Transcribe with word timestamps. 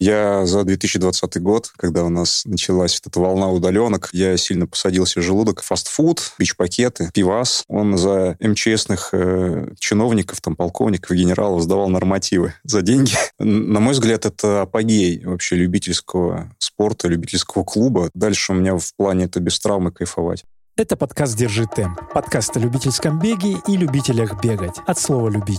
Я 0.00 0.46
за 0.46 0.62
2020 0.62 1.42
год, 1.42 1.72
когда 1.76 2.04
у 2.04 2.08
нас 2.08 2.44
началась 2.44 3.00
эта 3.04 3.18
волна 3.18 3.50
удаленок, 3.50 4.10
я 4.12 4.36
сильно 4.36 4.68
посадил 4.68 5.06
себе 5.06 5.22
желудок. 5.22 5.60
Фастфуд, 5.62 6.20
бич-пакеты, 6.38 7.10
пивас. 7.12 7.64
Он 7.66 7.98
за 7.98 8.36
МЧСных 8.40 9.10
э, 9.12 9.72
чиновников, 9.78 10.40
там, 10.40 10.54
полковников, 10.54 11.16
генералов 11.16 11.62
сдавал 11.62 11.88
нормативы 11.88 12.54
за 12.62 12.82
деньги. 12.82 13.14
На 13.40 13.80
мой 13.80 13.92
взгляд, 13.92 14.24
это 14.24 14.62
апогей 14.62 15.24
вообще 15.24 15.56
любительского 15.56 16.52
спорта, 16.58 17.08
любительского 17.08 17.64
клуба. 17.64 18.10
Дальше 18.14 18.52
у 18.52 18.54
меня 18.54 18.76
в 18.76 18.94
плане 18.94 19.24
это 19.24 19.40
без 19.40 19.58
травмы 19.58 19.90
кайфовать. 19.90 20.44
Это 20.76 20.96
подкаст 20.96 21.36
«Держи 21.36 21.66
темп». 21.66 21.98
Подкаст 22.14 22.56
о 22.56 22.60
любительском 22.60 23.18
беге 23.18 23.56
и 23.66 23.76
любителях 23.76 24.40
бегать. 24.40 24.76
От 24.86 25.00
слова 25.00 25.28
«любить». 25.28 25.58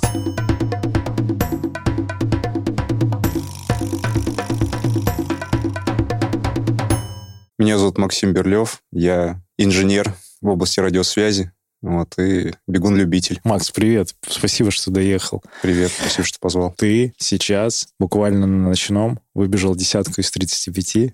Меня 7.59 7.77
зовут 7.77 7.97
Максим 7.97 8.31
Берлев, 8.31 8.81
я 8.89 9.41
инженер 9.57 10.15
в 10.39 10.47
области 10.47 10.79
радиосвязи, 10.79 11.51
вот, 11.81 12.17
и 12.17 12.53
бегун-любитель. 12.67 13.41
Макс, 13.43 13.69
привет. 13.69 14.15
Спасибо, 14.25 14.71
что 14.71 14.91
доехал. 14.91 15.43
Привет, 15.61 15.91
спасибо, 15.91 16.23
что 16.25 16.39
позвал. 16.39 16.73
Ты 16.77 17.13
сейчас 17.17 17.89
буквально 17.99 18.47
на 18.47 18.69
ночном 18.69 19.19
выбежал 19.33 19.75
десятку 19.75 20.21
из 20.21 20.31
35. 20.31 21.13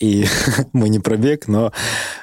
И 0.00 0.24
мы 0.72 0.88
не 0.88 1.00
пробег, 1.00 1.48
но 1.48 1.70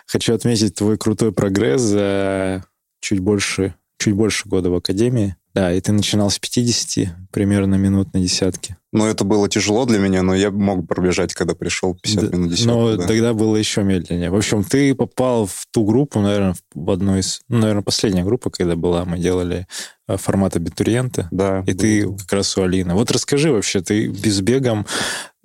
хочу 0.07 0.33
отметить 0.33 0.73
твой 0.73 0.97
крутой 0.97 1.31
прогресс 1.31 1.81
за 1.81 2.66
чуть 2.99 3.19
больше, 3.19 3.75
чуть 3.99 4.16
больше 4.16 4.49
года 4.49 4.71
в 4.71 4.75
Академии. 4.75 5.35
Да, 5.53 5.73
и 5.73 5.81
ты 5.81 5.91
начинал 5.91 6.29
с 6.29 6.39
50 6.39 7.09
примерно 7.31 7.75
минут 7.75 8.13
на 8.13 8.19
десятке. 8.19 8.77
Ну, 8.93 9.05
это 9.05 9.23
было 9.23 9.47
тяжело 9.49 9.85
для 9.85 9.99
меня, 9.99 10.21
но 10.21 10.33
я 10.35 10.51
мог 10.51 10.87
пробежать, 10.87 11.33
когда 11.33 11.55
пришел 11.55 11.95
50 11.95 12.29
да, 12.29 12.37
минут 12.37 12.51
десятку. 12.51 12.71
Но 12.71 12.97
да. 12.97 13.07
тогда 13.07 13.33
было 13.33 13.55
еще 13.55 13.83
медленнее. 13.83 14.30
В 14.30 14.35
общем, 14.35 14.63
ты 14.63 14.93
попал 14.95 15.45
в 15.45 15.66
ту 15.71 15.85
группу, 15.85 16.19
наверное, 16.19 16.55
в 16.73 16.89
одну 16.89 17.17
из... 17.17 17.41
Ну, 17.47 17.59
наверное, 17.59 17.83
последняя 17.83 18.23
группа, 18.23 18.49
когда 18.49 18.75
была, 18.75 19.05
мы 19.05 19.17
делали 19.17 19.67
э, 20.08 20.17
формат 20.17 20.55
абитуриента. 20.55 21.27
Да. 21.31 21.63
И 21.67 21.73
ты 21.73 22.05
как 22.17 22.33
раз 22.33 22.58
у 22.58 22.63
Алины. 22.63 22.93
Вот 22.93 23.11
расскажи 23.11 23.52
вообще, 23.52 23.81
ты 23.81 24.08
без 24.08 24.41
бегом 24.41 24.86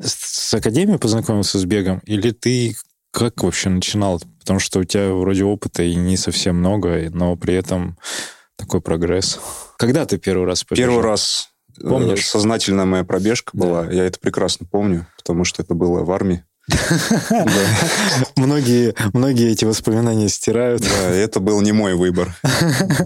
с 0.00 0.52
академией 0.54 0.98
познакомился 0.98 1.58
с 1.58 1.64
бегом? 1.64 2.00
Или 2.06 2.30
ты 2.30 2.76
как 3.12 3.42
вообще 3.42 3.70
начинал? 3.70 4.20
Потому 4.40 4.58
что 4.58 4.80
у 4.80 4.84
тебя 4.84 5.12
вроде 5.12 5.44
опыта 5.44 5.82
и 5.82 5.94
не 5.94 6.16
совсем 6.16 6.56
много, 6.56 7.10
но 7.12 7.36
при 7.36 7.54
этом 7.54 7.96
такой 8.56 8.80
прогресс. 8.80 9.40
Когда 9.78 10.06
ты 10.06 10.18
первый 10.18 10.46
раз 10.46 10.64
побежал? 10.64 10.88
Первый 10.88 11.04
раз 11.04 11.50
э, 11.78 11.88
Помнишь? 11.88 12.26
Сознательная 12.26 12.84
моя 12.84 13.04
пробежка 13.04 13.50
была. 13.54 13.84
Да. 13.84 13.92
Я 13.92 14.04
это 14.04 14.18
прекрасно 14.18 14.66
помню, 14.70 15.06
потому 15.16 15.44
что 15.44 15.62
это 15.62 15.74
было 15.74 16.02
в 16.02 16.10
армии. 16.10 16.44
Многие, 18.36 18.94
многие 19.12 19.52
эти 19.52 19.64
воспоминания 19.64 20.28
стирают. 20.28 20.82
Да, 20.82 21.10
это 21.10 21.38
был 21.38 21.60
не 21.60 21.70
мой 21.70 21.94
выбор. 21.94 22.34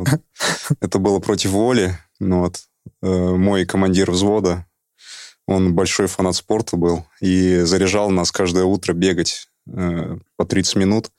Это 0.81 0.99
было 0.99 1.19
против 1.19 1.51
воли. 1.51 1.99
Ну 2.21 2.41
вот. 2.41 2.61
Э, 3.03 3.07
мой 3.07 3.67
командир 3.67 4.11
взвода, 4.11 4.67
он 5.47 5.75
большой 5.75 6.07
фанат 6.07 6.37
спорта 6.37 6.77
был 6.77 7.05
и 7.21 7.61
заряжал 7.61 8.11
нас 8.11 8.31
каждое 8.31 8.65
утро 8.65 8.93
бегать 8.93 9.49
э, 9.69 10.17
по 10.37 10.45
30 10.45 10.77
минут 10.77 11.11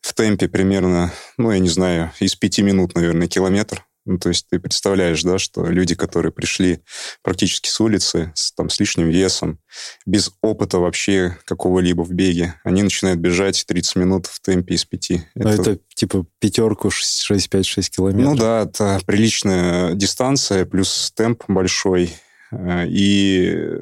в 0.00 0.12
темпе 0.14 0.48
примерно, 0.48 1.12
ну, 1.36 1.50
я 1.50 1.58
не 1.58 1.68
знаю, 1.68 2.12
из 2.20 2.34
5 2.36 2.58
минут, 2.60 2.94
наверное, 2.94 3.28
километр. 3.28 3.84
Ну, 4.04 4.18
то 4.18 4.28
есть 4.28 4.46
ты 4.50 4.58
представляешь, 4.58 5.22
да, 5.22 5.38
что 5.38 5.66
люди, 5.66 5.94
которые 5.94 6.30
пришли 6.30 6.80
практически 7.22 7.68
с 7.68 7.80
улицы, 7.80 8.32
с, 8.34 8.52
там, 8.52 8.68
с 8.68 8.78
лишним 8.78 9.08
весом, 9.08 9.58
без 10.04 10.30
опыта 10.42 10.78
вообще 10.78 11.38
какого-либо 11.46 12.02
в 12.02 12.12
беге, 12.12 12.54
они 12.64 12.82
начинают 12.82 13.20
бежать 13.20 13.64
30 13.66 13.96
минут 13.96 14.26
в 14.26 14.40
темпе 14.40 14.74
из 14.74 14.84
пяти. 14.84 15.22
Ну, 15.34 15.48
это, 15.48 15.72
это 15.72 15.80
типа 15.94 16.26
пятерку 16.38 16.88
6-5-6 16.88 17.90
километров. 17.90 18.34
Ну 18.34 18.36
да, 18.36 18.62
это 18.62 19.00
приличная 19.06 19.94
дистанция, 19.94 20.66
плюс 20.66 21.12
темп 21.16 21.44
большой. 21.48 22.14
Э, 22.50 22.86
и 22.86 23.80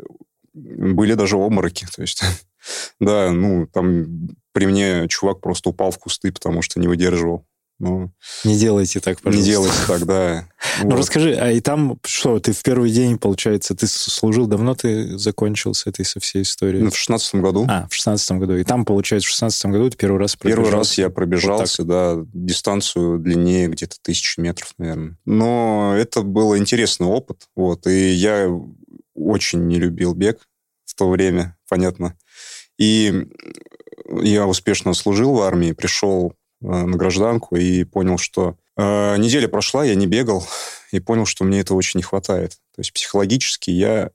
были 0.54 1.14
даже 1.14 1.36
обмороки. 1.36 1.86
То 1.94 2.02
есть, 2.02 2.22
да, 3.00 3.30
ну, 3.32 3.66
там 3.66 4.28
при 4.52 4.66
мне 4.66 5.08
чувак 5.08 5.40
просто 5.40 5.70
упал 5.70 5.90
в 5.90 5.98
кусты, 5.98 6.32
потому 6.32 6.62
что 6.62 6.78
не 6.80 6.88
выдерживал. 6.88 7.46
Ну, 7.82 8.12
не 8.44 8.56
делайте 8.56 9.00
так, 9.00 9.20
пожалуйста. 9.20 9.44
Не 9.44 9.52
делайте 9.52 9.76
так, 9.88 10.06
да. 10.06 10.48
Ну, 10.84 10.96
расскажи, 10.96 11.34
а 11.34 11.50
и 11.50 11.60
там 11.60 11.98
что, 12.04 12.38
ты 12.38 12.52
в 12.52 12.62
первый 12.62 12.92
день, 12.92 13.18
получается, 13.18 13.74
ты 13.74 13.88
служил, 13.88 14.46
давно 14.46 14.76
ты 14.76 15.18
закончил 15.18 15.74
с 15.74 15.88
этой 15.88 16.04
со 16.04 16.20
всей 16.20 16.42
историей? 16.42 16.84
Ну, 16.84 16.90
в 16.92 16.96
шестнадцатом 16.96 17.42
году. 17.42 17.66
А, 17.68 17.88
в 17.90 17.94
шестнадцатом 17.94 18.38
году. 18.38 18.54
И 18.54 18.62
там, 18.62 18.84
получается, 18.84 19.26
в 19.26 19.30
шестнадцатом 19.32 19.72
году 19.72 19.90
ты 19.90 19.96
первый 19.96 20.20
раз 20.20 20.36
пробежался? 20.36 20.62
Первый 20.64 20.78
раз 20.78 20.98
я 20.98 21.10
пробежался, 21.10 21.82
вот 21.82 21.88
да, 21.88 22.16
дистанцию 22.32 23.18
длиннее 23.18 23.66
где-то 23.66 23.96
тысячи 24.00 24.38
метров, 24.38 24.72
наверное. 24.78 25.18
Но 25.24 25.92
это 25.96 26.22
был 26.22 26.56
интересный 26.56 27.08
опыт, 27.08 27.48
вот, 27.56 27.88
и 27.88 28.12
я 28.12 28.48
очень 29.16 29.66
не 29.66 29.80
любил 29.80 30.14
бег 30.14 30.38
в 30.84 30.94
то 30.94 31.10
время, 31.10 31.56
понятно. 31.68 32.16
И 32.78 33.26
я 34.22 34.46
успешно 34.46 34.94
служил 34.94 35.34
в 35.34 35.42
армии, 35.42 35.72
пришел 35.72 36.34
на 36.62 36.96
гражданку 36.96 37.56
и 37.56 37.84
понял, 37.84 38.18
что 38.18 38.56
э, 38.76 39.16
неделя 39.18 39.48
прошла, 39.48 39.84
я 39.84 39.94
не 39.94 40.06
бегал, 40.06 40.46
и 40.90 41.00
понял, 41.00 41.26
что 41.26 41.44
мне 41.44 41.60
это 41.60 41.74
очень 41.74 41.98
не 41.98 42.04
хватает. 42.04 42.52
То 42.74 42.80
есть 42.80 42.92
психологически 42.92 43.70
я 43.70 44.10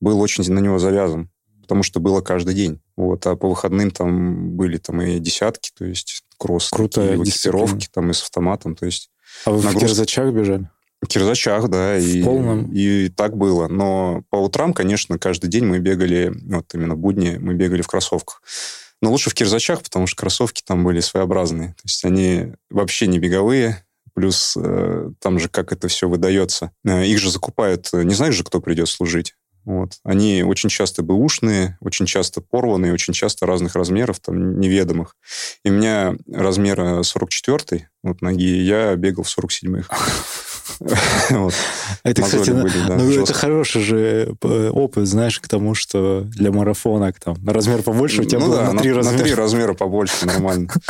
был 0.00 0.20
очень 0.20 0.50
на 0.52 0.58
него 0.58 0.78
завязан, 0.78 1.30
потому 1.62 1.82
что 1.82 2.00
было 2.00 2.20
каждый 2.20 2.54
день. 2.54 2.80
Вот, 2.96 3.26
а 3.26 3.36
по 3.36 3.48
выходным 3.48 3.90
там 3.90 4.50
были 4.56 4.78
там 4.78 5.00
и 5.02 5.18
десятки, 5.18 5.70
то 5.76 5.84
есть 5.84 6.22
кросс, 6.38 6.70
Крутая 6.70 7.16
экипировки 7.16 7.88
там 7.92 8.10
и 8.10 8.14
с 8.14 8.22
автоматом, 8.22 8.74
то 8.74 8.86
есть... 8.86 9.10
А 9.44 9.50
вы 9.50 9.58
нагрузка... 9.58 9.78
в 9.78 9.80
кирзачах 9.80 10.32
бежали? 10.32 10.68
В 11.00 11.06
кирзачах, 11.06 11.68
да. 11.68 11.98
В 11.98 12.02
и, 12.02 12.22
полном? 12.22 12.70
И 12.74 13.08
так 13.08 13.36
было. 13.36 13.68
Но 13.68 14.22
по 14.28 14.36
утрам, 14.36 14.74
конечно, 14.74 15.18
каждый 15.18 15.48
день 15.48 15.64
мы 15.64 15.78
бегали, 15.78 16.32
вот 16.44 16.74
именно 16.74 16.94
будни, 16.94 17.38
мы 17.40 17.54
бегали 17.54 17.82
в 17.82 17.86
кроссовках. 17.86 18.42
Но 19.00 19.10
лучше 19.10 19.30
в 19.30 19.34
кирзачах, 19.34 19.82
потому 19.82 20.06
что 20.06 20.16
кроссовки 20.16 20.62
там 20.64 20.84
были 20.84 21.00
своеобразные. 21.00 21.70
То 21.70 21.82
есть 21.84 22.04
они 22.04 22.52
вообще 22.68 23.06
не 23.06 23.18
беговые, 23.18 23.84
плюс 24.14 24.56
э, 24.56 25.10
там 25.20 25.38
же 25.38 25.48
как 25.48 25.72
это 25.72 25.88
все 25.88 26.08
выдается. 26.08 26.72
Э, 26.84 27.04
их 27.06 27.18
же 27.18 27.30
закупают, 27.30 27.88
э, 27.92 28.02
не 28.02 28.14
знаешь 28.14 28.34
же, 28.34 28.44
кто 28.44 28.60
придет 28.60 28.88
служить. 28.88 29.34
Вот. 29.64 29.98
Они 30.04 30.42
очень 30.42 30.70
часто 30.70 31.02
бэушные, 31.02 31.78
очень 31.80 32.06
часто 32.06 32.40
порванные, 32.40 32.92
очень 32.92 33.12
часто 33.12 33.46
разных 33.46 33.74
размеров, 33.74 34.18
там, 34.20 34.58
неведомых. 34.58 35.16
И 35.64 35.70
у 35.70 35.72
меня 35.72 36.14
размер 36.30 37.04
44 37.04 37.90
вот 38.02 38.22
ноги, 38.22 38.62
я 38.62 38.96
бегал 38.96 39.24
в 39.24 39.38
47-х. 39.38 39.94
Это, 42.02 42.22
кстати, 42.22 42.50
ну, 42.50 43.22
это 43.22 43.32
хороший 43.34 43.82
же 43.82 44.36
э, 44.42 44.70
опыт, 44.70 45.06
знаешь, 45.06 45.40
к 45.40 45.48
тому, 45.48 45.74
что 45.74 46.22
для 46.22 46.50
марафона 46.50 47.12
там, 47.12 47.36
размер 47.46 47.82
побольше 47.82 48.22
у 48.22 48.24
тебя 48.24 48.40
ну 48.40 48.46
было 48.46 48.72
на 48.72 48.80
три 48.80 48.92
размера. 48.92 49.18
На 49.18 49.24
три 49.24 49.34
размера 49.34 49.74
побольше, 49.74 50.26
нормально. 50.26 50.72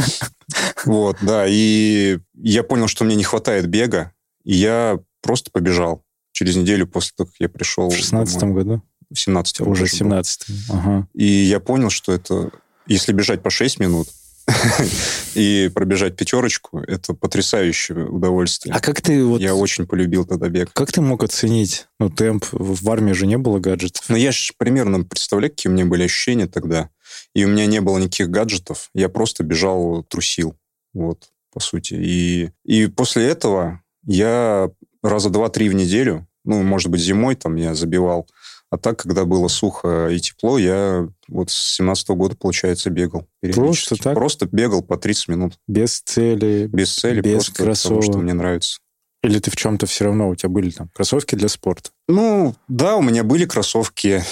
Вот, 0.85 1.19
да, 1.21 1.45
и 1.47 2.19
я 2.35 2.63
понял, 2.63 2.89
что 2.89 3.05
мне 3.05 3.15
не 3.15 3.23
хватает 3.23 3.67
бега, 3.69 4.13
и 4.45 4.55
я 4.55 4.99
просто 5.21 5.51
побежал 5.51 6.03
через 6.33 6.57
неделю 6.57 6.87
после 6.87 7.13
того, 7.17 7.29
как 7.29 7.37
я 7.39 7.49
пришел. 7.49 7.91
В 7.91 7.95
шестнадцатом 7.95 8.55
году? 8.55 8.83
В 9.11 9.19
семнадцатом. 9.19 9.69
Уже 9.69 9.85
в 9.85 9.93
семнадцатом, 9.93 10.55
ага. 10.71 11.09
И 11.15 11.25
я 11.25 11.61
понял, 11.61 11.91
что 11.91 12.13
это, 12.13 12.51
если 12.87 13.13
бежать 13.13 13.43
по 13.43 13.51
6 13.51 13.79
минут, 13.81 14.09
и 15.35 15.71
пробежать 15.75 16.17
пятерочку, 16.17 16.81
это 16.81 17.15
потрясающее 17.15 18.07
удовольствие. 18.07 18.75
А 18.75 18.81
как 18.81 19.01
ты 19.01 19.25
вот... 19.25 19.41
Я 19.41 19.55
очень 19.55 19.87
полюбил 19.87 20.25
тогда 20.25 20.49
бег. 20.49 20.73
Как 20.73 20.93
ты 20.93 21.01
мог 21.01 21.23
оценить? 21.23 21.87
Ну, 21.99 22.11
темп, 22.11 22.47
в 22.53 22.91
армии 22.91 23.13
же 23.13 23.27
не 23.27 23.39
было 23.39 23.59
гаджетов. 23.59 24.05
Ну, 24.09 24.17
я 24.17 24.33
же 24.33 24.53
примерно 24.57 25.05
представляю, 25.05 25.51
какие 25.53 25.71
у 25.71 25.75
меня 25.75 25.87
были 25.87 26.05
ощущения 26.05 26.47
тогда. 26.47 26.91
И 27.35 27.45
у 27.45 27.49
меня 27.49 27.67
не 27.67 27.81
было 27.81 27.99
никаких 27.99 28.31
гаджетов. 28.31 28.91
Я 28.95 29.09
просто 29.09 29.45
бежал, 29.45 30.05
трусил. 30.05 30.57
Вот, 30.93 31.29
по 31.53 31.61
сути. 31.61 31.95
И, 31.95 32.51
и 32.65 32.87
после 32.87 33.27
этого 33.27 33.81
я 34.07 34.71
раза 35.03 35.31
два-три 35.31 35.69
в 35.69 35.75
неделю, 35.75 36.27
ну, 36.45 36.63
может 36.63 36.91
быть, 36.91 37.01
зимой 37.01 37.37
там 37.37 37.57
я 37.57 37.75
забивал 37.75 38.27
а 38.71 38.79
так, 38.79 39.01
когда 39.01 39.25
было 39.25 39.49
сухо 39.49 40.09
и 40.09 40.21
тепло, 40.21 40.57
я 40.57 41.09
вот 41.29 41.51
с 41.51 41.77
17 41.77 42.09
-го 42.11 42.15
года, 42.15 42.37
получается, 42.37 42.89
бегал. 42.91 43.27
Просто 43.53 43.97
так? 43.97 44.15
Просто 44.15 44.49
бегал 44.51 44.83
по 44.83 44.97
30 44.97 45.29
минут. 45.29 45.59
Без 45.67 46.01
цели? 46.01 46.69
Без 46.69 46.95
цели, 46.95 47.21
без 47.21 47.47
просто 47.47 47.65
кроссовок. 47.65 47.99
потому 47.99 48.13
что 48.13 48.23
мне 48.23 48.33
нравится. 48.33 48.79
Или 49.23 49.39
ты 49.41 49.51
в 49.51 49.57
чем-то 49.57 49.87
все 49.87 50.05
равно, 50.05 50.29
у 50.29 50.35
тебя 50.35 50.49
были 50.49 50.71
там 50.71 50.89
кроссовки 50.95 51.35
для 51.35 51.49
спорта? 51.49 51.91
Ну, 52.09 52.55
да, 52.69 52.97
у 52.97 53.03
меня 53.03 53.25
были 53.25 53.45
кроссовки, 53.45 54.23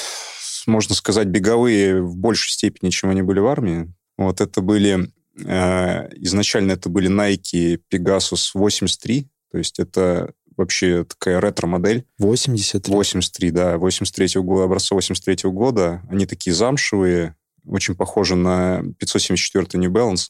можно 0.66 0.94
сказать, 0.94 1.26
беговые 1.26 2.00
в 2.00 2.16
большей 2.16 2.52
степени, 2.52 2.90
чем 2.90 3.10
они 3.10 3.22
были 3.22 3.40
в 3.40 3.46
армии. 3.46 3.92
Вот 4.16 4.40
это 4.40 4.60
были... 4.62 5.10
Э, 5.44 6.08
изначально 6.14 6.72
это 6.72 6.88
были 6.88 7.10
Nike 7.10 7.80
Pegasus 7.92 8.50
83, 8.54 9.28
то 9.50 9.58
есть 9.58 9.78
это 9.78 10.32
вообще 10.58 11.04
такая 11.04 11.40
ретро-модель. 11.40 12.04
83? 12.18 12.92
83, 12.92 13.50
да. 13.50 13.78
83 13.78 14.40
года, 14.42 14.64
образца 14.64 14.94
83 14.94 15.50
года. 15.50 16.02
Они 16.10 16.26
такие 16.26 16.54
замшевые, 16.54 17.36
очень 17.66 17.94
похожи 17.94 18.36
на 18.36 18.82
574 18.98 19.80
New 19.80 19.90
Balance. 19.90 20.28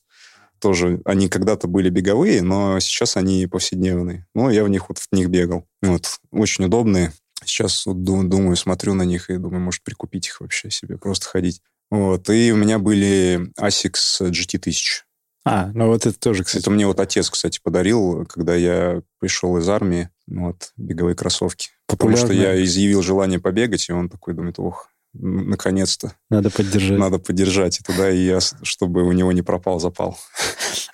Тоже 0.60 1.00
они 1.04 1.28
когда-то 1.28 1.68
были 1.68 1.88
беговые, 1.88 2.42
но 2.42 2.80
сейчас 2.80 3.16
они 3.16 3.46
повседневные. 3.46 4.26
Ну, 4.34 4.50
я 4.50 4.64
в 4.64 4.68
них 4.68 4.88
вот 4.88 4.98
в 4.98 5.06
них 5.12 5.28
бегал. 5.28 5.66
Вот. 5.82 6.18
Очень 6.30 6.64
удобные. 6.64 7.12
Сейчас 7.44 7.86
вот 7.86 8.02
думаю, 8.02 8.56
смотрю 8.56 8.94
на 8.94 9.02
них 9.02 9.30
и 9.30 9.36
думаю, 9.36 9.60
может, 9.60 9.82
прикупить 9.82 10.26
их 10.26 10.40
вообще 10.40 10.70
себе, 10.70 10.98
просто 10.98 11.26
ходить. 11.26 11.62
Вот. 11.90 12.28
И 12.28 12.52
у 12.52 12.56
меня 12.56 12.78
были 12.78 13.50
ASICS 13.58 14.30
GT1000. 14.30 15.04
А, 15.44 15.70
ну 15.72 15.86
вот 15.86 16.04
это 16.04 16.18
тоже, 16.18 16.44
кстати. 16.44 16.62
Это 16.62 16.70
мне 16.70 16.86
вот 16.86 17.00
отец, 17.00 17.30
кстати, 17.30 17.60
подарил, 17.62 18.26
когда 18.26 18.54
я 18.54 19.00
пришел 19.18 19.56
из 19.56 19.68
армии, 19.68 20.10
вот, 20.28 20.72
беговые 20.76 21.14
кроссовки. 21.14 21.70
Популярные. 21.86 22.22
Потому 22.22 22.34
что 22.34 22.42
я 22.42 22.64
изъявил 22.64 23.02
желание 23.02 23.40
побегать, 23.40 23.88
и 23.88 23.92
он 23.92 24.08
такой 24.08 24.34
думает, 24.34 24.58
ох, 24.58 24.90
наконец-то. 25.14 26.12
Надо 26.30 26.50
поддержать. 26.50 26.98
Надо 26.98 27.18
поддержать. 27.18 27.80
И 27.80 27.82
туда 27.82 28.10
и 28.10 28.18
я, 28.18 28.40
чтобы 28.62 29.02
у 29.02 29.12
него 29.12 29.32
не 29.32 29.42
пропал 29.42 29.80
запал. 29.80 30.18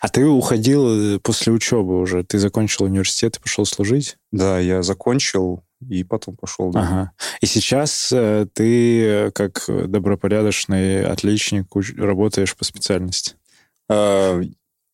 А 0.01 0.09
ты 0.09 0.27
уходил 0.27 1.17
э, 1.17 1.19
после 1.19 1.51
учебы 1.51 1.99
уже? 1.99 2.25
Ты 2.25 2.39
закончил 2.39 2.85
университет 2.85 3.39
и 3.39 3.41
пошел 3.41 3.65
служить? 3.65 4.19
Да, 4.33 4.59
я 4.59 4.83
закончил 4.83 5.65
и 5.81 6.05
потом 6.05 6.37
пошел. 6.37 6.71
Да. 6.71 6.81
Ага. 6.81 7.13
И 7.41 7.47
сейчас 7.47 8.13
э, 8.13 8.47
ты, 8.53 9.03
э, 9.03 9.31
как 9.31 9.65
добропорядочный 9.67 11.07
отличник, 11.07 11.69
работаешь 11.97 12.55
по 12.55 12.65
специальности? 12.65 13.37
А, 13.89 14.43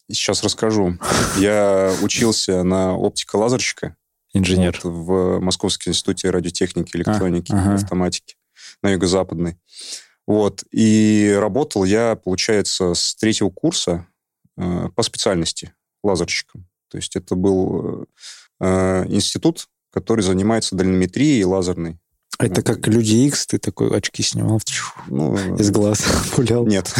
сейчас 0.08 0.44
расскажу. 0.44 0.96
Я 1.38 1.92
учился 2.02 2.62
на 2.62 2.96
оптика-лазерщика. 2.96 3.96
Инженер. 4.32 4.78
Вот, 4.82 4.92
в 4.92 5.40
Московском 5.40 5.90
институте 5.90 6.30
радиотехники, 6.30 6.96
электроники, 6.96 7.52
а, 7.52 7.58
ага. 7.58 7.74
автоматики 7.74 8.36
на 8.82 8.90
юго-западной. 8.90 9.58
Вот. 10.26 10.64
И 10.70 11.36
работал 11.38 11.84
я, 11.84 12.14
получается, 12.14 12.94
с 12.94 13.14
третьего 13.16 13.50
курса 13.50 14.06
э, 14.56 14.88
по 14.94 15.02
специальности 15.02 15.72
лазерщиком. 16.02 16.66
То 16.88 16.98
есть 16.98 17.16
это 17.16 17.34
был 17.34 18.06
э, 18.60 19.04
институт, 19.08 19.68
который 19.92 20.22
занимается 20.22 20.76
дальнометрией 20.76 21.42
лазерной. 21.44 21.98
А 22.38 22.46
это 22.46 22.62
как 22.62 22.86
Люди 22.86 23.26
Икс, 23.26 23.46
ты 23.46 23.58
такой 23.58 23.94
очки 23.94 24.22
снимал 24.22 24.60
ну, 25.08 25.36
из 25.56 25.70
глаз 25.70 26.02
пулял? 26.34 26.66
Нет. 26.66 26.92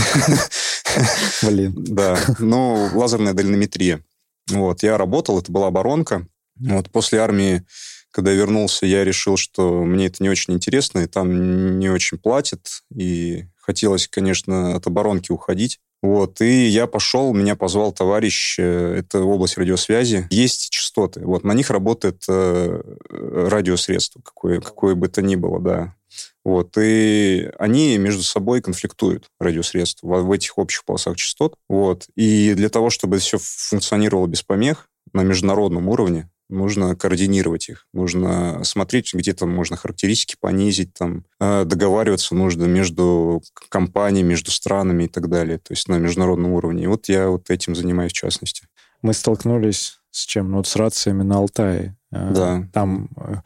Блин. 1.43 1.75
Да, 1.77 2.19
ну, 2.39 2.91
лазерная 2.95 3.33
дальнометрия. 3.33 4.05
Вот, 4.49 4.83
я 4.83 4.99
работал, 4.99 5.39
это 5.39 5.51
была 5.53 5.69
оборонка. 5.69 6.27
Вот 6.61 6.91
после 6.91 7.21
армии 7.21 7.65
когда 8.13 8.33
я 8.33 8.39
вернулся, 8.39 8.87
я 8.87 9.05
решил, 9.05 9.37
что 9.37 9.85
мне 9.85 10.07
это 10.07 10.23
не 10.23 10.29
очень 10.29 10.55
интересно, 10.55 11.01
и 11.01 11.07
там 11.07 11.79
не 11.79 11.89
очень 11.89 12.19
платят, 12.19 12.83
и 12.95 13.45
хотелось, 13.57 14.09
конечно, 14.09 14.75
от 14.75 14.87
оборонки 14.87 15.31
уходить. 15.31 15.79
Вот, 16.03 16.41
и 16.41 16.67
я 16.67 16.87
пошел, 16.87 17.35
меня 17.35 17.57
позвал 17.57 17.93
товарищ, 17.93 18.59
э, 18.59 18.95
это 18.99 19.21
область 19.21 19.59
радиосвязи. 19.59 20.29
Есть 20.31 20.71
частоты, 20.71 21.21
вот, 21.21 21.45
на 21.45 21.53
них 21.53 21.69
работает 21.69 22.25
э, 22.27 22.83
радиосредство, 23.11 24.23
какое, 24.23 24.61
какое 24.61 24.95
бы 24.95 25.09
то 25.09 25.21
ни 25.21 25.37
было, 25.37 25.61
да. 25.61 25.95
Вот, 26.43 26.79
и 26.79 27.51
они 27.59 27.99
между 27.99 28.23
собой 28.23 28.63
конфликтуют, 28.63 29.27
радиосредства, 29.39 30.07
в, 30.07 30.23
в 30.25 30.33
этих 30.33 30.57
общих 30.57 30.87
полосах 30.87 31.17
частот. 31.17 31.55
Вот, 31.69 32.07
и 32.17 32.55
для 32.55 32.71
того, 32.71 32.89
чтобы 32.89 33.19
все 33.19 33.37
функционировало 33.39 34.27
без 34.27 34.43
помех 34.43 34.89
на 35.13 35.23
международном 35.23 35.87
уровне, 35.91 36.30
нужно 36.51 36.97
координировать 36.97 37.69
их, 37.69 37.87
нужно 37.93 38.63
смотреть, 38.65 39.15
где 39.15 39.33
там 39.33 39.51
можно 39.51 39.77
характеристики 39.77 40.37
понизить, 40.39 40.93
там 40.95 41.25
э, 41.41 41.65
договариваться 41.65 42.35
нужно 42.35 42.65
между 42.65 43.43
компаниями, 43.69 44.29
между 44.29 44.51
странами 44.51 45.05
и 45.05 45.09
так 45.09 45.29
далее, 45.29 45.59
то 45.59 45.73
есть 45.73 45.89
на 45.89 45.99
международном 45.99 46.53
уровне. 46.53 46.85
И 46.85 46.87
вот 46.87 47.09
я 47.09 47.29
вот 47.29 47.51
этим 47.51 47.75
занимаюсь 47.75 48.13
в 48.13 48.17
частности. 48.17 48.67
Мы 49.03 49.15
столкнулись 49.15 50.01
с 50.11 50.27
чем? 50.27 50.51
Ну, 50.51 50.59
вот 50.59 50.67
с 50.67 50.77
рациями 50.77 51.23
на 51.23 51.37
Алтае. 51.37 51.97
Э, 52.13 52.31
да. 52.33 52.69
Там 52.73 53.09
э, 53.17 53.37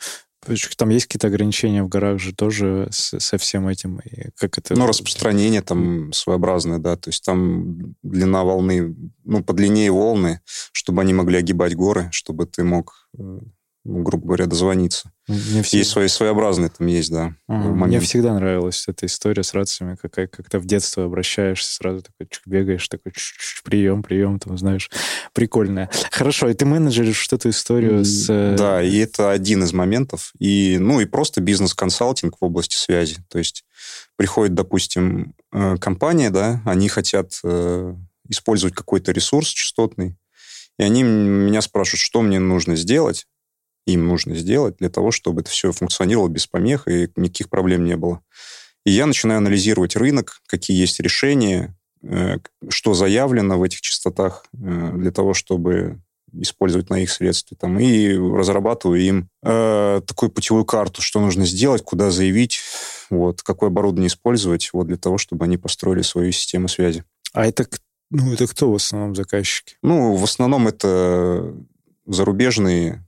там 0.76 0.90
есть 0.90 1.06
какие-то 1.06 1.28
ограничения 1.28 1.82
в 1.82 1.88
горах 1.88 2.18
же 2.18 2.34
тоже 2.34 2.88
с, 2.90 3.18
со 3.18 3.38
всем 3.38 3.68
этим? 3.68 4.00
И 4.00 4.30
как 4.36 4.58
это... 4.58 4.74
Ну, 4.74 4.86
распространение 4.86 5.62
там 5.62 6.12
своеобразное, 6.12 6.78
да. 6.78 6.96
То 6.96 7.10
есть 7.10 7.24
там 7.24 7.94
длина 8.02 8.44
волны, 8.44 8.94
ну, 9.24 9.42
подлиннее 9.42 9.90
волны, 9.90 10.40
чтобы 10.72 11.02
они 11.02 11.14
могли 11.14 11.38
огибать 11.38 11.74
горы, 11.74 12.08
чтобы 12.12 12.46
ты 12.46 12.64
мог 12.64 13.08
э, 13.18 13.40
ну, 13.84 14.02
грубо 14.02 14.26
говоря, 14.26 14.46
дозвониться. 14.46 15.12
Мне 15.26 15.62
всегда... 15.62 15.78
Есть 15.78 15.90
свои 15.90 16.08
своеобразные 16.08 16.68
там 16.68 16.86
есть, 16.86 17.10
да. 17.10 17.34
Ага. 17.48 17.86
Мне 17.86 17.98
всегда 18.00 18.34
нравилась 18.34 18.84
эта 18.88 19.06
история 19.06 19.42
с 19.42 19.54
рациями, 19.54 19.96
какая, 20.00 20.26
как-то 20.26 20.58
в 20.58 20.66
детство 20.66 21.04
обращаешься, 21.04 21.74
сразу 21.74 22.02
такой 22.02 22.26
чук, 22.30 22.42
бегаешь, 22.46 22.86
такой 22.88 23.12
чук, 23.12 23.62
прием, 23.64 24.02
прием, 24.02 24.38
там, 24.38 24.58
знаешь, 24.58 24.90
прикольная. 25.32 25.90
Хорошо, 26.10 26.50
и 26.50 26.54
ты 26.54 26.66
менеджеришь 26.66 27.26
эту 27.32 27.48
историю 27.48 28.04
с... 28.04 28.26
Э, 28.28 28.54
да, 28.56 28.82
и 28.82 28.98
это 28.98 29.30
один 29.30 29.64
из 29.64 29.72
моментов. 29.72 30.32
И, 30.38 30.76
ну, 30.78 31.00
и 31.00 31.06
просто 31.06 31.40
бизнес-консалтинг 31.40 32.36
в 32.38 32.44
области 32.44 32.76
связи. 32.76 33.16
То 33.28 33.38
есть 33.38 33.64
приходит, 34.16 34.54
допустим, 34.54 35.34
э, 35.52 35.76
компания, 35.78 36.28
да, 36.28 36.60
они 36.66 36.88
хотят 36.88 37.40
э, 37.44 37.94
использовать 38.28 38.74
какой-то 38.74 39.12
ресурс 39.12 39.48
частотный, 39.48 40.16
и 40.78 40.82
они 40.82 41.02
меня 41.02 41.62
спрашивают, 41.62 42.00
что 42.00 42.20
мне 42.20 42.38
нужно 42.38 42.76
сделать, 42.76 43.26
им 43.86 44.06
нужно 44.06 44.34
сделать 44.34 44.76
для 44.78 44.88
того, 44.88 45.10
чтобы 45.10 45.42
это 45.42 45.50
все 45.50 45.72
функционировало 45.72 46.28
без 46.28 46.46
помех 46.46 46.88
и 46.88 47.10
никаких 47.16 47.48
проблем 47.48 47.84
не 47.84 47.96
было. 47.96 48.20
И 48.84 48.90
я 48.90 49.06
начинаю 49.06 49.38
анализировать 49.38 49.96
рынок, 49.96 50.40
какие 50.46 50.78
есть 50.78 51.00
решения, 51.00 51.76
э, 52.02 52.38
что 52.68 52.94
заявлено 52.94 53.58
в 53.58 53.62
этих 53.62 53.80
частотах 53.80 54.46
э, 54.52 54.92
для 54.94 55.10
того, 55.10 55.34
чтобы 55.34 56.00
использовать 56.32 56.90
на 56.90 56.98
их 56.98 57.10
средстве. 57.10 57.56
Там, 57.58 57.78
и 57.78 58.12
разрабатываю 58.14 59.00
им 59.00 59.28
э, 59.42 60.00
такую 60.06 60.30
путевую 60.30 60.64
карту, 60.64 61.00
что 61.00 61.20
нужно 61.20 61.46
сделать, 61.46 61.82
куда 61.82 62.10
заявить, 62.10 62.60
вот, 63.10 63.42
какое 63.42 63.70
оборудование 63.70 64.08
использовать 64.08 64.70
вот, 64.72 64.86
для 64.86 64.96
того, 64.96 65.18
чтобы 65.18 65.44
они 65.44 65.56
построили 65.56 66.02
свою 66.02 66.32
систему 66.32 66.68
связи. 66.68 67.04
А 67.32 67.46
это, 67.46 67.66
ну, 68.10 68.32
это 68.32 68.46
кто 68.46 68.70
в 68.70 68.74
основном 68.74 69.14
заказчики? 69.14 69.76
Ну, 69.82 70.14
в 70.16 70.24
основном 70.24 70.68
это 70.68 71.54
зарубежные 72.06 73.06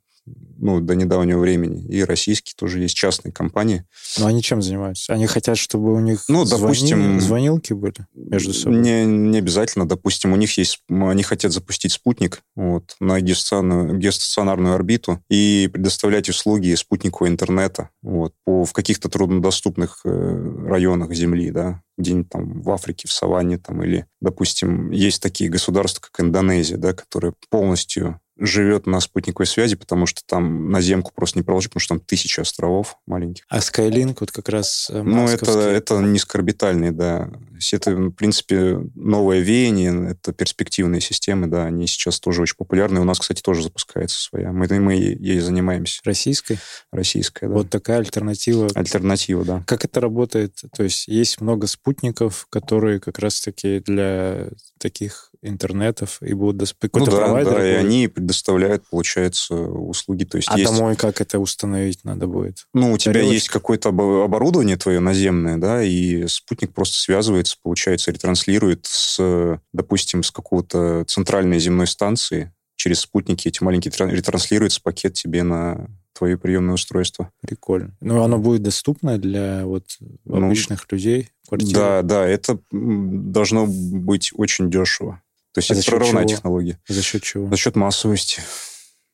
ну, 0.59 0.81
до 0.81 0.95
недавнего 0.95 1.39
времени. 1.39 1.87
И 1.89 2.03
российские 2.05 2.55
тоже 2.57 2.81
есть 2.81 2.97
частные 2.97 3.33
компании. 3.33 3.85
Но 4.19 4.27
они 4.27 4.43
чем 4.43 4.63
занимаются? 4.63 5.13
Они 5.13 5.27
хотят, 5.27 5.59
чтобы 5.59 5.95
у 5.95 6.01
них 6.01 6.25
ну, 6.29 6.45
допустим, 6.45 6.99
звони... 6.99 7.21
звонилки 7.21 7.73
были 7.73 8.07
между 8.15 8.53
собой? 8.53 8.81
Не, 8.81 9.05
не 9.05 9.39
обязательно. 9.39 9.87
Допустим, 9.87 10.33
у 10.33 10.37
них 10.37 10.57
есть... 10.59 10.83
Они 10.89 11.23
хотят 11.23 11.53
запустить 11.53 11.93
спутник 11.93 12.43
вот, 12.55 12.97
на 13.01 13.21
геостационарную, 13.21 13.99
геостационарную 13.99 14.75
орбиту 14.75 15.23
и 15.29 15.69
предоставлять 15.73 16.29
услуги 16.29 16.75
спутникового 16.75 17.29
интернета 17.29 17.91
вот, 18.03 18.33
по, 18.45 18.65
в 18.65 18.73
каких-то 18.73 19.09
труднодоступных 19.09 20.01
э, 20.05 20.65
районах 20.67 21.13
Земли, 21.13 21.51
да, 21.51 21.83
где-нибудь 21.99 22.29
там 22.29 22.63
в 22.63 22.71
Африке, 22.71 23.09
в 23.09 23.13
Саванне, 23.13 23.59
там, 23.59 23.83
или, 23.83 24.07
допустим, 24.21 24.91
есть 24.91 25.23
такие 25.23 25.51
государства, 25.51 26.01
как 26.01 26.21
Индонезия, 26.21 26.77
да, 26.77 26.93
которые 26.93 27.35
полностью 27.51 28.21
живет 28.39 28.87
на 28.87 29.01
спутниковой 29.01 29.47
связи, 29.47 29.77
потому 29.77 30.07
что 30.07 30.23
там 30.25 30.71
на 30.71 30.81
земку 30.81 31.13
просто 31.15 31.39
не 31.39 31.43
проложить, 31.43 31.71
потому 31.71 31.81
что 31.81 31.95
там 31.95 32.01
тысячи 32.01 32.41
островов 32.41 32.99
маленьких. 33.07 33.45
А 33.49 33.59
Skylink 33.59 34.19
вот 34.21 34.31
как 34.31 34.49
раз 34.49 34.89
э, 34.91 35.03
Ну, 35.03 35.27
это, 35.27 35.51
это 35.53 35.99
низкоорбитальные, 36.01 36.93
да. 36.93 37.31
Это, 37.73 37.95
в 37.95 38.11
принципе, 38.11 38.81
новое 38.95 39.41
веяние, 39.41 40.11
это 40.11 40.33
перспективные 40.33 41.01
системы, 41.01 41.47
да, 41.47 41.65
они 41.65 41.87
сейчас 41.87 42.21
тоже 42.21 42.43
очень 42.43 42.57
популярны. 42.57 43.01
У 43.01 43.05
нас, 43.05 43.19
кстати, 43.19 43.41
тоже 43.41 43.63
запускается 43.63 44.21
своя. 44.21 44.53
Мы, 44.53 44.67
мы 44.81 44.95
ей 44.95 45.41
занимаемся. 45.41 46.01
Российской? 46.05 46.59
Российская, 46.93 47.49
да. 47.49 47.55
Вот 47.55 47.71
такая 47.71 47.99
альтернатива. 47.99 48.69
Альтернатива, 48.75 49.45
да. 49.45 49.65
Как 49.67 49.85
это 49.85 50.01
работает? 50.01 50.61
То 50.77 50.83
есть 50.83 51.09
есть 51.09 51.41
много 51.41 51.67
спутников, 51.67 52.47
которые 52.51 53.01
как 53.01 53.19
раз-таки 53.19 53.81
для 53.81 54.49
таких 54.79 55.31
интернетов 55.43 56.19
и 56.23 56.35
будут. 56.35 56.77
Ну 56.93 57.07
да, 57.07 57.45
да, 57.45 57.67
и 57.67 57.75
они 57.75 58.09
предоставляют, 58.27 58.83
получается, 58.91 59.55
услуги. 59.55 60.25
То 60.25 60.37
есть 60.37 60.49
а 60.51 60.59
есть... 60.59 60.71
домой 60.71 60.97
как 60.97 61.21
это 61.21 61.39
установить 61.39 62.03
надо 62.03 62.27
будет? 62.27 62.67
Ну, 62.75 62.93
у 62.93 62.99
тебя 62.99 63.13
Тарелочка? 63.13 63.35
есть 63.35 63.49
какое-то 63.49 63.91
оборудование 63.91 64.77
твое 64.77 64.99
наземное, 64.99 65.59
да, 65.59 65.83
и 65.83 66.27
спутник 66.27 66.75
просто 66.75 66.99
связывается, 66.99 67.57
получается, 67.63 68.11
ретранслирует 68.11 68.87
с, 68.87 69.61
допустим, 69.73 70.25
с 70.25 70.33
какого-то 70.33 71.05
центральной 71.07 71.61
земной 71.61 71.87
станции, 71.87 72.53
через 72.75 73.01
спутники 73.01 73.47
эти 73.47 73.63
маленькие 73.63 73.93
ретранслируется 74.11 74.81
пакет 74.83 75.15
тебе 75.15 75.45
на 75.45 75.87
твое 76.13 76.37
приемное 76.37 76.75
устройство. 76.75 77.31
Прикольно. 77.43 77.97
Ну, 78.01 78.23
оно 78.23 78.39
будет 78.39 78.63
доступно 78.63 79.19
для 79.19 79.65
вот 79.65 79.85
ну, 80.25 80.47
обычных 80.47 80.91
людей? 80.91 81.31
Квартиры? 81.47 81.75
Да, 81.75 82.03
да, 82.03 82.27
это 82.27 82.59
должно 82.73 83.67
быть 83.67 84.33
очень 84.35 84.71
дешево. 84.71 85.23
То 85.57 85.61
есть 85.61 85.71
а 85.71 85.75
это 85.75 85.91
прорывная 85.91 86.27
чего? 86.27 86.37
технология. 86.37 86.79
За 86.87 87.01
счет 87.01 87.23
чего? 87.23 87.49
За 87.49 87.57
счет 87.57 87.77
массовости. 87.77 88.43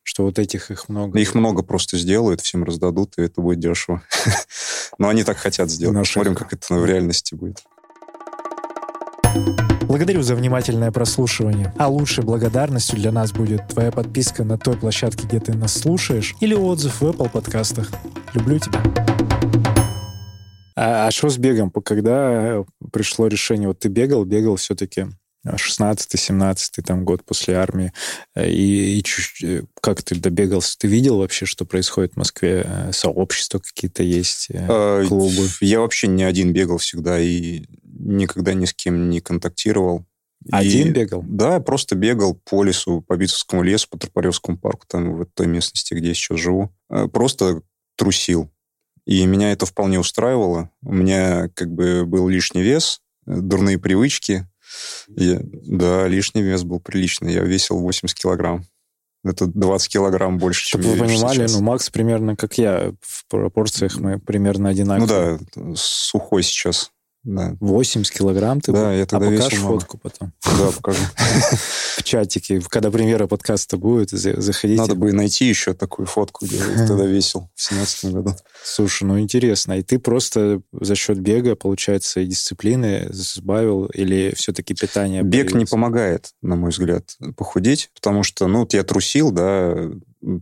Что 0.03 0.23
вот 0.23 0.39
этих 0.39 0.71
их 0.71 0.89
много. 0.89 1.17
Их 1.17 1.35
много 1.35 1.63
просто 1.63 1.97
сделают, 1.97 2.41
всем 2.41 2.65
раздадут, 2.65 3.13
и 3.15 3.21
это 3.21 3.39
будет 3.39 3.59
дешево. 3.59 4.03
Но 4.97 5.07
они 5.07 5.23
так 5.23 5.37
хотят 5.37 5.69
сделать. 5.69 5.97
Посмотрим, 5.97 6.35
как 6.35 6.51
это 6.51 6.73
в 6.73 6.85
реальности 6.85 7.33
будет. 7.33 7.63
Благодарю 9.83 10.21
за 10.21 10.35
внимательное 10.35 10.91
прослушивание. 10.91 11.73
А 11.77 11.87
лучшей 11.87 12.25
благодарностью 12.25 12.97
для 12.97 13.13
нас 13.13 13.31
будет 13.31 13.69
твоя 13.69 13.93
подписка 13.93 14.43
на 14.43 14.57
той 14.57 14.75
площадке, 14.75 15.25
где 15.25 15.39
ты 15.39 15.53
нас 15.53 15.73
слушаешь, 15.73 16.35
или 16.41 16.53
отзыв 16.53 16.99
в 16.99 17.05
Apple 17.05 17.29
подкастах. 17.29 17.89
Люблю 18.33 18.59
тебя. 18.59 18.83
А, 20.75 21.07
а 21.07 21.11
что 21.11 21.29
с 21.29 21.37
бегом? 21.37 21.71
Когда 21.71 22.65
пришло 22.91 23.27
решение? 23.27 23.69
Вот 23.69 23.79
ты 23.79 23.87
бегал, 23.87 24.25
бегал 24.25 24.57
все-таки 24.57 25.07
16-17 25.45 26.81
там 26.85 27.03
год 27.03 27.23
после 27.23 27.55
армии. 27.55 27.91
И, 28.37 28.99
и 28.99 29.45
э, 29.45 29.63
как 29.81 30.01
ты 30.03 30.15
добегался? 30.15 30.77
Ты 30.77 30.87
видел 30.87 31.17
вообще, 31.17 31.45
что 31.45 31.65
происходит 31.65 32.13
в 32.13 32.17
Москве? 32.17 32.63
Э, 32.65 32.91
сообщества 32.93 33.59
какие-то 33.59 34.03
есть, 34.03 34.47
э, 34.49 34.65
а, 34.69 35.05
клубы? 35.05 35.47
Я 35.59 35.81
вообще 35.81 36.07
не 36.07 36.23
один 36.23 36.53
бегал 36.53 36.77
всегда 36.77 37.19
и 37.19 37.65
никогда 37.83 38.53
ни 38.53 38.65
с 38.65 38.73
кем 38.73 39.09
не 39.09 39.19
контактировал. 39.19 40.05
Один 40.51 40.89
и, 40.89 40.91
бегал? 40.91 41.23
Да, 41.27 41.59
просто 41.59 41.95
бегал 41.95 42.35
по 42.35 42.63
лесу, 42.63 43.01
по 43.01 43.15
Битцевскому 43.15 43.63
лесу, 43.63 43.87
по 43.89 43.97
Тропаревскому 43.97 44.57
парку, 44.57 44.85
там 44.87 45.15
в 45.15 45.25
той 45.25 45.47
местности, 45.47 45.93
где 45.93 46.09
я 46.09 46.13
сейчас 46.13 46.39
живу. 46.39 46.73
Просто 47.11 47.61
трусил. 47.95 48.51
И 49.05 49.25
меня 49.25 49.51
это 49.51 49.65
вполне 49.65 49.99
устраивало. 49.99 50.69
У 50.81 50.93
меня 50.93 51.49
как 51.53 51.71
бы 51.71 52.05
был 52.05 52.27
лишний 52.27 52.61
вес, 52.61 53.01
дурные 53.25 53.77
привычки, 53.77 54.47
я, 55.09 55.39
да, 55.41 56.07
лишний 56.07 56.41
вес 56.41 56.63
был 56.63 56.79
приличный. 56.79 57.33
Я 57.33 57.41
весил 57.41 57.79
80 57.79 58.17
килограмм. 58.17 58.65
Это 59.25 59.47
20 59.47 59.87
килограмм 59.91 60.37
больше, 60.37 60.67
Чтобы 60.67 60.83
чем 60.83 60.93
вы 60.93 60.99
понимали, 60.99 61.37
сейчас. 61.37 61.53
ну, 61.53 61.61
Макс 61.61 61.89
примерно 61.89 62.35
как 62.35 62.57
я. 62.57 62.93
В 63.01 63.25
пропорциях 63.27 63.97
мы 63.97 64.19
примерно 64.19 64.69
одинаковые. 64.69 65.39
Ну 65.55 65.65
да, 65.71 65.75
сухой 65.75 66.43
сейчас. 66.43 66.91
Да. 67.23 67.55
80 67.61 68.11
килограмм 68.13 68.59
ты 68.59 68.73
Да, 68.73 68.89
был? 68.89 68.91
я 68.91 69.05
тогда 69.05 69.27
а 69.27 69.29
весил 69.29 69.43
покажешь 69.43 69.59
много. 69.61 69.79
фотку 69.79 69.97
потом? 69.97 70.33
Да, 70.43 70.71
покажу. 70.75 70.99
В 71.97 72.03
чатике, 72.03 72.61
когда 72.67 72.91
премьера 72.91 73.27
подкаста 73.27 73.77
будет, 73.77 74.09
заходите. 74.09 74.81
Надо 74.81 74.95
бы 74.95 75.13
найти 75.13 75.45
еще 75.45 75.73
такую 75.73 76.05
фотку, 76.05 76.45
где 76.45 76.57
я 76.57 76.85
тогда 76.85 77.05
весил 77.05 77.49
в 77.55 77.61
17 77.61 78.05
году. 78.13 78.35
Слушай, 78.63 79.03
ну 79.05 79.19
интересно. 79.19 79.73
И 79.79 79.83
ты 79.83 79.99
просто 79.99 80.61
за 80.73 80.95
счет 80.95 81.19
бега, 81.19 81.55
получается, 81.55 82.19
и 82.19 82.25
дисциплины 82.25 83.07
сбавил 83.11 83.85
или 83.85 84.33
все-таки 84.35 84.73
питание? 84.73 85.23
Бег 85.23 85.53
не 85.53 85.65
помогает, 85.65 86.31
на 86.41 86.57
мой 86.57 86.71
взгляд, 86.71 87.15
похудеть, 87.37 87.89
потому 87.95 88.23
что, 88.23 88.47
ну, 88.47 88.59
вот 88.59 88.73
я 88.73 88.83
трусил, 88.83 89.31
да, 89.31 89.75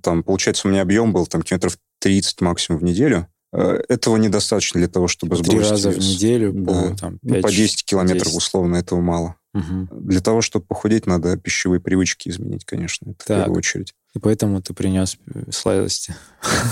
там, 0.01 0.23
получается, 0.23 0.67
у 0.67 0.71
меня 0.71 0.81
объем 0.81 1.13
был 1.13 1.27
там 1.27 1.43
километров 1.43 1.77
30 1.99 2.41
максимум 2.41 2.79
в 2.79 2.83
неделю. 2.83 3.27
Э, 3.53 3.81
этого 3.89 4.15
недостаточно 4.17 4.79
для 4.79 4.87
того, 4.87 5.07
чтобы 5.07 5.35
Три 5.35 5.45
сбросить 5.45 5.71
раза 5.71 5.89
вес. 5.89 5.97
в 5.97 6.07
неделю 6.07 6.53
да. 6.53 6.71
по, 6.71 6.97
там, 6.97 7.19
5, 7.19 7.21
ну, 7.23 7.41
по 7.41 7.51
10 7.51 7.85
километров 7.85 8.27
10. 8.27 8.37
условно, 8.37 8.77
этого 8.77 9.01
мало. 9.01 9.35
Угу. 9.53 9.89
Для 9.91 10.21
того, 10.21 10.41
чтобы 10.41 10.65
похудеть, 10.65 11.05
надо 11.05 11.35
пищевые 11.35 11.81
привычки 11.81 12.29
изменить, 12.29 12.63
конечно, 12.63 13.09
это 13.09 13.25
так. 13.25 13.37
в 13.37 13.39
первую 13.41 13.57
очередь. 13.57 13.93
И 14.13 14.19
поэтому 14.19 14.61
ты 14.61 14.73
принес 14.73 15.17
сладости. 15.51 16.15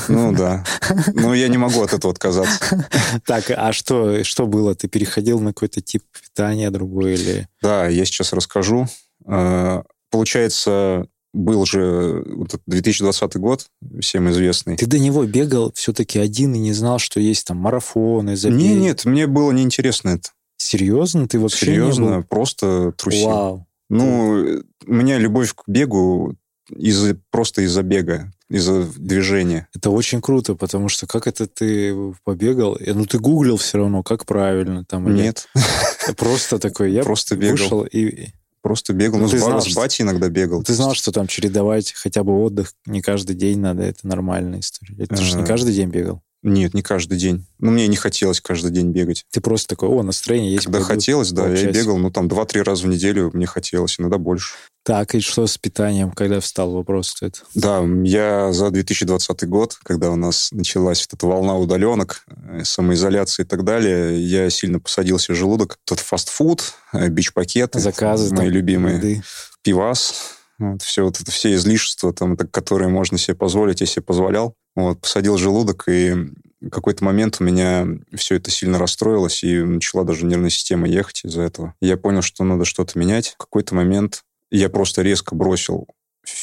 Ну 0.08 0.32
да. 0.38 0.66
Ну 1.14 1.34
я 1.34 1.50
не 1.50 1.58
могу 1.58 1.82
от 1.82 1.94
этого 1.94 2.14
отказаться. 2.14 2.88
Так, 3.26 3.52
а 3.52 3.74
что, 3.74 4.24
что 4.24 4.48
было? 4.48 4.76
Ты 4.76 4.88
переходил 4.88 5.42
на 5.42 5.54
какой-то 5.54 5.82
тип 5.82 6.04
питания 6.14 6.70
другой 6.70 7.16
или... 7.16 7.48
Да, 7.62 7.88
я 7.88 8.06
сейчас 8.06 8.32
расскажу. 8.32 8.88
Э, 9.26 9.84
получается, 10.10 11.08
был 11.34 11.66
же 11.66 12.24
вот 12.26 12.60
2020 12.66 13.36
год, 13.38 13.68
всем 14.02 14.30
известный. 14.32 14.78
Ты 14.78 14.86
до 14.86 15.00
него 15.00 15.26
бегал 15.26 15.72
все-таки 15.76 16.20
один 16.20 16.56
и 16.56 16.60
не 16.60 16.74
знал, 16.74 17.00
что 17.00 17.20
есть 17.20 17.46
там 17.48 17.58
марафоны, 17.58 18.36
забеги? 18.36 18.64
Нет, 18.64 18.80
нет, 18.80 19.06
мне 19.06 19.28
было 19.28 19.52
неинтересно 19.52 20.10
это. 20.10 20.30
Серьезно? 20.58 21.28
Ты 21.28 21.40
вообще 21.40 21.68
Серьезно, 21.68 22.04
не 22.04 22.18
был? 22.18 22.24
просто 22.24 22.94
трусил. 22.98 23.28
Вау. 23.28 23.68
Ну, 23.90 24.62
у 24.86 24.94
меня 24.94 25.18
любовь 25.18 25.54
к 25.54 25.64
бегу 25.68 26.36
из 26.76 27.16
просто 27.32 27.64
из-за 27.64 27.82
бега, 27.82 28.32
из-за 28.50 28.84
движения. 28.84 29.68
Это 29.74 29.90
очень 29.90 30.22
круто, 30.22 30.56
потому 30.56 30.90
что 30.90 31.08
как 31.08 31.28
это 31.28 31.48
ты 31.48 31.96
побегал? 32.24 32.78
Ну, 32.86 33.06
ты 33.06 33.18
гуглил 33.20 33.58
все 33.58 33.80
равно, 33.80 34.04
как 34.04 34.26
правильно 34.26 34.86
там? 34.86 35.14
Нет. 35.14 35.48
Просто 36.18 36.60
такой, 36.60 36.92
я 36.92 37.04
просто 37.04 37.36
бегал. 37.36 37.52
вышел 37.52 37.82
и 37.84 38.30
Просто 38.62 38.94
бегал. 38.94 39.20
Ну, 39.20 39.26
ну 39.26 39.32
ты 39.32 39.40
с, 39.40 39.44
знал, 39.44 39.62
с 39.62 39.74
батей 39.74 40.04
иногда 40.04 40.30
бегал. 40.30 40.64
Ты 40.64 40.74
знал, 40.74 40.94
что 40.94 41.12
там 41.12 41.28
чередовать 41.28 41.94
хотя 41.94 42.24
бы 42.24 42.44
отдых 42.44 42.74
не 42.86 43.02
каждый 43.02 43.36
день 43.36 43.60
надо, 43.60 43.84
это 43.84 44.06
нормальная 44.06 44.60
история. 44.60 44.96
Ты 45.06 45.16
же 45.16 45.38
не 45.38 45.46
каждый 45.46 45.74
день 45.74 45.90
бегал. 45.90 46.22
Нет, 46.42 46.74
не 46.74 46.82
каждый 46.82 47.18
день. 47.18 47.46
Ну, 47.60 47.72
мне 47.72 47.88
не 47.88 47.98
хотелось 47.98 48.40
каждый 48.40 48.72
день 48.72 48.92
бегать. 48.92 49.26
Ты 49.32 49.42
просто 49.42 49.70
такой, 49.70 49.90
о, 49.90 50.04
настроение 50.04 50.54
есть. 50.54 50.66
Когда 50.66 50.82
хотелось, 50.82 51.32
да, 51.32 51.50
я 51.50 51.72
бегал, 51.72 51.98
ну, 51.98 52.12
там, 52.12 52.28
два-три 52.28 52.62
раза 52.62 52.84
в 52.84 52.88
неделю 52.88 53.30
мне 53.34 53.46
хотелось, 53.46 54.00
иногда 54.00 54.18
больше. 54.18 54.56
Так, 54.84 55.14
и 55.14 55.20
что 55.20 55.46
с 55.46 55.58
питанием, 55.58 56.12
когда 56.12 56.40
встал 56.40 56.72
вопрос 56.72 57.18
это? 57.22 57.40
Да, 57.54 57.84
я 58.04 58.54
за 58.54 58.72
2020 58.72 59.48
год, 59.48 59.78
когда 59.84 60.10
у 60.12 60.16
нас 60.16 60.50
началась 60.52 61.02
вот 61.02 61.18
эта 61.18 61.28
волна 61.28 61.58
удаленок, 61.58 62.24
э, 62.28 62.64
самоизоляции 62.64 63.44
и 63.44 63.46
так 63.46 63.66
далее, 63.66 64.20
я 64.20 64.50
сильно 64.50 64.80
посадил 64.80 65.20
себе 65.20 65.36
желудок. 65.36 65.78
Тот 65.84 66.00
фастфуд, 66.00 66.74
э, 66.94 67.10
бич-пакеты. 67.10 67.80
Заказы. 67.80 68.34
Мои 68.34 68.46
там, 68.46 68.50
любимые. 68.50 68.96
Еды. 68.96 69.24
Пивас. 69.62 70.39
Вот, 70.60 70.82
все 70.82 71.04
вот 71.04 71.20
это, 71.20 71.32
все 71.32 71.54
излишества, 71.54 72.14
там, 72.14 72.36
которые 72.36 72.90
можно 72.90 73.18
себе 73.18 73.36
позволить, 73.36 73.82
я 73.82 73.88
себе 73.88 74.04
позволял. 74.04 74.56
Вот, 74.76 75.02
посадил 75.02 75.38
желудок, 75.38 75.86
и 75.88 76.14
в 76.62 76.70
какой-то 76.70 77.04
момент 77.06 77.38
у 77.40 77.44
меня 77.44 77.88
все 78.16 78.36
это 78.36 78.52
сильно 78.52 78.78
расстроилось, 78.78 79.44
и 79.44 79.62
начала 79.64 80.04
даже 80.04 80.26
нервная 80.26 80.50
система 80.50 80.88
ехать 80.88 81.22
из-за 81.24 81.42
этого. 81.42 81.74
Я 81.82 81.98
понял, 81.98 82.22
что 82.22 82.44
надо 82.44 82.66
что-то 82.66 83.00
менять. 83.00 83.30
В 83.30 83.38
какой-то 83.38 83.74
момент 83.76 84.24
я 84.52 84.70
просто 84.70 85.02
резко 85.02 85.36
бросил 85.36 85.88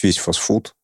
весь 0.02 0.18
фастфуд, 0.18 0.75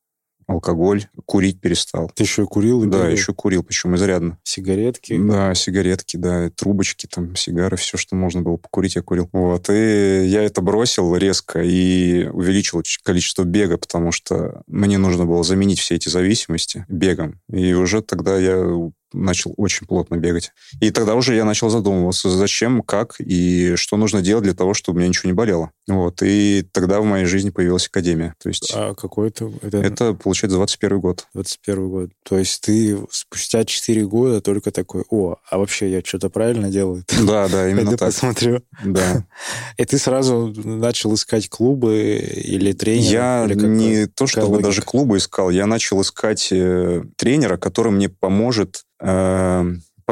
алкоголь, 0.53 1.07
курить 1.27 1.61
перестал. 1.61 2.11
Ты 2.15 2.25
еще 2.25 2.47
курил? 2.47 2.85
Да, 2.85 2.99
бегал? 2.99 3.11
еще 3.11 3.35
курил, 3.35 3.63
причем 3.63 3.97
изрядно. 3.97 4.39
Сигаретки? 4.45 5.17
Да, 5.19 5.55
сигаретки, 5.55 6.17
да, 6.17 6.51
трубочки, 6.51 7.07
там, 7.07 7.37
сигары, 7.37 7.77
все, 7.77 7.97
что 7.97 8.17
можно 8.17 8.43
было 8.43 8.57
покурить, 8.57 8.97
я 8.97 9.03
курил. 9.03 9.29
Вот, 9.33 9.69
и 9.71 10.25
я 10.27 10.43
это 10.43 10.61
бросил 10.61 11.17
резко 11.17 11.63
и 11.63 12.27
увеличил 12.29 12.83
количество 13.03 13.45
бега, 13.45 13.79
потому 13.79 14.13
что 14.13 14.63
мне 14.67 14.99
нужно 14.99 15.27
было 15.27 15.43
заменить 15.43 15.79
все 15.81 15.97
эти 15.97 16.09
зависимости 16.09 16.85
бегом. 16.89 17.41
И 17.51 17.73
уже 17.75 18.03
тогда 18.03 18.39
я 18.39 18.65
начал 19.13 19.55
очень 19.57 19.87
плотно 19.87 20.17
бегать. 20.17 20.53
И 20.81 20.91
тогда 20.91 21.15
уже 21.15 21.35
я 21.35 21.45
начал 21.45 21.71
задумываться, 21.71 22.31
зачем, 22.31 22.83
как 22.83 23.17
и 23.19 23.75
что 23.77 23.97
нужно 23.97 24.23
делать 24.23 24.45
для 24.45 24.55
того, 24.55 24.75
чтобы 24.75 24.97
у 24.97 24.99
меня 25.01 25.09
ничего 25.09 25.29
не 25.29 25.35
болело. 25.35 25.71
Вот. 25.89 26.23
И 26.23 26.65
тогда 26.73 27.01
в 27.01 27.05
моей 27.05 27.25
жизни 27.25 27.51
появилась 27.51 27.87
академия. 27.87 28.35
То 28.43 28.49
есть 28.49 28.73
а 28.75 28.95
какой 28.95 29.29
это? 29.29 29.51
Это, 29.63 29.79
это 29.79 30.15
получается, 30.15 30.57
21 30.57 31.01
год. 31.01 31.27
21 31.35 31.89
год. 31.89 32.11
То 32.25 32.39
есть 32.39 32.61
ты 32.63 32.99
спустя 33.11 33.65
4 33.65 34.07
года 34.07 34.41
только 34.41 34.71
такой, 34.71 35.05
о, 35.11 35.37
а 35.51 35.59
вообще 35.59 35.91
я 35.91 36.03
что-то 36.05 36.31
правильно 36.31 36.71
делаю? 36.71 37.05
Да, 37.33 37.49
да, 37.49 37.69
именно 37.69 37.93
так. 37.97 38.11
посмотрю. 38.11 38.63
Да. 38.85 39.25
И 39.77 39.85
ты 39.85 39.97
сразу 39.97 40.53
начал 40.65 41.15
искать 41.15 41.49
клубы 41.49 42.19
или 42.19 42.73
тренера? 42.73 43.11
Я 43.11 43.45
или 43.49 43.55
не 43.55 44.07
то, 44.07 44.27
чтобы 44.27 44.61
даже 44.61 44.83
клубы 44.83 45.19
искал, 45.19 45.51
я 45.51 45.67
начал 45.67 46.01
искать 46.03 46.49
э, 46.51 47.03
тренера, 47.17 47.57
который 47.57 47.93
мне 47.93 48.09
поможет 48.09 48.83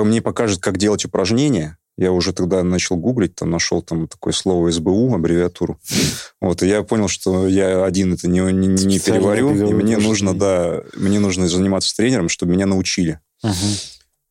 мне 0.04 0.23
покажет, 0.23 0.61
как 0.61 0.78
делать 0.78 1.04
упражнения. 1.04 1.76
Я 1.97 2.12
уже 2.12 2.32
тогда 2.32 2.62
начал 2.62 2.97
гуглить, 2.97 3.35
там 3.35 3.50
нашел 3.50 3.82
там 3.82 4.09
такое 4.09 4.32
слово 4.32 4.70
СБУ, 4.70 5.14
аббревиатуру. 5.14 5.78
Вот, 6.40 6.62
и 6.62 6.66
я 6.66 6.82
понял, 6.82 7.09
что 7.09 7.47
я 7.47 7.85
один 7.85 8.14
это 8.14 8.26
не, 8.26 8.40
не, 8.40 8.68
не 8.68 8.99
переварю, 8.99 9.54
и 9.54 9.75
мне 9.75 9.99
нужно, 9.99 10.35
да, 10.35 10.82
мне 10.97 11.20
нужно 11.20 11.47
заниматься 11.47 11.90
с 11.90 11.94
тренером, 11.94 12.30
чтобы 12.30 12.52
меня 12.52 12.64
научили. 12.64 13.20
Угу. 13.42 13.52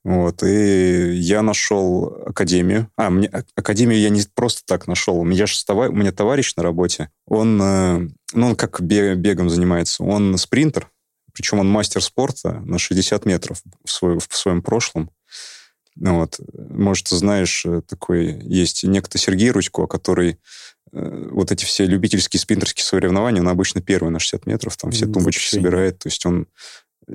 Вот, 0.06 0.44
и 0.44 1.12
я 1.14 1.42
нашел 1.42 2.24
академию. 2.26 2.90
А, 2.98 3.10
мне, 3.10 3.28
а, 3.28 3.44
академию 3.56 4.00
я 4.00 4.10
не 4.10 4.24
просто 4.34 4.62
так 4.66 4.88
нашел. 4.88 5.20
У 5.20 5.24
меня, 5.24 5.46
же 5.46 5.56
у 5.68 5.96
меня 5.96 6.12
товарищ 6.12 6.56
на 6.56 6.64
работе, 6.64 7.12
он, 7.28 7.62
э, 7.62 8.08
ну, 8.34 8.48
он 8.48 8.56
как 8.56 8.82
бегом 8.82 9.50
занимается. 9.50 10.04
Он 10.04 10.38
спринтер, 10.38 10.90
причем 11.40 11.60
он 11.60 11.70
мастер 11.70 12.04
спорта 12.04 12.60
на 12.66 12.78
60 12.78 13.26
метров 13.26 13.64
в, 13.86 13.90
свой, 13.90 14.20
в 14.20 14.36
своем 14.36 14.62
прошлом. 14.62 15.10
Ну 15.96 16.20
вот. 16.20 16.38
Может, 16.54 17.08
знаешь, 17.08 17.66
э, 17.66 17.82
такой 17.88 18.42
есть 18.44 18.84
некто 18.84 19.18
Сергей 19.18 19.50
Ручко, 19.52 19.88
который 19.88 20.38
э, 20.92 21.28
вот 21.32 21.54
эти 21.54 21.64
все 21.64 21.86
любительские 21.86 22.42
спринтерские 22.42 22.84
соревнования, 22.84 23.42
он 23.42 23.48
обычно 23.48 23.80
первый 23.80 24.10
на 24.10 24.20
60 24.20 24.48
метров, 24.48 24.76
там 24.76 24.92
все 24.92 25.06
тумбочки 25.06 25.40
Вообще. 25.40 25.56
собирает. 25.56 26.00
То 26.00 26.10
есть 26.10 26.26
он 26.26 26.48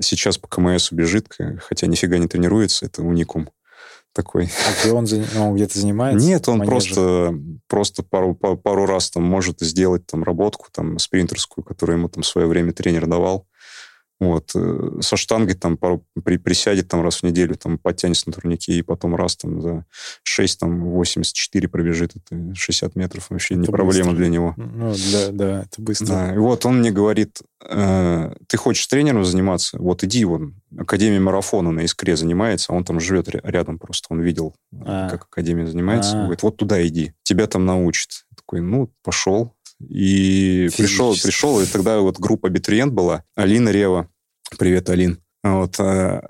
сейчас 0.01 0.39
по 0.39 0.47
КМС 0.47 0.91
убежит, 0.91 1.27
хотя 1.59 1.85
нифига 1.85 2.17
не 2.17 2.27
тренируется, 2.27 2.87
это 2.87 3.03
уникум 3.03 3.51
такой. 4.11 4.45
А 4.45 4.81
где 4.81 4.91
он, 4.91 5.05
ну, 5.35 5.53
где-то 5.53 5.77
занимается? 5.77 6.25
Нет, 6.25 6.49
он 6.49 6.65
просто, 6.65 7.37
просто 7.67 8.01
пару, 8.01 8.33
пару, 8.33 8.57
пару 8.57 8.87
раз 8.87 9.11
там 9.11 9.21
может 9.21 9.59
сделать 9.59 10.07
там 10.07 10.23
работку 10.23 10.65
там 10.71 10.97
спринтерскую, 10.97 11.63
которую 11.63 11.99
ему 11.99 12.09
там 12.09 12.23
в 12.23 12.27
свое 12.27 12.47
время 12.47 12.73
тренер 12.73 13.05
давал. 13.05 13.45
Вот. 14.19 14.51
Э, 14.55 14.99
со 15.01 15.17
штангой 15.17 15.55
там 15.55 15.75
пару, 15.77 16.05
при, 16.23 16.37
присядет 16.37 16.87
там 16.87 17.01
раз 17.01 17.17
в 17.17 17.23
неделю, 17.23 17.55
там 17.55 17.77
подтянется 17.77 18.23
на 18.27 18.33
турнике, 18.33 18.73
и 18.73 18.81
потом 18.81 19.15
раз 19.15 19.35
там 19.35 19.61
за 19.61 19.85
6, 20.23 20.59
там 20.59 20.85
84 20.85 21.67
пробежит, 21.67 22.13
это 22.15 22.55
60 22.55 22.95
метров 22.95 23.29
вообще 23.29 23.55
это 23.55 23.61
не 23.61 23.67
проблема 23.67 24.13
для 24.13 24.29
него. 24.29 24.53
Ну, 24.57 24.93
да, 25.11 25.31
да, 25.31 25.61
это 25.63 25.81
быстро. 25.81 26.07
Да. 26.07 26.33
И 26.33 26.37
вот 26.37 26.65
он 26.65 26.79
мне 26.79 26.91
говорит, 26.91 27.41
э, 27.67 28.33
ты 28.47 28.57
хочешь 28.57 28.87
тренером 28.87 29.25
заниматься? 29.25 29.77
Вот 29.79 30.03
иди, 30.05 30.23
вон, 30.23 30.55
Академия 30.77 31.19
марафона 31.19 31.71
на 31.71 31.81
Искре 31.81 32.15
занимается, 32.15 32.71
он 32.71 32.85
там 32.85 33.01
живет 33.01 33.27
рядом 33.29 33.79
просто, 33.79 34.07
он 34.11 34.21
видел, 34.21 34.55
а. 34.81 35.09
как 35.09 35.23
Академия 35.23 35.67
занимается. 35.67 36.17
А. 36.17 36.21
говорит, 36.21 36.43
вот 36.43 36.55
туда 36.55 36.85
иди, 36.87 37.13
тебя 37.23 37.47
там 37.47 37.65
научат. 37.65 38.25
Я 38.31 38.35
такой, 38.37 38.61
ну, 38.61 38.89
пошел. 39.03 39.54
И 39.79 40.69
пришел, 40.77 41.13
пришел, 41.13 41.59
и 41.61 41.65
тогда 41.65 41.99
вот 41.99 42.19
группа 42.19 42.47
абитуриент 42.47 42.93
была, 42.93 43.23
Алина 43.35 43.69
Рева. 43.69 44.09
Привет, 44.57 44.89
Алин. 44.89 45.19
Вот, 45.43 45.79
э, 45.79 46.21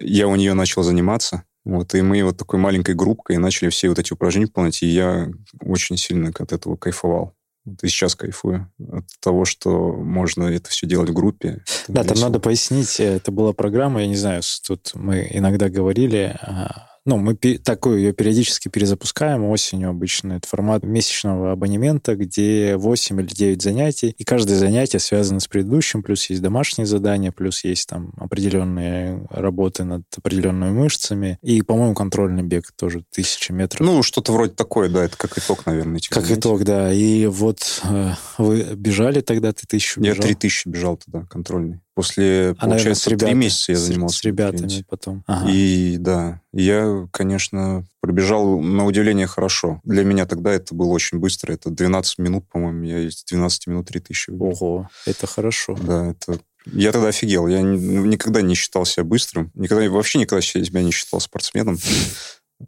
я 0.00 0.28
у 0.28 0.36
нее 0.36 0.54
начал 0.54 0.82
заниматься. 0.82 1.44
Вот, 1.64 1.94
и 1.94 2.02
мы 2.02 2.22
вот 2.22 2.36
такой 2.36 2.58
маленькой 2.58 2.94
группкой 2.94 3.38
начали 3.38 3.70
все 3.70 3.88
вот 3.88 3.98
эти 3.98 4.12
упражнения 4.12 4.46
выполнять, 4.46 4.82
и 4.82 4.86
я 4.86 5.30
очень 5.60 5.96
сильно 5.96 6.30
от 6.38 6.52
этого 6.52 6.76
кайфовал. 6.76 7.34
Вот 7.64 7.82
и 7.82 7.88
сейчас 7.88 8.14
кайфую 8.14 8.70
от 8.92 9.06
того, 9.20 9.46
что 9.46 9.94
можно 9.94 10.44
это 10.44 10.68
все 10.68 10.86
делать 10.86 11.08
в 11.08 11.14
группе. 11.14 11.62
Да, 11.88 12.04
там 12.04 12.20
надо 12.20 12.38
пояснить, 12.38 13.00
э, 13.00 13.16
это 13.16 13.32
была 13.32 13.54
программа, 13.54 14.02
я 14.02 14.06
не 14.06 14.16
знаю, 14.16 14.42
тут 14.66 14.92
мы 14.94 15.26
иногда 15.30 15.70
говорили, 15.70 16.36
а, 16.40 16.93
ну, 17.06 17.18
мы 17.18 17.34
такую 17.34 17.98
ее 17.98 18.12
периодически 18.12 18.68
перезапускаем 18.68 19.44
осенью 19.44 19.90
обычно. 19.90 20.34
Это 20.34 20.48
формат 20.48 20.84
месячного 20.84 21.52
абонемента, 21.52 22.16
где 22.16 22.76
8 22.76 23.20
или 23.20 23.28
9 23.28 23.62
занятий, 23.62 24.14
и 24.16 24.24
каждое 24.24 24.56
занятие 24.56 24.98
связано 24.98 25.40
с 25.40 25.46
предыдущим, 25.46 26.02
плюс 26.02 26.30
есть 26.30 26.40
домашние 26.40 26.86
задания, 26.86 27.30
плюс 27.30 27.62
есть 27.64 27.88
там 27.88 28.12
определенные 28.16 29.26
работы 29.30 29.84
над 29.84 30.02
определенными 30.16 30.70
мышцами, 30.70 31.38
и, 31.42 31.60
по-моему, 31.60 31.94
контрольный 31.94 32.42
бег 32.42 32.72
тоже 32.72 33.04
тысяча 33.10 33.52
метров. 33.52 33.80
Ну, 33.80 34.02
что-то 34.02 34.32
вроде 34.32 34.54
такое, 34.54 34.88
да, 34.88 35.04
это 35.04 35.16
как 35.18 35.36
итог, 35.36 35.66
наверное. 35.66 36.00
Как 36.08 36.24
занятий. 36.24 36.40
итог, 36.40 36.64
да. 36.64 36.92
И 36.92 37.26
вот 37.26 37.82
э, 37.84 38.12
вы 38.38 38.74
бежали 38.74 39.20
тогда, 39.20 39.52
ты 39.52 39.66
тысячу 39.66 40.00
бежал? 40.00 40.16
Я 40.16 40.22
три 40.22 40.34
тысячи 40.34 40.66
бежал 40.68 40.96
тогда, 40.96 41.26
контрольный. 41.26 41.83
После, 41.94 42.50
а, 42.58 42.66
получается, 42.66 43.10
наверное, 43.10 43.28
три 43.28 43.38
месяца 43.38 43.72
я 43.72 43.78
занимался. 43.78 44.18
С 44.18 44.24
ребятами 44.24 44.84
потом. 44.88 45.22
Ага. 45.26 45.48
И 45.48 45.96
да, 45.98 46.40
я, 46.52 47.06
конечно, 47.12 47.86
пробежал 48.00 48.60
на 48.60 48.84
удивление 48.84 49.28
хорошо. 49.28 49.80
Для 49.84 50.02
меня 50.04 50.26
тогда 50.26 50.52
это 50.52 50.74
было 50.74 50.88
очень 50.88 51.18
быстро. 51.18 51.52
Это 51.52 51.70
12 51.70 52.18
минут, 52.18 52.48
по-моему, 52.48 52.82
я 52.82 52.98
из 52.98 53.22
12 53.24 53.68
минут 53.68 53.86
3000 53.88 54.30
выбил. 54.30 54.46
Ого, 54.46 54.90
это 55.06 55.26
хорошо. 55.26 55.76
Да, 55.80 56.10
это 56.10 56.40
я 56.66 56.92
тогда 56.92 57.08
офигел. 57.08 57.46
Я 57.46 57.60
никогда 57.62 58.40
не 58.42 58.54
считал 58.54 58.86
себя 58.86 59.04
быстрым. 59.04 59.50
Никогда, 59.54 59.88
вообще 59.90 60.18
никогда 60.18 60.40
себя 60.40 60.82
не 60.82 60.90
считал 60.90 61.20
спортсменом. 61.20 61.78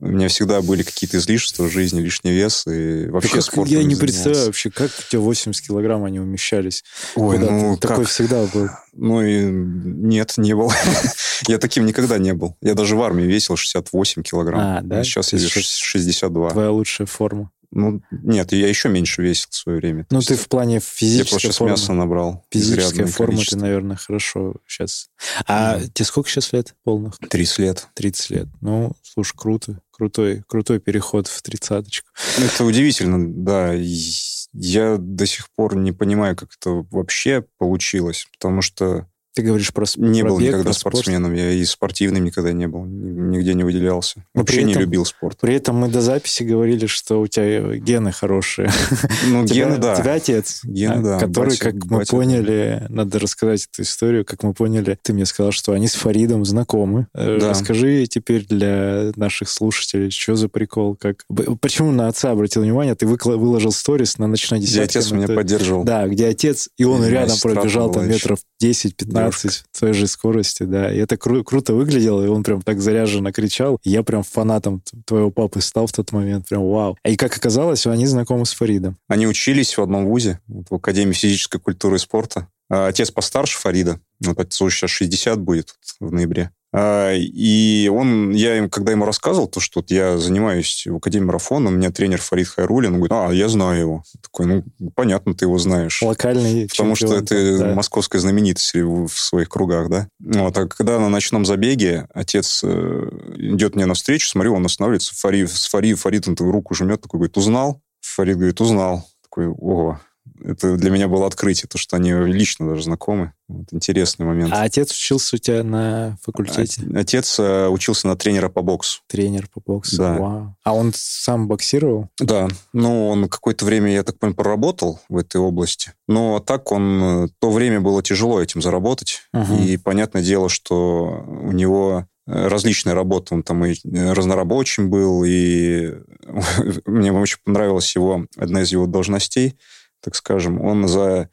У 0.01 0.09
меня 0.09 0.29
всегда 0.29 0.61
были 0.63 0.83
какие-то 0.83 1.17
излишества 1.19 1.65
в 1.65 1.71
жизни, 1.71 2.01
лишний 2.01 2.33
вес 2.33 2.67
и 2.67 3.07
вообще 3.07 3.41
спортом 3.41 3.73
Я 3.73 3.85
не 3.85 3.95
представляю 3.95 4.47
вообще, 4.47 4.71
как 4.71 4.91
у 4.91 5.11
тебя 5.11 5.21
80 5.21 5.65
килограмм 5.65 6.05
они 6.05 6.21
умещались. 6.21 6.85
Ой, 7.15 7.39
Куда 7.39 7.51
ну 7.51 7.77
Такой 7.77 8.05
всегда 8.05 8.47
был. 8.47 8.69
Ну 8.93 9.23
и 9.23 9.45
нет, 9.45 10.35
не 10.39 10.55
был. 10.55 10.73
я 11.49 11.59
таким 11.59 11.87
никогда 11.87 12.19
не 12.19 12.35
был. 12.35 12.57
Я 12.61 12.75
даже 12.75 12.97
в 12.97 13.03
армии 13.03 13.25
весил 13.25 13.57
68 13.57 14.23
килограмм. 14.23 14.61
А, 14.61 14.81
да? 14.83 15.01
А 15.01 15.05
сейчас 15.05 15.33
я 15.33 15.39
62. 15.39 16.51
Твоя 16.51 16.71
лучшая 16.71 17.07
форма. 17.07 17.51
Ну, 17.77 18.01
нет, 18.11 18.53
я 18.53 18.69
еще 18.69 18.89
меньше 18.89 19.21
весил 19.21 19.49
в 19.51 19.55
свое 19.55 19.79
время. 19.79 20.07
Ну, 20.11 20.23
ты 20.23 20.35
в 20.35 20.49
плане 20.49 20.81
физической 20.81 21.35
Я 21.35 21.41
просто 21.51 21.65
мяса 21.65 21.93
набрал. 21.93 22.43
Физическая 22.51 23.07
форма 23.07 23.43
ты, 23.47 23.57
наверное, 23.57 23.97
хорошо 23.97 24.55
сейчас. 24.67 25.11
А 25.47 25.77
mm. 25.77 25.91
тебе 25.93 26.07
сколько 26.07 26.31
сейчас 26.31 26.55
лет 26.55 26.75
полных? 26.85 27.19
30 27.19 27.59
лет. 27.59 27.89
30 27.93 28.31
лет. 28.31 28.47
Ну, 28.63 28.93
слушай, 29.03 29.35
круто. 29.37 29.79
Крутой, 29.91 30.43
крутой 30.47 30.81
переход 30.81 31.27
в 31.27 31.43
тридцаточку. 31.43 32.09
Это 32.39 32.65
удивительно, 32.65 33.45
да. 33.45 33.75
Я 33.75 34.97
до 34.99 35.27
сих 35.27 35.51
пор 35.51 35.77
не 35.77 35.93
понимаю, 35.93 36.35
как 36.35 36.49
это 36.59 36.87
вообще 36.91 37.45
получилось, 37.59 38.27
потому 38.33 38.63
что 38.63 39.07
ты 39.37 39.43
говоришь 39.43 39.71
про 39.75 39.85
Не 39.99 40.23
про 40.23 40.31
был 40.31 40.41
бег, 40.41 40.49
никогда 40.49 40.73
спортсменом. 40.73 41.35
Я 41.35 41.53
и 41.53 41.63
спортивным 41.67 42.25
никогда 42.25 42.53
не 42.53 42.67
был. 42.67 42.87
Нигде 42.87 43.53
не 43.53 43.65
выделялся. 43.65 44.25
Но 44.33 44.41
Вообще 44.41 44.61
этом, 44.61 44.69
не 44.69 44.75
любил 44.77 45.05
спорт. 45.05 45.37
При 45.43 45.55
этом 45.55 45.77
мы 45.77 45.89
до 45.89 46.01
записи 46.01 46.43
говорили, 46.43 46.87
что 46.87 47.21
у 47.21 47.27
тебя 47.27 47.77
гены 47.77 48.13
хорошие. 48.13 48.71
Ну, 49.29 49.45
гены, 49.45 49.77
да. 49.79 49.95
У 49.95 49.97
тебя 49.97 50.15
отец, 50.15 50.61
гены, 50.65 51.03
да. 51.03 51.19
который, 51.19 51.51
батя, 51.51 51.65
как 51.65 51.75
мы 51.87 51.99
батя. 51.99 52.11
поняли, 52.11 52.87
надо 52.89 53.19
рассказать 53.19 53.69
эту 53.71 53.83
историю, 53.83 54.25
как 54.25 54.43
мы 54.43 54.55
поняли, 54.55 54.99
ты 55.03 55.13
мне 55.13 55.27
сказал, 55.27 55.53
что 55.53 55.73
они 55.73 55.89
с 55.89 55.95
Фаридом 55.95 56.45
знакомы. 56.45 57.09
Э, 57.13 57.39
да. 57.39 57.51
Расскажи 57.51 58.07
теперь 58.07 58.47
для 58.47 59.13
наших 59.17 59.51
слушателей, 59.51 60.11
что 60.11 60.37
за 60.37 60.49
прикол, 60.49 60.97
как... 60.97 61.25
Почему 61.61 61.91
на 61.93 62.09
отца 62.09 62.31
обратил 62.31 62.63
внимание? 62.63 62.95
Ты 62.95 63.07
выложил 63.07 63.73
сторис 63.73 64.19
на 64.19 64.29
ночной 64.29 64.61
десятке. 64.61 64.85
Где 64.85 64.99
отец 64.99 65.11
меня 65.11 65.29
поддерживал. 65.29 65.85
Да, 65.85 66.07
где 66.07 66.29
отец, 66.29 66.69
и 66.79 66.85
он 66.85 67.05
рядом 67.05 67.37
пробежал 67.43 67.91
там 67.91 68.09
метров 68.09 68.39
10-15 68.63 69.26
15 69.31 69.65
той 69.79 69.93
же 69.93 70.07
скорости, 70.07 70.63
да. 70.63 70.93
И 70.93 70.99
это 70.99 71.17
кру- 71.17 71.45
круто 71.45 71.75
выглядело, 71.75 72.25
и 72.25 72.29
он 72.29 72.43
прям 72.43 72.63
так 72.63 72.81
заряженно 72.81 73.33
кричал. 73.33 73.79
Я 73.85 74.03
прям 74.03 74.23
фанатом 74.23 74.83
твоего 75.05 75.31
папы 75.31 75.61
стал 75.61 75.87
в 75.87 75.93
тот 75.93 76.13
момент. 76.13 76.49
Прям 76.49 76.63
вау. 76.69 76.97
И 77.05 77.17
как 77.17 77.37
оказалось, 77.37 77.87
они 77.87 78.07
знакомы 78.07 78.47
с 78.47 78.53
Фаридом. 78.53 78.99
Они 79.09 79.27
учились 79.27 79.77
в 79.77 79.83
одном 79.83 80.07
вузе, 80.07 80.41
в 80.47 80.75
Академии 80.75 81.13
физической 81.13 81.61
культуры 81.61 81.97
и 81.97 81.99
спорта. 81.99 82.49
А 82.69 82.89
отец 82.89 83.11
постарше 83.11 83.59
Фарида. 83.59 84.01
Вот 84.21 84.41
отцу 84.41 84.71
сейчас 84.71 84.91
60 84.91 85.39
будет 85.39 85.77
в 86.01 86.13
ноябре. 86.13 86.51
А, 86.79 87.15
и 87.15 87.89
он, 87.89 88.33
я 88.33 88.59
им, 88.59 88.69
когда 88.69 88.93
ему 88.93 89.07
рассказывал, 89.07 89.49
то, 89.49 89.61
что 89.61 89.81
вот 89.81 89.91
я 89.91 90.19
занимаюсь 90.19 90.87
в 90.87 90.97
Академии 90.97 91.25
марафона, 91.25 91.71
у 91.71 91.73
меня 91.73 91.91
тренер 91.91 92.21
Фарид 92.21 92.49
Хайрулин, 92.49 92.93
он 92.93 93.01
говорит, 93.01 93.13
а, 93.13 93.33
я 93.33 93.49
знаю 93.49 93.81
его. 93.81 94.05
такой, 94.21 94.45
ну, 94.45 94.65
понятно, 94.95 95.33
ты 95.33 95.47
его 95.47 95.57
знаешь. 95.57 96.03
Локальный 96.03 96.69
Потому 96.69 96.95
чемпион, 96.95 97.25
что 97.27 97.35
это 97.35 97.59
да. 97.59 97.75
московская 97.75 98.19
знаменитость 98.19 98.75
в 98.75 99.09
своих 99.09 99.49
кругах, 99.49 99.89
да. 99.89 100.09
Вот, 100.21 100.59
а 100.59 100.67
когда 100.69 101.01
на 101.01 101.09
ночном 101.09 101.47
забеге 101.47 102.09
отец 102.13 102.61
э, 102.63 103.09
идет 103.37 103.75
мне 103.75 103.87
навстречу, 103.87 104.29
смотрю, 104.29 104.55
он 104.55 104.67
останавливается, 104.67 105.15
Фарид, 105.15 105.51
с 105.51 105.69
Фарид, 105.69 105.99
Фарид, 105.99 106.29
он 106.29 106.37
руку 106.39 106.75
жмет, 106.75 107.01
такой 107.01 107.21
говорит, 107.21 107.39
узнал? 107.39 107.81
Фарид 108.03 108.37
говорит, 108.37 108.61
узнал. 108.61 109.09
Такой, 109.23 109.47
ого, 109.49 109.99
это 110.45 110.77
для 110.77 110.91
меня 110.91 111.09
было 111.09 111.27
открытие, 111.27 111.69
то, 111.69 111.79
что 111.79 111.97
они 111.97 112.13
лично 112.13 112.69
даже 112.69 112.83
знакомы. 112.83 113.33
Вот, 113.49 113.67
интересный 113.71 114.27
момент. 114.27 114.53
А 114.53 114.63
отец 114.63 114.91
учился 114.91 115.37
у 115.37 115.39
тебя 115.39 115.63
на 115.63 116.19
факультете? 116.23 116.83
Отец 116.95 117.39
э, 117.39 117.69
учился 117.69 118.09
на 118.09 118.17
тренера 118.17 118.49
по 118.49 118.63
боксу. 118.63 119.03
Тренер 119.07 119.49
по 119.53 119.61
боксу, 119.65 119.99
да. 119.99 120.15
Вау. 120.15 120.57
А 120.65 120.75
он 120.75 120.93
сам 120.95 121.47
боксировал? 121.47 122.09
Да. 122.19 122.49
Ну, 122.73 123.09
он 123.09 123.29
какое-то 123.29 123.65
время, 123.65 123.93
я 123.93 124.03
так 124.03 124.19
понимаю, 124.19 124.37
проработал 124.37 125.01
в 125.09 125.17
этой 125.17 125.41
области. 125.41 125.93
Но 126.09 126.41
так 126.41 126.73
он... 126.73 127.03
Э, 127.03 127.29
то 127.39 127.51
время 127.51 127.81
было 127.81 128.03
тяжело 128.03 128.41
этим 128.41 128.61
заработать. 128.63 129.23
Угу. 129.33 129.55
И 129.63 129.77
понятное 129.77 130.23
дело, 130.23 130.49
что 130.49 131.25
у 131.27 131.53
него 131.53 132.07
э, 132.27 132.49
различные 132.49 132.95
работы. 132.95 133.35
Он 133.35 133.45
там 133.45 133.65
и 133.65 133.77
разнорабочим 133.85 134.91
был, 134.91 135.23
и 135.25 135.93
мне 136.85 137.13
очень 137.13 137.39
понравилась 137.45 137.95
его, 137.95 138.27
одна 138.37 138.63
из 138.63 138.73
его 138.73 138.87
должностей– 138.87 139.57
так 140.07 140.15
скажем, 140.15 140.61
он 140.61 140.87
за 140.87 141.31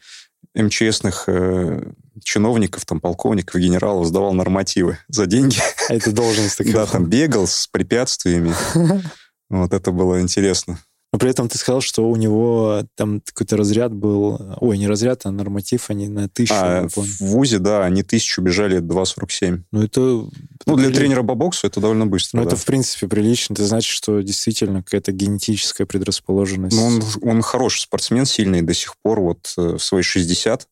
МЧСных 0.56 1.26
э, 1.28 1.92
чиновников, 2.24 2.86
там, 2.86 3.00
полковников, 3.00 3.62
генералов 3.62 4.08
сдавал 4.08 4.34
нормативы 4.34 4.98
за 5.08 5.28
деньги. 5.28 5.58
А 5.90 5.94
это 5.94 6.12
должность 6.12 6.58
такая? 6.58 6.74
Да, 6.74 6.86
там 6.88 7.06
бегал 7.06 7.46
с 7.48 7.68
препятствиями. 7.68 8.54
Вот 9.50 9.72
это 9.72 9.92
было 9.92 10.20
интересно. 10.20 10.80
Но 11.14 11.20
при 11.20 11.30
этом 11.30 11.48
ты 11.48 11.60
сказал, 11.60 11.82
что 11.82 12.10
у 12.10 12.16
него 12.16 12.86
там 12.96 13.22
какой-то 13.22 13.56
разряд 13.56 13.94
был... 13.94 14.58
Ой, 14.60 14.80
не 14.80 14.88
разряд, 14.88 15.28
а 15.28 15.32
норматив, 15.32 15.92
они 15.92 16.08
на 16.08 16.28
тысячу. 16.28 16.56
А, 16.56 16.88
в 16.90 17.20
ВУЗе, 17.20 17.60
да, 17.60 17.86
они 17.86 18.02
тысячу 18.02 18.42
бежали 18.42 18.80
2.47. 18.82 19.62
Ну, 19.72 19.84
это... 19.84 20.00
Ну, 20.00 20.76
для 20.76 20.90
тренера 20.90 21.22
по 21.22 21.36
боксу 21.36 21.68
это 21.68 21.80
довольно 21.80 22.08
быстро, 22.08 22.40
Ну, 22.40 22.44
да. 22.44 22.50
это, 22.50 22.58
в 22.58 22.66
принципе, 22.66 23.08
прилично. 23.08 23.54
Это 23.54 23.64
значит, 23.68 23.92
что 23.92 24.22
действительно 24.22 24.82
какая-то 24.82 25.12
генетическая 25.12 25.86
предрасположенность. 25.86 26.76
Ну, 26.76 26.84
он, 26.84 27.04
он 27.22 27.42
хороший 27.44 27.82
спортсмен, 27.82 28.26
сильный 28.26 28.64
до 28.64 28.74
сих 28.74 28.96
пор, 29.04 29.20
вот 29.20 29.54
э, 29.56 29.78
в 29.78 29.84
свои 29.84 30.02
60. 30.02 30.68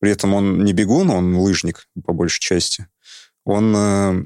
При 0.00 0.10
этом 0.10 0.32
он 0.32 0.64
не 0.64 0.72
бегун, 0.72 1.10
он 1.10 1.36
лыжник, 1.36 1.86
по 2.06 2.14
большей 2.14 2.40
части. 2.40 2.86
Он 3.44 3.76
э, 3.76 4.24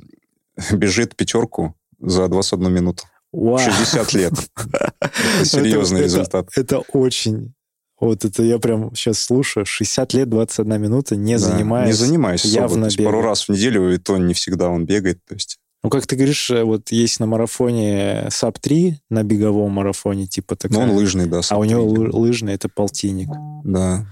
бежит 0.77 1.17
пятерку 1.17 1.75
за 1.99 2.29
21 2.29 2.73
минуту. 2.73 3.05
Вау. 3.33 3.59
60 3.59 4.13
лет. 4.15 4.33
Это 5.01 5.45
серьезный 5.45 6.03
результат. 6.03 6.49
Это, 6.57 6.81
очень 6.93 7.53
вот 8.01 8.25
это 8.25 8.43
я 8.43 8.59
прям 8.59 8.95
сейчас 8.95 9.21
слушаю. 9.21 9.67
60 9.67 10.15
лет, 10.15 10.29
21 10.31 10.81
минута, 10.81 11.17
не 11.17 11.35
да, 11.35 11.39
занимаясь. 11.39 11.89
Не 11.89 12.07
занимаюсь 12.07 12.45
явно 12.47 12.87
особо. 12.87 13.05
Пару 13.05 13.21
раз 13.21 13.47
в 13.47 13.51
неделю, 13.51 13.93
и 13.93 13.99
то 13.99 14.17
не 14.17 14.33
всегда 14.33 14.71
он 14.71 14.87
бегает. 14.87 15.19
То 15.29 15.35
есть. 15.35 15.59
Ну, 15.83 15.91
как 15.91 16.07
ты 16.07 16.17
говоришь, 16.17 16.51
э, 16.51 16.63
вот 16.65 16.91
есть 16.93 17.21
на 17.21 17.27
марафоне 17.27 18.29
sub-3, 18.31 18.95
на 19.11 19.23
беговом 19.23 19.73
марафоне, 19.73 20.27
типа 20.27 20.57
такая. 20.57 20.87
Ну, 20.87 20.93
он 20.93 20.99
лыжный, 20.99 21.27
да. 21.27 21.41
А 21.49 21.59
у 21.59 21.65
него 21.65 21.85
лыжный— 21.85 22.53
это 22.55 22.69
полтинник. 22.69 23.29
Да. 23.65 24.07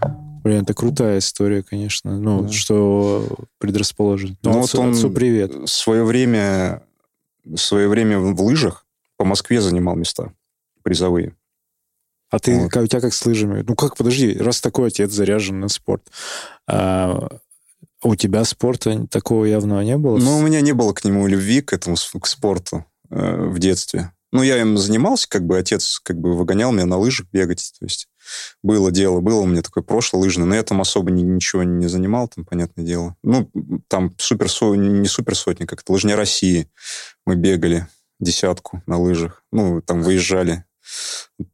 Блин, 0.44 0.62
это 0.62 0.74
крутая 0.74 1.18
история, 1.18 1.62
конечно. 1.62 2.18
Ну, 2.18 2.42
да. 2.42 2.48
что 2.52 3.26
предрасположен. 3.59 4.37
Ну, 4.42 4.52
ну 4.52 4.61
отцу, 4.61 4.78
вот 4.78 4.87
он 4.87 4.92
отцу 4.92 5.11
привет. 5.11 5.52
Свое 5.66 6.04
время, 6.04 6.83
свое 7.57 7.88
время 7.88 8.18
в 8.18 8.40
лыжах 8.42 8.87
по 9.18 9.26
Москве 9.26 9.61
занимал 9.61 9.96
места 9.96 10.33
призовые. 10.83 11.37
А 12.31 12.38
ты, 12.38 12.59
вот. 12.59 12.74
у 12.76 12.87
тебя 12.87 13.00
как 13.00 13.12
с 13.12 13.26
лыжами? 13.26 13.64
Ну 13.66 13.74
как, 13.74 13.96
подожди, 13.96 14.37
раз 14.38 14.61
такой 14.61 14.88
отец 14.88 15.11
заряжен 15.11 15.61
на 15.61 15.68
спорт, 15.68 16.02
а, 16.66 17.28
у 18.02 18.14
тебя 18.14 18.44
спорта 18.44 19.07
такого 19.09 19.44
явного 19.44 19.81
не 19.81 19.96
было? 19.96 20.18
Ну, 20.18 20.38
у 20.38 20.42
меня 20.42 20.61
не 20.61 20.72
было 20.72 20.92
к 20.92 21.04
нему 21.04 21.26
любви, 21.26 21.62
к 21.62 21.72
этому, 21.72 21.96
к 21.96 22.26
спорту 22.26 22.85
э, 23.11 23.48
в 23.48 23.59
детстве. 23.59 24.12
Ну, 24.31 24.42
я 24.42 24.61
им 24.61 24.76
занимался, 24.76 25.28
как 25.28 25.46
бы 25.46 25.57
отец 25.57 25.98
как 26.02 26.18
бы 26.18 26.37
выгонял 26.37 26.70
меня 26.70 26.85
на 26.85 26.98
лыжах 26.98 27.26
бегать, 27.33 27.72
то 27.78 27.87
есть 27.87 28.09
было 28.62 28.90
дело, 28.90 29.20
было 29.20 29.40
у 29.40 29.46
меня 29.46 29.62
такое 29.62 29.83
прошлое 29.83 30.22
лыжное, 30.22 30.44
но 30.44 30.54
я 30.54 30.62
там 30.62 30.83
особо 30.83 31.11
ни, 31.11 31.22
ничего 31.22 31.62
не 31.62 31.87
занимал, 31.87 32.28
там, 32.28 32.44
понятное 32.44 32.85
дело. 32.85 33.16
Ну, 33.22 33.50
там 33.88 34.14
супер, 34.18 34.48
не 34.76 35.09
супер 35.09 35.35
сотни, 35.35 35.64
как 35.64 35.81
это, 35.81 35.92
лыжня 35.92 36.14
России. 36.14 36.70
Мы 37.24 37.37
бегали 37.37 37.88
десятку 38.20 38.83
на 38.87 38.98
лыжах, 38.98 39.44
ну, 39.52 39.81
там 39.81 40.02
выезжали 40.02 40.64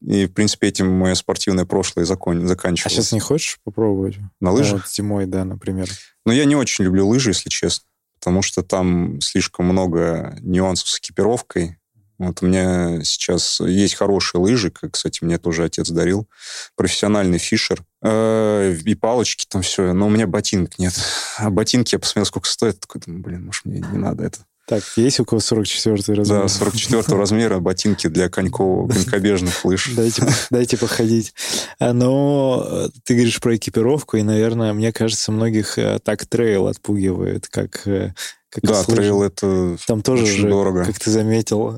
и, 0.01 0.27
в 0.27 0.33
принципе, 0.33 0.69
этим 0.69 0.91
мое 0.91 1.15
спортивное 1.15 1.65
прошлое 1.65 2.05
закон, 2.05 2.47
заканчивалось. 2.47 2.93
А 2.93 2.97
сейчас 2.97 3.13
не 3.13 3.21
хочешь 3.21 3.59
попробовать? 3.65 4.17
На 4.41 4.53
лыжах? 4.53 4.73
Ну, 4.73 4.79
вот 4.79 4.89
зимой, 4.89 5.27
да, 5.27 5.45
например. 5.45 5.89
Ну, 6.25 6.33
я 6.33 6.45
не 6.45 6.57
очень 6.57 6.85
люблю 6.85 7.07
лыжи, 7.07 7.31
если 7.31 7.49
честно, 7.49 7.85
потому 8.19 8.43
что 8.43 8.63
там 8.63 9.21
слишком 9.21 9.67
много 9.67 10.37
нюансов 10.41 10.89
с 10.89 10.99
экипировкой. 10.99 11.79
Вот 12.17 12.43
у 12.43 12.47
меня 12.47 13.03
сейчас 13.03 13.59
есть 13.61 13.95
хорошие 13.97 14.41
лыжи, 14.41 14.71
как, 14.71 14.93
кстати, 14.93 15.25
мне 15.25 15.37
тоже 15.37 15.65
отец 15.65 15.91
дарил. 15.91 16.29
Профессиональный 16.77 17.39
фишер. 17.39 17.85
Э, 18.03 18.73
и 18.85 18.95
палочки 18.95 19.47
там 19.49 19.63
все. 19.63 19.93
Но 19.93 20.07
у 20.07 20.11
меня 20.11 20.29
ботинок 20.29 20.79
нет. 20.79 20.95
А 21.39 21.51
ботинки 21.51 21.97
я 21.97 21.99
посмотрел, 21.99 22.27
сколько 22.27 22.49
стоят. 22.49 22.79
Такой, 22.79 23.01
думаю, 23.05 23.23
блин, 23.23 23.47
может, 23.47 23.65
мне 23.65 23.81
не 23.81 23.99
надо 23.99 24.23
это. 24.23 24.47
Так, 24.67 24.83
есть 24.97 25.21
у 25.21 25.27
кого 25.27 25.41
44 25.41 26.19
размер? 26.19 26.43
Да, 26.43 26.49
44 26.49 27.19
размера 27.19 27.59
ботинки 27.59 28.07
для 28.07 28.31
конькового, 28.31 28.89
конькобежных 28.93 29.63
лыж. 29.65 29.93
Дайте, 29.95 30.27
дайте 30.51 30.79
походить. 30.79 31.35
А, 31.79 31.93
но 31.93 32.67
э, 32.67 32.89
ты 33.05 33.15
говоришь 33.15 33.41
про 33.41 33.57
экипировку, 33.57 34.17
и, 34.17 34.23
наверное, 34.23 34.73
мне 34.73 34.91
кажется, 34.91 35.33
многих 35.33 35.77
э, 35.77 35.99
так 36.03 36.25
трейл 36.25 36.69
отпугивает, 36.69 37.47
как 37.49 37.87
э, 37.87 38.15
как 38.49 38.63
да, 38.63 38.85
трейл 38.85 39.23
это 39.23 39.77
Там 39.87 40.01
тоже 40.01 40.27
же, 40.27 40.49
дорого. 40.49 40.85
как 40.85 40.99
ты 41.01 41.11
заметил. 41.11 41.77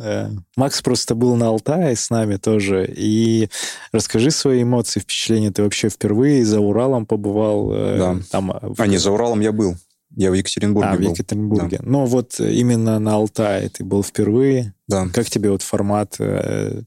Макс 0.56 0.82
просто 0.82 1.14
был 1.14 1.34
на 1.34 1.48
Алтае 1.48 1.96
с 1.96 2.10
нами 2.10 2.36
тоже. 2.36 2.86
И 2.94 3.48
расскажи 3.92 4.30
свои 4.30 4.62
эмоции, 4.62 5.00
впечатления. 5.00 5.50
Ты 5.50 5.62
вообще 5.62 5.88
впервые 5.88 6.44
за 6.44 6.60
Уралом 6.60 7.06
побывал? 7.06 7.70
Да. 7.70 8.16
Там, 8.30 8.52
а, 8.76 8.86
не, 8.86 8.98
за 8.98 9.10
Уралом 9.10 9.40
я 9.40 9.52
был. 9.52 9.76
Я 10.16 10.30
в 10.30 10.34
Екатеринбурге 10.34 10.88
а, 10.88 10.96
был. 10.96 11.08
в 11.08 11.12
Екатеринбурге. 11.12 11.78
Да. 11.78 11.84
Ну, 11.86 12.06
вот 12.06 12.40
именно 12.40 12.98
на 12.98 13.14
Алтае 13.14 13.68
ты 13.68 13.84
был 13.84 14.02
впервые. 14.02 14.74
Да. 14.88 15.08
Как 15.12 15.28
тебе 15.28 15.50
вот 15.50 15.62
формат 15.62 16.16
э, 16.18 16.82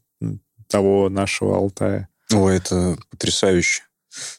того 0.68 1.10
нашего 1.10 1.56
Алтая? 1.56 2.10
О, 2.34 2.50
это 2.50 2.98
потрясающе. 3.12 3.84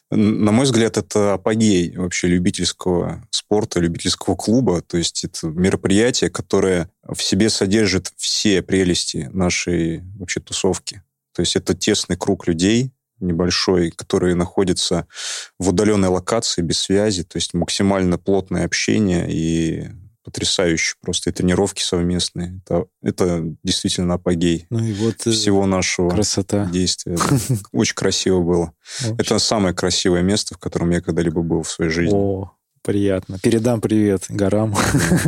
На 0.09 0.51
мой 0.51 0.65
взгляд, 0.65 0.97
это 0.97 1.33
апогей 1.33 1.95
вообще 1.95 2.27
любительского 2.27 3.25
спорта, 3.31 3.79
любительского 3.79 4.35
клуба. 4.35 4.81
То 4.81 4.97
есть 4.97 5.23
это 5.23 5.47
мероприятие, 5.47 6.29
которое 6.29 6.89
в 7.07 7.23
себе 7.23 7.49
содержит 7.49 8.11
все 8.17 8.61
прелести 8.61 9.29
нашей 9.31 10.01
вообще 10.17 10.41
тусовки. 10.41 11.01
То 11.33 11.41
есть 11.41 11.55
это 11.55 11.73
тесный 11.73 12.17
круг 12.17 12.47
людей, 12.47 12.91
небольшой, 13.21 13.91
который 13.91 14.35
находится 14.35 15.07
в 15.59 15.69
удаленной 15.69 16.09
локации, 16.09 16.61
без 16.61 16.79
связи, 16.79 17.23
то 17.23 17.37
есть 17.37 17.53
максимально 17.53 18.17
плотное 18.17 18.65
общение 18.65 19.27
и 19.29 19.89
потрясающе 20.23 20.95
просто 21.01 21.29
и 21.29 21.33
тренировки 21.33 21.81
совместные. 21.81 22.61
Это, 22.63 22.85
это 23.01 23.43
действительно 23.63 24.15
апогей 24.15 24.67
ну 24.69 24.83
и 24.83 24.93
вот 24.93 25.25
э, 25.25 25.31
всего 25.31 25.65
нашего 25.65 26.09
красота. 26.09 26.65
действия. 26.65 27.17
Очень 27.71 27.95
красиво 27.95 28.41
было. 28.41 28.73
Это 29.17 29.39
самое 29.39 29.73
красивое 29.73 30.21
место, 30.21 30.55
в 30.55 30.57
котором 30.57 30.91
я 30.91 31.01
когда-либо 31.01 31.41
был 31.41 31.63
в 31.63 31.71
своей 31.71 31.91
жизни. 31.91 32.15
О, 32.15 32.51
приятно. 32.83 33.39
Передам 33.39 33.81
привет 33.81 34.25
горам. 34.29 34.75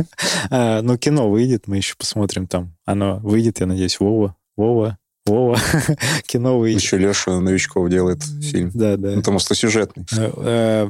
а, 0.50 0.82
ну, 0.82 0.96
кино 0.96 1.28
выйдет, 1.28 1.66
мы 1.66 1.78
еще 1.78 1.94
посмотрим 1.96 2.46
там. 2.46 2.76
Оно 2.84 3.18
выйдет, 3.18 3.60
я 3.60 3.66
надеюсь, 3.66 3.98
Вова. 3.98 4.36
Вова, 4.56 4.98
Вова, 5.26 5.58
кино 6.26 6.58
выйдет. 6.58 6.82
Еще 6.82 6.98
Леша 6.98 7.40
Новичков 7.40 7.88
делает 7.88 8.22
фильм. 8.42 8.70
Да, 8.74 8.96
да. 8.96 9.12
Ну, 9.12 9.22
там 9.22 9.36
остросюжетный. 9.36 10.04
Э, 10.16 10.88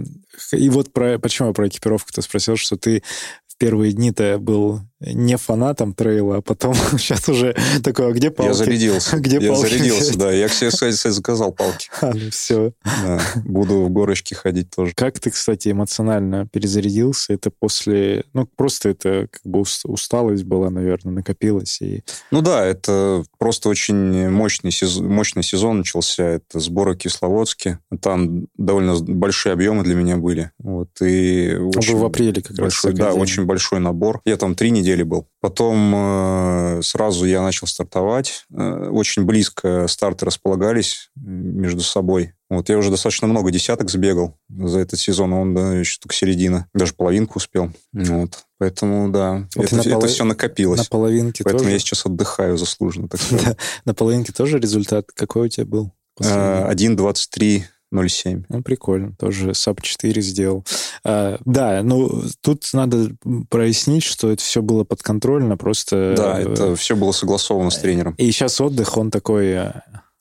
э, 0.51 0.57
и 0.57 0.70
вот 0.70 0.92
про, 0.92 1.18
почему 1.18 1.49
я 1.49 1.55
про 1.55 1.68
экипировку-то 1.68 2.20
спросил, 2.20 2.57
что 2.57 2.77
ты 2.77 3.03
в 3.47 3.57
первые 3.57 3.92
дни-то 3.92 4.38
был 4.38 4.81
не 5.07 5.37
фанатом 5.37 5.95
трейла, 5.95 6.38
а 6.38 6.40
потом 6.40 6.75
сейчас 6.99 7.29
уже 7.29 7.57
такое, 7.83 8.09
а 8.09 8.12
где 8.12 8.31
палки? 8.31 8.49
Я 8.49 8.55
зарядился. 8.55 9.17
Где 9.25 9.38
я 9.38 9.53
палки 9.53 9.69
зарядился, 9.69 10.03
взять? 10.03 10.19
да. 10.19 10.33
Я, 10.33 10.49
кстати, 10.49 11.11
заказал 11.11 11.53
палки. 11.53 11.88
А, 12.01 12.12
ну 12.14 12.31
все. 12.31 12.73
Да, 12.85 13.21
буду 13.45 13.85
в 13.85 13.90
горочке 13.90 14.35
ходить 14.35 14.71
тоже. 14.71 14.93
Как 14.95 15.19
ты, 15.19 15.31
кстати, 15.31 15.71
эмоционально 15.71 16.47
перезарядился? 16.47 17.33
Это 17.33 17.51
после... 17.51 18.25
Ну, 18.33 18.47
просто 18.57 18.90
это 18.90 19.29
как 19.31 19.43
бы 19.45 19.64
усталость 19.85 20.45
была, 20.45 20.71
наверное, 20.71 21.14
накопилась. 21.14 21.81
И... 21.81 22.03
Ну 22.31 22.43
да, 22.43 22.64
это 22.64 23.25
просто 23.38 23.69
очень 23.69 24.29
мощный 24.29 24.71
сезон, 24.71 25.09
мощный 25.09 25.43
сезон 25.43 25.79
начался. 25.79 26.25
Это 26.25 26.61
сборы 26.61 26.97
Кисловодске. 26.97 27.79
Там 28.01 28.47
довольно 28.57 28.99
большие 29.01 29.53
объемы 29.53 29.85
для 29.85 29.95
меня 29.95 30.17
были. 30.17 30.51
Вот, 30.59 30.88
и 31.01 31.55
очень 31.75 31.97
в 31.97 32.05
апреле 32.05 32.43
как 32.43 32.57
большой, 32.57 32.90
раз. 32.93 32.99
Да, 32.99 33.12
очень 33.12 33.45
большой 33.45 33.81
набор. 33.81 34.21
Я 34.25 34.37
там 34.37 34.55
три 34.55 34.71
недели 34.71 34.93
был. 35.02 35.26
Потом 35.40 35.92
э, 35.94 36.80
сразу 36.83 37.24
я 37.26 37.42
начал 37.42 37.66
стартовать. 37.66 38.44
Э, 38.52 38.88
очень 38.90 39.24
близко 39.24 39.87
старты 39.88 40.24
располагались 40.26 41.11
между 41.16 41.83
собой. 41.83 42.35
Вот 42.48 42.68
я 42.68 42.78
уже 42.78 42.90
достаточно 42.90 43.26
много 43.26 43.50
десяток 43.50 43.90
сбегал 43.90 44.38
за 44.48 44.78
этот 44.78 45.00
сезон, 45.00 45.33
он 45.33 45.54
да, 45.54 45.74
еще 45.74 45.98
только 45.98 46.14
середина. 46.14 46.68
Даже 46.74 46.94
половинку 46.94 47.38
успел. 47.38 47.72
Вот. 47.92 48.44
Поэтому, 48.59 49.11
да, 49.11 49.48
вот 49.57 49.72
это, 49.72 49.88
это 49.88 50.07
все 50.07 50.24
накопилось. 50.24 50.78
На 50.78 50.85
половинке 50.85 51.42
Поэтому 51.42 51.64
тоже? 51.64 51.72
я 51.72 51.78
сейчас 51.78 52.07
отдыхаю 52.07 52.57
заслуженно, 52.57 53.09
так 53.09 53.20
сказать. 53.22 53.59
На 53.85 53.94
половинке 53.94 54.33
тоже 54.33 54.59
результат 54.59 55.07
какой 55.14 55.46
у 55.46 55.48
тебя 55.48 55.66
был? 55.66 55.92
1.23 56.20 57.62
0,7. 57.94 58.44
Ну, 58.48 58.62
прикольно. 58.62 59.12
Тоже 59.18 59.50
SAP 59.50 59.78
4 59.83 60.22
сделал. 60.22 60.64
А, 61.04 61.38
да, 61.44 61.83
ну, 61.83 62.22
тут 62.40 62.68
надо 62.72 63.11
прояснить, 63.48 64.02
что 64.02 64.30
это 64.30 64.42
все 64.42 64.62
было 64.62 64.85
подконтрольно, 64.85 65.57
просто... 65.57 66.14
Да, 66.16 66.40
э, 66.40 66.52
это 66.52 66.76
все 66.76 66.96
было 66.96 67.12
согласовано 67.12 67.70
с 67.70 67.78
тренером. 67.78 68.14
И 68.18 68.30
сейчас 68.30 68.61
отдых, 68.61 68.96
он 68.96 69.11
такой... 69.11 69.46
Э, 69.46 69.72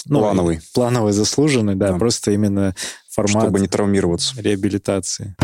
ну, 0.05 0.19
плановый. 0.19 0.59
Плановый, 0.73 1.13
заслуженный, 1.13 1.75
да, 1.75 1.93
да, 1.93 1.97
просто 1.97 2.31
именно 2.31 2.75
формат... 3.09 3.43
Чтобы 3.43 3.59
не 3.59 3.67
травмироваться. 3.67 4.39
Реабилитации. 4.39 5.36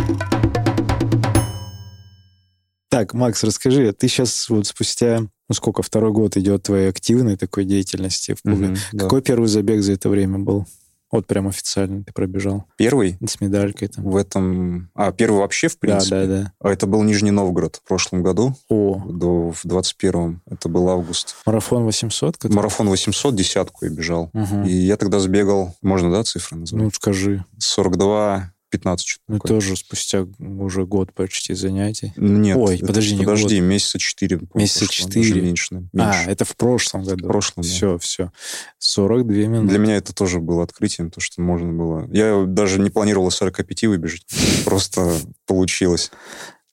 Так, 2.89 3.13
Макс, 3.13 3.43
расскажи, 3.43 3.93
ты 3.93 4.07
сейчас 4.07 4.49
вот 4.49 4.65
спустя, 4.65 5.19
ну 5.19 5.55
сколько, 5.55 5.83
второй 5.83 6.11
год 6.11 6.37
идет 6.37 6.63
твоей 6.63 6.89
активной 6.89 7.37
такой 7.37 7.63
деятельности 7.63 8.33
в 8.33 8.41
клубе. 8.41 8.69
Угу, 8.69 8.99
Какой 8.99 9.21
да. 9.21 9.25
первый 9.25 9.47
забег 9.47 9.83
за 9.83 9.93
это 9.93 10.09
время 10.09 10.39
был? 10.39 10.65
Вот 11.11 11.25
прям 11.25 11.47
официально 11.47 12.03
ты 12.03 12.13
пробежал. 12.13 12.65
Первый? 12.77 13.17
С 13.25 13.41
медалькой 13.41 13.87
там. 13.87 14.03
В 14.03 14.15
этом... 14.15 14.89
А, 14.93 15.11
первый 15.11 15.39
вообще, 15.39 15.67
в 15.67 15.79
принципе? 15.79 16.15
Да, 16.15 16.25
да, 16.25 16.41
да. 16.43 16.53
А 16.59 16.69
это 16.69 16.85
был 16.85 17.01
Нижний 17.03 17.31
Новгород 17.31 17.77
в 17.77 17.87
прошлом 17.87 18.21
году. 18.21 18.55
О. 18.69 19.03
До, 19.09 19.51
в 19.51 19.65
21-м. 19.65 20.41
Это 20.45 20.69
был 20.69 20.89
август. 20.89 21.35
Марафон 21.45 21.83
800? 21.85 22.37
Который? 22.37 22.55
Марафон 22.55 22.89
800, 22.89 23.35
десятку 23.35 23.85
я 23.85 23.91
бежал. 23.91 24.29
Угу. 24.33 24.65
И 24.67 24.71
я 24.71 24.97
тогда 24.97 25.19
сбегал... 25.19 25.75
Можно, 25.81 26.11
да, 26.11 26.23
цифры 26.23 26.57
назвать? 26.57 26.81
Ну, 26.81 26.91
скажи. 26.91 27.43
42 27.57 28.51
15 28.69 29.08
что-то 29.08 29.23
Ну, 29.27 29.39
тоже 29.39 29.75
спустя 29.75 30.27
уже 30.39 30.86
год 30.86 31.13
почти 31.13 31.53
занятий. 31.53 32.13
Нет. 32.15 32.58
Ой, 32.58 32.79
подожди, 32.79 33.15
не 33.15 33.23
Подожди, 33.23 33.60
год. 33.60 33.69
месяца 33.69 33.99
4. 33.99 34.41
Месяца 34.53 34.88
4? 34.88 35.41
меньше, 35.41 35.75
меньше. 35.75 35.89
А, 35.97 36.23
это 36.25 36.45
в 36.45 36.55
прошлом 36.55 37.03
году. 37.03 37.25
В 37.25 37.27
прошлом, 37.27 37.63
Все, 37.63 37.93
да. 37.93 37.97
все. 37.99 38.32
42 38.79 39.36
минуты. 39.47 39.69
Для 39.69 39.79
меня 39.79 39.95
это 39.97 40.13
тоже 40.13 40.39
было 40.39 40.63
открытием, 40.63 41.12
то, 41.12 41.19
что 41.19 41.41
можно 41.41 41.71
было... 41.71 42.08
Я 42.12 42.45
даже 42.45 42.79
не 42.79 42.89
планировал 42.89 43.32
45 43.32 43.84
выбежать. 43.86 44.25
Просто 44.65 45.15
получилось. 45.45 46.12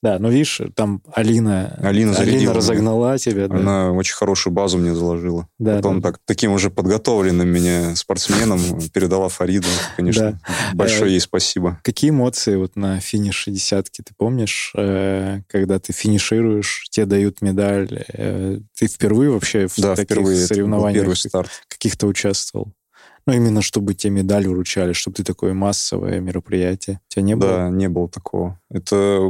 Да, 0.03 0.19
ну 0.19 0.29
видишь, 0.29 0.61
там 0.75 1.01
Алина, 1.13 1.75
Алина, 1.81 2.15
Алина 2.15 2.53
разогнала 2.53 3.09
меня. 3.09 3.17
тебя. 3.17 3.47
Да. 3.47 3.55
Она 3.57 3.91
очень 3.93 4.13
хорошую 4.13 4.53
базу 4.53 4.77
мне 4.77 4.93
заложила. 4.93 5.47
Да, 5.57 5.77
Потом 5.77 6.01
да. 6.01 6.11
Так, 6.11 6.19
таким 6.25 6.51
уже 6.51 6.69
подготовленным 6.69 7.47
меня 7.47 7.95
спортсменом 7.95 8.59
передала 8.93 9.27
Фариду. 9.29 9.67
Конечно, 9.95 10.39
да. 10.47 10.75
большое 10.75 11.13
ей 11.13 11.19
спасибо. 11.19 11.79
Какие 11.83 12.11
эмоции 12.11 12.55
вот 12.55 12.75
на 12.75 12.99
финише 12.99 13.49
десятки 13.49 14.03
ты 14.03 14.13
помнишь, 14.15 14.71
э, 14.77 15.41
когда 15.47 15.79
ты 15.79 15.93
финишируешь, 15.93 16.87
тебе 16.91 17.07
дают 17.07 17.41
медаль? 17.41 18.05
Э, 18.13 18.59
ты 18.77 18.87
впервые 18.87 19.31
вообще 19.31 19.67
в 19.67 19.77
да, 19.77 19.95
таких 19.95 20.17
впервые. 20.17 20.45
соревнованиях 20.45 21.01
первый 21.03 21.15
старт. 21.15 21.49
каких-то 21.69 22.05
участвовал? 22.05 22.71
Ну, 23.27 23.33
именно 23.33 23.61
чтобы 23.61 23.93
тебе 23.93 24.11
медаль 24.11 24.47
вручали, 24.47 24.93
чтобы 24.93 25.15
ты 25.15 25.23
такое 25.25 25.53
массовое 25.53 26.21
мероприятие. 26.21 27.01
У 27.09 27.13
тебя 27.13 27.23
не 27.23 27.35
было? 27.35 27.51
Да, 27.51 27.69
не 27.69 27.89
было 27.89 28.07
такого. 28.07 28.57
Это, 28.69 29.29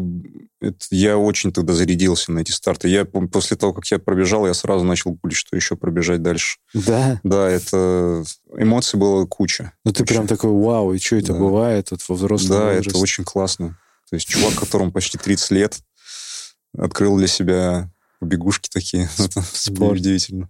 это 0.62 0.86
я 0.92 1.18
очень 1.18 1.52
тогда 1.52 1.74
зарядился 1.74 2.32
на 2.32 2.40
эти 2.40 2.52
старты. 2.52 2.90
Я 2.90 3.06
после 3.06 3.58
того, 3.58 3.74
как 3.74 3.86
я 3.88 3.98
пробежал, 3.98 4.46
я 4.46 4.54
сразу 4.54 4.86
начал 4.86 5.14
гулить, 5.14 5.38
что 5.38 5.56
еще 5.56 5.76
пробежать 5.76 6.22
дальше. 6.22 6.60
Да? 6.76 7.20
Да, 7.24 7.50
это... 7.50 8.24
Эмоций 8.56 9.00
было 9.00 9.26
куча. 9.26 9.74
Ну, 9.84 9.92
ты 9.92 10.06
прям 10.06 10.28
такой, 10.28 10.52
вау, 10.52 10.94
и 10.94 11.00
что 11.00 11.16
это 11.16 11.34
да. 11.34 11.40
бывает 11.40 11.90
вот 11.90 12.02
во 12.08 12.14
взрослом 12.14 12.50
Да, 12.50 12.66
возрасте? 12.66 12.90
это 12.92 13.00
очень 13.00 13.24
классно. 13.24 13.80
То 14.12 14.16
есть 14.16 14.28
чувак, 14.28 14.54
которому 14.54 14.92
почти 14.92 15.18
30 15.18 15.52
лет, 15.52 15.80
открыл 16.78 17.18
для 17.18 17.28
себя 17.28 17.90
бегушки 18.22 18.70
такие. 18.72 19.10
Спорт. 19.54 20.00
Удивительно. 20.00 20.50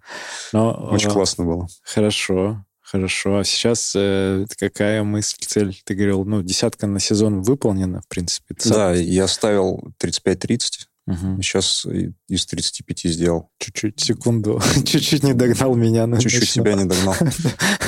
Но, 0.51 0.89
Очень 0.91 1.09
а, 1.09 1.13
классно 1.13 1.45
было. 1.45 1.67
Хорошо. 1.83 2.65
Хорошо. 2.89 3.39
А 3.39 3.43
сейчас 3.43 3.93
э, 3.97 4.45
какая 4.57 5.03
мысль, 5.03 5.35
цель? 5.45 5.77
Ты 5.83 5.93
говорил, 5.93 6.23
ну, 6.23 6.41
десятка 6.41 6.87
на 6.87 7.01
сезон 7.01 7.41
выполнена, 7.41 8.01
в 8.01 8.07
принципе. 8.07 8.55
Ты 8.55 8.69
да, 8.69 8.95
сам... 8.95 9.03
я 9.03 9.27
ставил 9.27 9.93
35-30. 10.01 10.59
Угу. 11.07 11.41
Сейчас 11.41 11.85
из 12.29 12.45
35 12.45 12.99
сделал. 13.13 13.49
Чуть-чуть, 13.59 13.99
секунду. 13.99 14.61
Чуть-чуть 14.85 15.23
не 15.23 15.33
догнал 15.33 15.75
меня. 15.75 16.07
Чуть-чуть 16.17 16.49
тебя 16.49 16.75
не 16.75 16.85
догнал. 16.85 17.15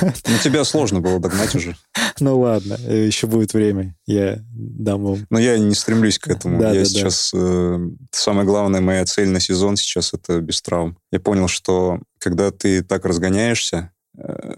Ну, 0.02 0.38
тебя 0.44 0.64
сложно 0.64 1.02
было 1.02 1.20
догнать 1.20 1.56
уже. 1.56 1.78
Ну, 2.22 2.38
ладно. 2.38 2.74
Еще 2.74 3.28
будет 3.28 3.54
время. 3.54 3.96
Я 4.06 4.44
дам 4.52 5.04
вам. 5.04 5.28
Но 5.30 5.40
я 5.40 5.58
не 5.58 5.76
стремлюсь 5.76 6.20
к 6.20 6.28
этому. 6.28 6.60
Да, 6.60 6.74
я 6.74 6.82
да, 6.82 6.86
сейчас... 6.86 7.32
Да. 7.32 7.40
Э, 7.42 7.90
самая 8.12 8.46
главная 8.46 8.82
моя 8.82 9.06
цель 9.06 9.30
на 9.30 9.40
сезон 9.40 9.78
сейчас— 9.78 10.14
это 10.14 10.42
без 10.42 10.62
травм. 10.62 10.98
Я 11.14 11.22
понял, 11.22 11.48
что 11.48 12.02
когда 12.18 12.52
ты 12.52 12.84
так 12.84 13.06
разгоняешься, 13.06 13.92
Э, 13.92 13.99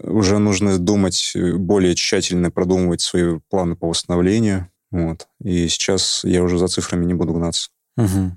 уже 0.02 0.38
нужно 0.38 0.78
думать 0.78 1.32
э, 1.34 1.52
более 1.54 1.94
тщательно, 1.94 2.50
продумывать 2.50 3.00
свои 3.00 3.38
планы 3.48 3.76
по 3.76 3.88
восстановлению. 3.88 4.68
Вот. 4.90 5.26
И 5.42 5.68
сейчас 5.68 6.22
я 6.24 6.42
уже 6.42 6.58
за 6.58 6.68
цифрами 6.68 7.04
не 7.04 7.14
буду 7.14 7.32
гнаться. 7.32 7.70
Угу. 7.96 8.36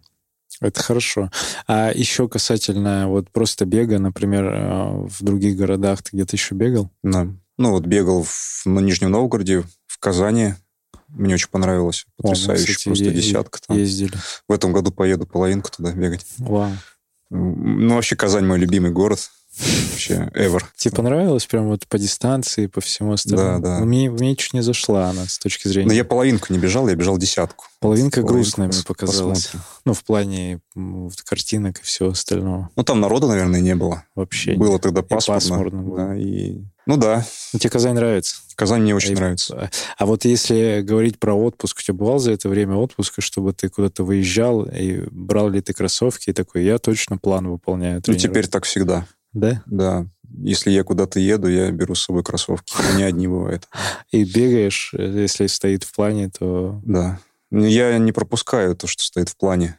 Это 0.61 0.81
хорошо. 0.81 1.29
А 1.67 1.91
еще 1.93 2.29
касательно 2.29 3.09
вот 3.09 3.29
просто 3.31 3.65
бега, 3.65 3.99
например, 3.99 4.45
э, 4.45 5.07
в 5.07 5.23
других 5.23 5.57
городах 5.57 6.01
ты 6.01 6.11
где-то 6.13 6.35
еще 6.35 6.55
бегал? 6.55 6.89
Да. 7.03 7.27
Ну 7.57 7.71
вот 7.71 7.85
бегал 7.85 8.23
в, 8.23 8.65
на 8.65 8.79
Нижнем 8.79 9.11
Новгороде, 9.11 9.63
в 9.87 9.99
Казани. 9.99 10.53
Мне 11.09 11.35
очень 11.35 11.49
понравилось. 11.49 12.05
Потрясающе. 12.17 12.63
О, 12.63 12.65
кстати, 12.65 12.87
просто 12.87 13.05
е- 13.05 13.11
десятка 13.11 13.59
там. 13.65 13.77
Ездили. 13.77 14.13
В 14.47 14.51
этом 14.53 14.73
году 14.73 14.91
поеду 14.91 15.25
половинку 15.25 15.69
туда 15.71 15.91
бегать. 15.91 16.25
Вау. 16.37 16.71
Ну, 17.29 17.95
вообще 17.95 18.15
Казань 18.15 18.45
мой 18.45 18.59
любимый 18.59 18.91
город 18.91 19.29
вообще 19.59 20.29
ever. 20.33 20.61
Тебе 20.75 20.95
понравилось 20.95 21.45
прям 21.45 21.67
вот 21.67 21.87
по 21.87 21.97
дистанции, 21.97 22.67
по 22.67 22.81
всему 22.81 23.13
остальному? 23.13 23.61
Да, 23.61 23.69
да. 23.69 23.79
Ну, 23.79 23.85
мне, 23.85 24.09
мне 24.09 24.35
чуть 24.35 24.53
не 24.53 24.61
зашла 24.61 25.09
она 25.09 25.25
с 25.25 25.39
точки 25.39 25.67
зрения... 25.67 25.87
Но 25.87 25.93
я 25.93 26.05
половинку 26.05 26.53
не 26.53 26.59
бежал, 26.59 26.87
я 26.87 26.95
бежал 26.95 27.17
десятку. 27.17 27.65
Половинка 27.79 28.21
грустная 28.23 28.67
мне 28.67 28.81
показалась. 28.85 29.45
Посмотрим. 29.45 29.67
Ну, 29.85 29.93
в 29.93 30.03
плане 30.03 30.59
вот, 30.73 31.21
картинок 31.21 31.79
и 31.79 31.83
всего 31.83 32.09
остального. 32.09 32.69
Ну, 32.75 32.83
там 32.83 32.99
народу, 32.99 33.27
наверное, 33.27 33.61
не 33.61 33.75
было. 33.75 34.03
Вообще 34.15 34.55
Было 34.55 34.73
нет. 34.73 34.81
тогда 34.81 35.01
пасмурно. 35.03 35.37
И 35.37 35.39
пасмурно 35.39 35.81
было. 35.81 35.97
Да, 35.97 36.15
и... 36.15 36.61
Ну 36.87 36.97
да. 36.97 37.25
Ну, 37.53 37.59
тебе 37.59 37.69
Казань 37.69 37.95
нравится? 37.95 38.37
Казань 38.55 38.81
мне 38.83 38.95
очень 38.95 39.13
а, 39.13 39.17
нравится. 39.17 39.69
А 39.97 40.05
вот 40.05 40.25
если 40.25 40.81
говорить 40.81 41.19
про 41.19 41.33
отпуск, 41.33 41.79
у 41.79 41.81
тебя 41.81 41.95
бывал 41.95 42.19
за 42.19 42.31
это 42.31 42.47
время 42.47 42.75
отпуска, 42.75 43.21
чтобы 43.21 43.53
ты 43.53 43.69
куда-то 43.69 44.03
выезжал, 44.03 44.63
и 44.63 45.03
брал 45.11 45.49
ли 45.49 45.61
ты 45.61 45.73
кроссовки, 45.73 46.29
и 46.29 46.33
такой, 46.33 46.63
я 46.63 46.77
точно 46.77 47.17
план 47.17 47.47
выполняю. 47.47 48.01
Ну, 48.05 48.13
теперь 48.13 48.47
так 48.47 48.65
всегда. 48.65 49.07
Да? 49.35 49.61
Да. 49.65 50.07
Если 50.37 50.71
я 50.71 50.83
куда-то 50.83 51.19
еду, 51.19 51.47
я 51.47 51.69
беру 51.71 51.93
с 51.93 52.03
собой 52.03 52.23
кроссовки. 52.23 52.73
Не 52.95 53.03
одни 53.03 53.27
бывает. 53.27 53.67
И 54.11 54.23
бегаешь, 54.23 54.93
если 54.97 55.47
стоит 55.47 55.83
в 55.83 55.93
плане, 55.93 56.29
то... 56.29 56.81
Да. 56.83 57.19
Я 57.51 57.97
не 57.99 58.11
пропускаю 58.11 58.75
то, 58.75 58.87
что 58.87 59.03
стоит 59.03 59.29
в 59.29 59.37
плане. 59.37 59.77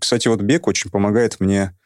Кстати, 0.00 0.28
вот 0.28 0.40
бег 0.40 0.68
очень 0.68 0.90
помогает 0.90 1.40
мне 1.40 1.76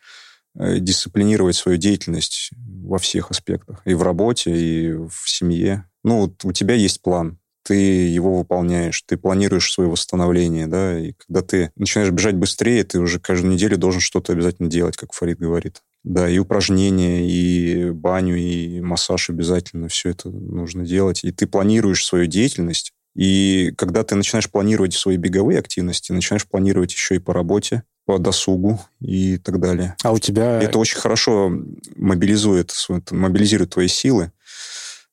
э, 0.54 0.78
дисциплинировать 0.78 1.56
свою 1.56 1.78
деятельность 1.78 2.50
во 2.56 2.98
всех 2.98 3.30
аспектах. 3.30 3.80
И 3.84 3.94
в 3.94 4.02
работе, 4.02 4.54
и 4.54 4.92
в 4.92 5.22
семье. 5.24 5.88
Ну, 6.04 6.20
вот 6.20 6.44
у 6.44 6.52
тебя 6.52 6.74
есть 6.74 7.00
план 7.00 7.38
ты 7.68 7.74
его 7.74 8.38
выполняешь, 8.38 9.02
ты 9.02 9.18
планируешь 9.18 9.70
свое 9.70 9.90
восстановление, 9.90 10.66
да, 10.66 10.98
и 10.98 11.12
когда 11.12 11.42
ты 11.42 11.70
начинаешь 11.76 12.10
бежать 12.10 12.34
быстрее, 12.34 12.82
ты 12.82 12.98
уже 12.98 13.20
каждую 13.20 13.52
неделю 13.52 13.76
должен 13.76 14.00
что-то 14.00 14.32
обязательно 14.32 14.70
делать, 14.70 14.96
как 14.96 15.12
Фарид 15.12 15.38
говорит. 15.38 15.82
Да, 16.04 16.28
и 16.28 16.38
упражнения, 16.38 17.28
и 17.28 17.90
баню, 17.90 18.36
и 18.36 18.80
массаж 18.80 19.30
обязательно, 19.30 19.88
все 19.88 20.10
это 20.10 20.30
нужно 20.30 20.84
делать. 20.84 21.24
И 21.24 21.32
ты 21.32 21.46
планируешь 21.46 22.04
свою 22.04 22.26
деятельность, 22.26 22.92
и 23.14 23.72
когда 23.76 24.04
ты 24.04 24.14
начинаешь 24.14 24.48
планировать 24.48 24.94
свои 24.94 25.16
беговые 25.16 25.58
активности, 25.58 26.12
начинаешь 26.12 26.46
планировать 26.46 26.92
еще 26.92 27.16
и 27.16 27.18
по 27.18 27.34
работе, 27.34 27.82
по 28.06 28.18
досугу 28.18 28.80
и 29.00 29.38
так 29.38 29.60
далее. 29.60 29.96
А 30.02 30.12
у 30.12 30.18
тебя... 30.18 30.62
Это 30.62 30.78
очень 30.78 30.98
хорошо 30.98 31.52
мобилизует, 31.96 32.72
мобилизирует 33.10 33.70
твои 33.70 33.88
силы 33.88 34.32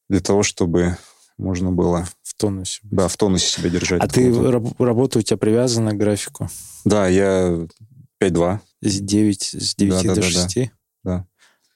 для 0.08 0.19
того, 0.19 0.43
чтобы 0.43 0.98
можно 1.38 1.71
было 1.71 2.08
в 2.24 2.36
тонусе. 2.36 2.80
Быть. 2.84 2.93
Да, 2.93 3.08
в 3.08 3.17
тонусе 3.17 3.48
себя 3.48 3.69
держать. 3.69 4.02
А 4.02 4.08
ты 4.08 4.32
раб- 4.50 4.80
работа 4.80 5.19
у 5.19 5.21
тебя 5.21 5.38
привязана 5.38 5.91
к 5.93 5.98
графику? 5.98 6.50
Да, 6.86 7.08
я 7.08 7.67
5-2. 8.21 8.60
С 8.89 9.00
9, 9.00 9.43
с 9.43 9.76
9 9.76 9.91
да, 9.93 10.15
до 10.15 10.21
да, 10.21 10.21
6? 10.21 10.56
Да, 10.56 10.69
да. 11.04 11.28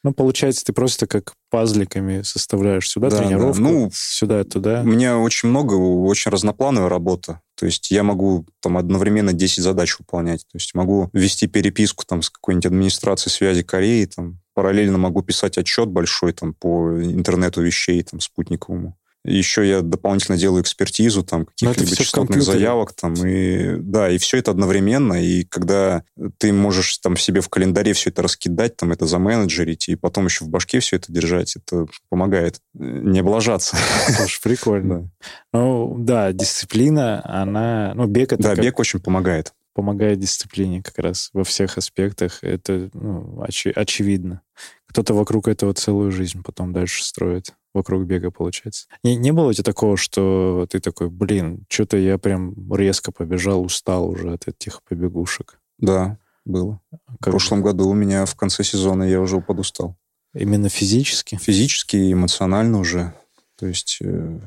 Ну, 0.01 0.13
получается, 0.13 0.63
ты 0.63 0.71
просто 0.71 1.07
как 1.07 1.33
пазликами 1.49 2.21
составляешь 2.21 2.89
сюда 2.89 3.09
да, 3.09 3.17
тренировку, 3.17 3.61
да. 3.61 3.69
Ну, 3.69 3.91
сюда, 3.93 4.43
туда. 4.45 4.81
У 4.81 4.85
меня 4.85 5.17
очень 5.17 5.49
много, 5.49 5.73
очень 5.73 6.31
разноплановая 6.31 6.87
работа. 6.87 7.41
То 7.55 7.65
есть 7.65 7.91
я 7.91 8.03
могу 8.03 8.45
там 8.61 8.77
одновременно 8.77 9.33
10 9.33 9.61
задач 9.61 9.99
выполнять. 9.99 10.41
То 10.43 10.55
есть 10.55 10.73
могу 10.73 11.09
вести 11.11 11.47
переписку 11.47 12.05
там 12.07 12.21
с 12.21 12.29
какой-нибудь 12.29 12.67
администрацией 12.67 13.33
связи 13.33 13.63
Кореи, 13.63 14.05
там 14.05 14.39
параллельно 14.53 14.97
могу 14.97 15.21
писать 15.21 15.57
отчет 15.57 15.89
большой 15.89 16.31
там 16.31 16.53
по 16.53 16.91
интернету 17.03 17.61
вещей 17.61 18.01
там 18.03 18.21
спутниковому. 18.21 18.97
Еще 19.25 19.67
я 19.67 19.81
дополнительно 19.81 20.37
делаю 20.37 20.63
экспертизу 20.63 21.23
там 21.23 21.45
каких-либо 21.45 21.95
частотных 21.95 22.41
заявок 22.41 22.93
там 22.93 23.13
и 23.13 23.75
да 23.77 24.09
и 24.09 24.17
все 24.17 24.37
это 24.37 24.51
одновременно 24.51 25.13
и 25.21 25.43
когда 25.43 26.03
ты 26.37 26.53
можешь 26.53 26.97
там 26.99 27.17
себе 27.17 27.41
в 27.41 27.49
календаре 27.49 27.91
все 27.93 28.11
это 28.11 28.21
раскидать 28.21 28.77
там 28.77 28.93
это 28.93 29.05
заменеджерить 29.05 29.89
и 29.89 29.95
потом 29.95 30.25
еще 30.25 30.45
в 30.45 30.49
башке 30.49 30.79
все 30.79 30.95
это 30.95 31.11
держать 31.11 31.57
это 31.57 31.87
помогает 32.09 32.61
э, 32.75 32.79
не 32.79 33.19
облажаться. 33.19 33.77
Слушай, 34.15 34.41
прикольно. 34.41 35.09
Ну 35.51 35.95
да, 35.97 36.31
дисциплина, 36.31 37.21
она 37.25 37.93
ну 37.95 38.05
бег 38.05 38.33
это 38.33 38.43
да 38.43 38.55
бег 38.55 38.79
очень 38.79 38.99
помогает 38.99 39.53
помогает 39.73 40.19
дисциплине 40.19 40.83
как 40.83 40.99
раз 40.99 41.29
во 41.33 41.43
всех 41.43 41.77
аспектах. 41.77 42.43
Это 42.43 42.89
ну, 42.93 43.41
оч- 43.47 43.71
очевидно. 43.71 44.41
Кто-то 44.87 45.13
вокруг 45.13 45.47
этого 45.47 45.73
целую 45.73 46.11
жизнь 46.11 46.41
потом 46.43 46.73
дальше 46.73 47.03
строит 47.03 47.53
вокруг 47.73 48.05
бега, 48.05 48.31
получается. 48.31 48.87
Не, 49.03 49.15
не 49.15 49.31
было 49.31 49.49
у 49.49 49.53
тебя 49.53 49.63
такого, 49.63 49.97
что 49.97 50.67
ты 50.69 50.79
такой, 50.79 51.09
блин, 51.09 51.65
что-то 51.69 51.97
я 51.97 52.17
прям 52.17 52.55
резко 52.73 53.11
побежал, 53.11 53.61
устал 53.61 54.09
уже 54.09 54.33
от 54.33 54.47
этих 54.47 54.81
побегушек? 54.83 55.59
Да, 55.77 56.17
было. 56.45 56.81
Как... 56.91 57.27
В 57.27 57.31
прошлом 57.31 57.61
году 57.61 57.87
у 57.87 57.93
меня 57.93 58.25
в 58.25 58.35
конце 58.35 58.63
сезона 58.63 59.03
я 59.03 59.21
уже 59.21 59.39
подустал. 59.41 59.95
Именно 60.33 60.69
физически? 60.69 61.37
Физически 61.37 61.95
и 61.95 62.13
эмоционально 62.13 62.79
уже. 62.79 63.13
То 63.57 63.65
есть, 63.65 63.97
э, 64.01 64.39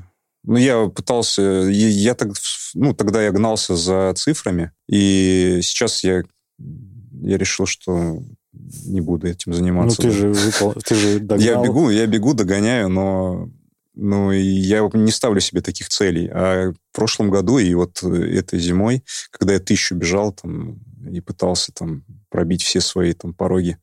ну, 0.45 0.57
я 0.57 0.89
пытался, 0.89 1.43
я, 1.43 1.89
я 1.89 2.15
так, 2.15 2.31
ну, 2.75 2.95
тогда 2.95 3.23
я 3.23 3.31
гнался 3.31 3.77
за 3.77 4.13
цифрами, 4.17 4.73
и 4.89 5.61
сейчас 5.63 6.05
я, 6.05 6.23
я 6.59 7.39
решил, 7.39 7.67
что 7.67 8.23
не 8.53 9.01
буду 9.01 9.29
этим 9.29 9.55
заниматься. 9.55 10.03
Ну, 10.03 10.09
ты 10.09 10.15
же, 10.15 10.29
выпол... 10.29 10.75
ты 10.85 10.95
же 10.95 11.19
догнал. 11.21 11.47
Я 11.47 11.63
бегу, 11.63 11.91
я 11.91 12.07
бегу, 12.07 12.35
догоняю, 12.35 12.89
но 12.89 13.49
ну, 13.95 14.31
я 14.31 14.89
не 14.95 15.11
ставлю 15.11 15.41
себе 15.41 15.61
таких 15.61 15.89
целей. 15.89 16.29
А 16.33 16.73
в 16.73 16.97
прошлом 16.97 17.31
году 17.31 17.59
и 17.59 17.73
вот 17.75 18.03
этой 18.03 18.59
зимой, 18.59 19.05
когда 19.31 19.55
я 19.55 19.61
тысячу 19.61 19.95
бежал 19.95 20.33
там, 20.33 20.79
и 21.11 21.21
пытался 21.21 21.73
там 21.73 22.05
пробить 22.31 22.63
все 22.63 22.81
свои 22.81 23.13
там 23.13 23.35
пороги, 23.35 23.79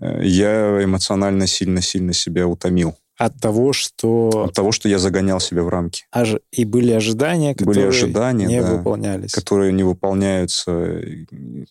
э, 0.00 0.20
я 0.24 0.82
эмоционально 0.82 1.46
сильно-сильно 1.46 2.12
себя 2.12 2.46
утомил. 2.46 2.96
От 3.16 3.40
того, 3.40 3.72
что... 3.72 4.44
От 4.46 4.54
того, 4.54 4.70
что 4.70 4.88
я 4.88 5.00
загонял 5.00 5.40
себя 5.40 5.64
в 5.64 5.68
рамки. 5.68 6.04
Ож... 6.12 6.36
И 6.52 6.64
были 6.64 6.92
ожидания, 6.92 7.54
которые 7.54 7.86
были 7.86 7.88
ожидания, 7.88 8.46
не 8.46 8.62
да, 8.62 8.74
выполнялись. 8.74 9.32
Которые 9.32 9.72
не 9.72 9.82
выполняются, 9.82 11.02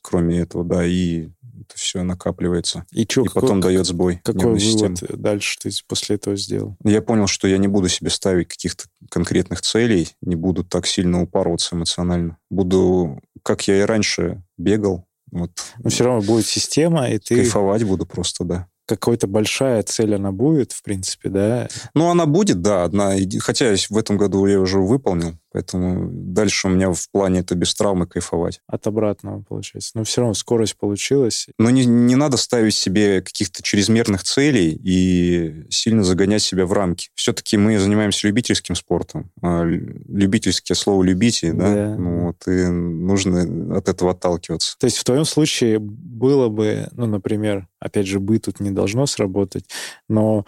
кроме 0.01 0.39
этого, 0.39 0.65
да, 0.65 0.85
и 0.85 1.29
это 1.67 1.77
все 1.77 2.03
накапливается. 2.03 2.85
И, 2.91 3.05
чё, 3.05 3.23
и 3.23 3.29
потом 3.29 3.59
дает 3.59 3.85
сбой. 3.85 4.21
Какой 4.23 4.53
вывод 4.53 4.61
системы. 4.61 4.97
дальше 5.17 5.59
ты 5.59 5.69
после 5.87 6.15
этого 6.15 6.35
сделал? 6.35 6.77
Я 6.83 7.01
понял, 7.01 7.27
что 7.27 7.47
я 7.47 7.57
не 7.57 7.67
буду 7.67 7.89
себе 7.89 8.09
ставить 8.09 8.47
каких-то 8.47 8.85
конкретных 9.09 9.61
целей, 9.61 10.09
не 10.21 10.35
буду 10.35 10.63
так 10.63 10.87
сильно 10.87 11.21
упороться 11.21 11.75
эмоционально. 11.75 12.37
Буду, 12.49 13.21
как 13.43 13.67
я 13.67 13.79
и 13.79 13.81
раньше 13.81 14.43
бегал. 14.57 15.05
Вот. 15.31 15.51
Но 15.83 15.89
все 15.89 16.05
равно 16.05 16.21
будет 16.21 16.45
система, 16.45 17.09
и 17.09 17.19
ты... 17.19 17.35
Кайфовать 17.35 17.83
буду 17.83 18.05
просто, 18.05 18.45
да. 18.45 18.67
какая-то 18.87 19.27
большая 19.27 19.83
цель 19.83 20.15
она 20.15 20.31
будет, 20.31 20.71
в 20.71 20.81
принципе, 20.81 21.29
да? 21.29 21.67
Ну, 21.93 22.09
она 22.09 22.25
будет, 22.25 22.61
да, 22.61 22.85
одна. 22.85 23.13
Хотя 23.39 23.75
в 23.89 23.97
этом 23.97 24.17
году 24.17 24.45
я 24.45 24.59
уже 24.59 24.79
выполнил, 24.79 25.37
поэтому 25.57 26.07
дальше 26.11 26.67
у 26.67 26.69
меня 26.69 26.91
в 26.91 27.09
плане 27.09 27.39
это 27.39 27.55
без 27.55 27.73
травмы 27.73 28.05
кайфовать. 28.05 28.61
От 28.67 28.85
обратного, 28.85 29.41
получается. 29.41 29.91
Но 29.95 30.03
все 30.03 30.21
равно 30.21 30.35
скорость 30.35 30.77
получилась. 30.77 31.47
Но 31.57 31.71
не, 31.71 31.83
не 31.85 32.15
надо 32.15 32.37
ставить 32.37 32.75
себе 32.75 33.21
каких-то 33.21 33.63
чрезмерных 33.63 34.21
целей 34.21 34.79
и 34.83 35.65
сильно 35.71 36.03
загонять 36.03 36.43
себя 36.43 36.67
в 36.67 36.73
рамки. 36.73 37.09
Все-таки 37.15 37.57
мы 37.57 37.79
занимаемся 37.79 38.27
любительским 38.27 38.75
спортом. 38.75 39.31
А 39.41 39.63
любительское 39.63 40.75
слово 40.75 41.01
«любите», 41.01 41.51
да? 41.53 41.73
да. 41.73 41.95
Ну, 41.95 42.27
вот, 42.27 42.47
и 42.47 42.67
нужно 42.67 43.75
от 43.75 43.89
этого 43.89 44.11
отталкиваться. 44.11 44.77
То 44.77 44.85
есть 44.85 44.97
в 44.97 45.03
твоем 45.03 45.25
случае 45.25 45.79
было 45.79 46.49
бы, 46.49 46.87
ну, 46.91 47.07
например, 47.07 47.67
опять 47.79 48.05
же, 48.05 48.19
бы 48.19 48.37
тут 48.37 48.59
не 48.59 48.69
должно 48.69 49.07
сработать, 49.07 49.65
но 50.07 50.45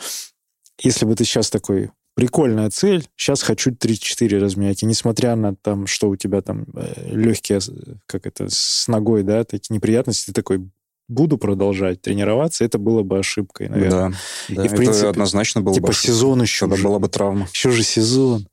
если 0.82 1.06
бы 1.06 1.16
ты 1.16 1.26
сейчас 1.26 1.50
такой, 1.50 1.90
прикольная 2.20 2.70
цель, 2.70 3.08
сейчас 3.16 3.42
хочу 3.42 3.72
3-4 3.72 4.40
разменять, 4.40 4.84
и 4.84 4.86
несмотря 4.86 5.38
на 5.38 5.56
там, 5.56 5.88
что 5.88 6.10
у 6.10 6.18
тебя 6.18 6.42
там 6.42 6.66
э, 6.76 7.16
легкие, 7.16 7.62
как 8.08 8.28
это, 8.28 8.50
с 8.50 8.90
ногой, 8.90 9.24
да, 9.24 9.46
такие 9.46 9.74
неприятности, 9.74 10.26
ты 10.26 10.34
такой, 10.34 10.70
буду 11.08 11.38
продолжать 11.38 12.02
тренироваться, 12.02 12.66
это 12.66 12.78
было 12.78 13.04
бы 13.04 13.20
ошибкой, 13.20 13.70
наверное. 13.70 14.10
Да, 14.10 14.56
да 14.56 14.66
и, 14.66 14.68
в 14.68 14.74
это 14.74 14.76
принципе, 14.76 15.08
однозначно 15.08 15.62
было 15.62 15.74
типа 15.74 15.88
бы 15.88 15.92
ошибкой. 15.92 16.14
сезон 16.14 16.42
еще. 16.42 16.66
Это 16.66 16.84
была 16.84 17.00
бы 17.00 17.08
травма. 17.08 17.48
Еще 17.54 17.72
же 17.72 17.84
сезон. 17.84 18.50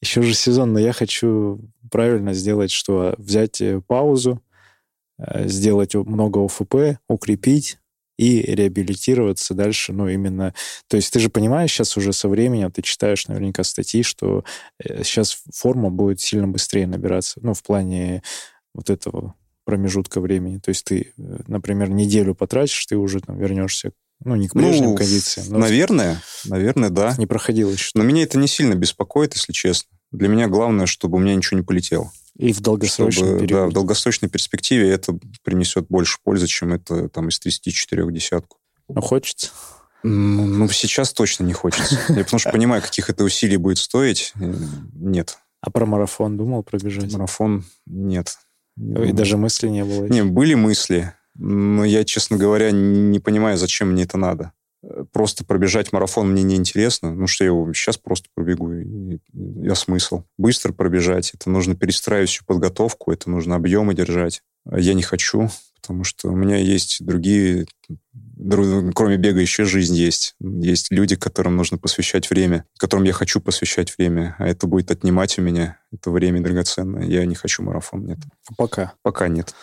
Еще 0.00 0.22
же 0.22 0.32
сезон, 0.32 0.72
но 0.72 0.78
я 0.78 0.94
хочу 0.94 1.60
правильно 1.90 2.32
сделать, 2.32 2.70
что 2.70 3.14
взять 3.18 3.60
э, 3.60 3.82
паузу, 3.86 4.40
э, 5.18 5.46
сделать 5.46 5.94
много 5.94 6.42
ОФП, 6.42 6.98
укрепить, 7.06 7.76
и 8.16 8.42
реабилитироваться 8.42 9.54
дальше, 9.54 9.92
ну, 9.92 10.08
именно... 10.08 10.54
То 10.88 10.96
есть 10.96 11.12
ты 11.12 11.18
же 11.18 11.30
понимаешь 11.30 11.72
сейчас 11.72 11.96
уже 11.96 12.12
со 12.12 12.28
временем, 12.28 12.70
ты 12.70 12.82
читаешь 12.82 13.26
наверняка 13.26 13.64
статьи, 13.64 14.02
что 14.02 14.44
сейчас 14.82 15.34
э, 15.34 15.50
форма 15.52 15.90
будет 15.90 16.20
сильно 16.20 16.46
быстрее 16.46 16.86
набираться, 16.86 17.40
ну, 17.42 17.54
в 17.54 17.62
плане 17.62 18.22
вот 18.74 18.90
этого 18.90 19.34
промежутка 19.64 20.20
времени. 20.20 20.58
То 20.58 20.68
есть 20.70 20.84
ты, 20.84 21.12
э, 21.16 21.40
например, 21.46 21.90
неделю 21.90 22.34
потратишь, 22.34 22.86
ты 22.86 22.96
уже 22.96 23.20
там 23.20 23.38
вернешься 23.38 23.92
ну, 24.24 24.36
не 24.36 24.48
к 24.48 24.52
прежним 24.52 24.90
ну, 24.90 24.96
кондициям. 24.96 25.46
Но 25.50 25.58
наверное, 25.58 26.22
наверное, 26.44 26.90
да. 26.90 27.14
Не 27.18 27.26
проходил 27.26 27.70
еще. 27.72 27.90
Но 27.94 28.04
меня 28.04 28.22
это 28.22 28.38
не 28.38 28.46
сильно 28.46 28.74
беспокоит, 28.74 29.34
если 29.34 29.52
честно. 29.52 29.90
Для 30.12 30.28
меня 30.28 30.48
главное, 30.48 30.86
чтобы 30.86 31.16
у 31.16 31.20
меня 31.20 31.34
ничего 31.34 31.58
не 31.58 31.64
полетело. 31.64 32.12
И 32.36 32.52
в 32.52 32.60
долгосрочной 32.60 33.36
чтобы, 33.36 33.46
Да, 33.46 33.66
в 33.66 33.72
долгосрочной 33.72 34.28
перспективе 34.28 34.90
это 34.90 35.18
принесет 35.42 35.86
больше 35.88 36.18
пользы, 36.22 36.46
чем 36.46 36.72
это 36.72 37.08
там 37.08 37.28
из 37.28 37.38
34 37.38 38.10
десятку. 38.10 38.58
Ну, 38.88 39.00
хочется? 39.00 39.50
Ну, 40.02 40.44
ну, 40.46 40.68
сейчас 40.68 41.12
точно 41.12 41.44
не 41.44 41.52
хочется. 41.52 41.98
Я 42.08 42.24
потому 42.24 42.38
что 42.38 42.50
понимаю, 42.50 42.82
каких 42.82 43.08
это 43.08 43.24
усилий 43.24 43.56
будет 43.56 43.78
стоить. 43.78 44.32
Нет. 44.36 45.38
А 45.60 45.70
про 45.70 45.86
марафон 45.86 46.36
думал 46.36 46.62
пробежать? 46.62 47.12
Марафон 47.12 47.64
нет. 47.86 48.36
И 48.76 49.12
даже 49.12 49.36
мысли 49.36 49.68
не 49.68 49.84
было? 49.84 50.06
Не, 50.06 50.24
были 50.24 50.54
мысли. 50.54 51.14
Но 51.36 51.84
я, 51.84 52.04
честно 52.04 52.36
говоря, 52.36 52.70
не 52.70 53.18
понимаю, 53.20 53.56
зачем 53.56 53.92
мне 53.92 54.02
это 54.02 54.18
надо 54.18 54.52
просто 55.12 55.44
пробежать 55.44 55.92
марафон 55.92 56.30
мне 56.30 56.42
неинтересно. 56.42 57.14
Ну, 57.14 57.26
что 57.26 57.44
я 57.44 57.50
его 57.50 57.72
сейчас 57.72 57.96
просто 57.96 58.28
пробегу, 58.34 58.72
я 59.32 59.74
смысл. 59.74 60.24
Быстро 60.38 60.72
пробежать, 60.72 61.32
это 61.34 61.50
нужно 61.50 61.74
перестраивать 61.74 62.30
всю 62.30 62.44
подготовку, 62.44 63.12
это 63.12 63.30
нужно 63.30 63.56
объемы 63.56 63.94
держать. 63.94 64.42
А 64.66 64.78
я 64.78 64.94
не 64.94 65.02
хочу, 65.02 65.50
потому 65.80 66.04
что 66.04 66.30
у 66.30 66.36
меня 66.36 66.56
есть 66.56 67.04
другие 67.04 67.66
кроме 68.94 69.16
бега 69.16 69.40
еще 69.40 69.64
жизнь 69.64 69.94
есть. 69.94 70.34
Есть 70.40 70.90
люди, 70.90 71.16
которым 71.16 71.56
нужно 71.56 71.78
посвящать 71.78 72.30
время, 72.30 72.64
которым 72.78 73.04
я 73.04 73.12
хочу 73.12 73.40
посвящать 73.40 73.96
время, 73.96 74.36
а 74.38 74.46
это 74.46 74.66
будет 74.66 74.90
отнимать 74.90 75.38
у 75.38 75.42
меня 75.42 75.78
это 75.94 76.10
время 76.10 76.42
драгоценное. 76.42 77.04
Я 77.04 77.24
не 77.24 77.34
хочу 77.34 77.62
марафон, 77.62 78.04
нет. 78.04 78.18
Пока? 78.56 78.92
Пока 79.02 79.28
нет. 79.28 79.54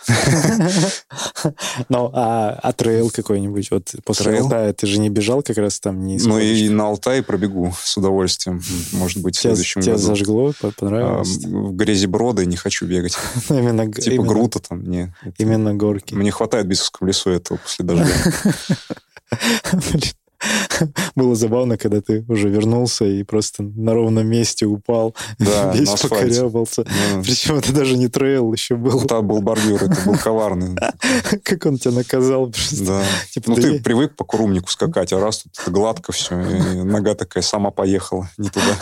Ну, 1.90 2.10
а, 2.14 2.58
а 2.62 2.74
трейл 2.74 3.10
какой-нибудь? 3.10 3.72
Вот 3.72 3.96
после 4.06 4.40
Алтая 4.40 4.74
ты 4.74 4.88
же 4.88 5.00
не 5.00 5.10
бежал 5.10 5.44
как 5.44 5.58
раз 5.58 5.80
там? 5.80 6.06
Не 6.06 6.18
ну, 6.20 6.40
и 6.40 6.70
на 6.70 6.88
Алтае 6.88 7.24
пробегу 7.24 7.74
с 7.78 7.98
удовольствием. 7.98 8.62
Может 8.94 9.22
быть, 9.22 9.36
в 9.36 9.42
следующем 9.42 9.82
году. 9.82 9.92
Тебя 9.92 9.98
зажгло? 9.98 10.54
Понравилось? 10.78 11.38
В 11.38 11.76
грязи 11.76 12.08
броды 12.08 12.46
не 12.46 12.56
хочу 12.56 12.86
бегать. 12.86 13.18
Именно 13.50 13.92
Типа 13.92 14.24
Грута 14.24 14.60
там, 14.60 14.84
не. 14.84 15.14
Именно 15.38 15.74
горки. 15.74 16.14
Мне 16.14 16.32
хватает 16.32 16.68
в 16.68 17.06
лесу 17.06 17.30
этого 17.30 17.58
после 17.58 17.86
дождя. 17.86 18.06
아무리, 19.72 20.12
Было 21.16 21.36
забавно, 21.36 21.78
когда 21.78 22.02
ты 22.02 22.24
уже 22.28 22.50
вернулся 22.50 23.06
и 23.06 23.24
просто 23.24 23.64
на 23.64 23.94
ровном 23.94 24.28
месте 24.28 24.66
упал, 24.66 25.16
да, 25.40 25.72
весь 25.76 25.90
покорябался. 25.90 26.84
Да. 26.84 27.22
Причем 27.24 27.56
это 27.56 27.74
даже 27.74 27.98
не 27.98 28.08
трейл 28.08 28.52
еще 28.54 28.76
был. 28.76 29.04
Это 29.04 29.22
был 29.22 29.42
бордюр, 29.42 29.84
это 29.84 29.98
был 30.06 30.18
коварный. 30.18 30.78
Как 31.44 31.66
он 31.66 31.78
тебя 31.78 31.94
наказал. 31.94 32.48
Да. 32.48 33.04
Типа, 33.32 33.52
ну, 33.52 33.56
ты 33.56 33.74
я... 33.74 33.82
привык 33.82 34.16
по 34.16 34.24
курумнику 34.24 34.70
скакать, 34.70 35.14
а 35.14 35.20
раз 35.20 35.44
тут 35.44 35.74
гладко 35.74 36.12
все, 36.12 36.40
и 36.40 36.84
нога 36.84 37.16
такая 37.16 37.44
сама 37.44 37.72
поехала 37.72 38.30
не 38.38 38.50
туда. 38.50 38.78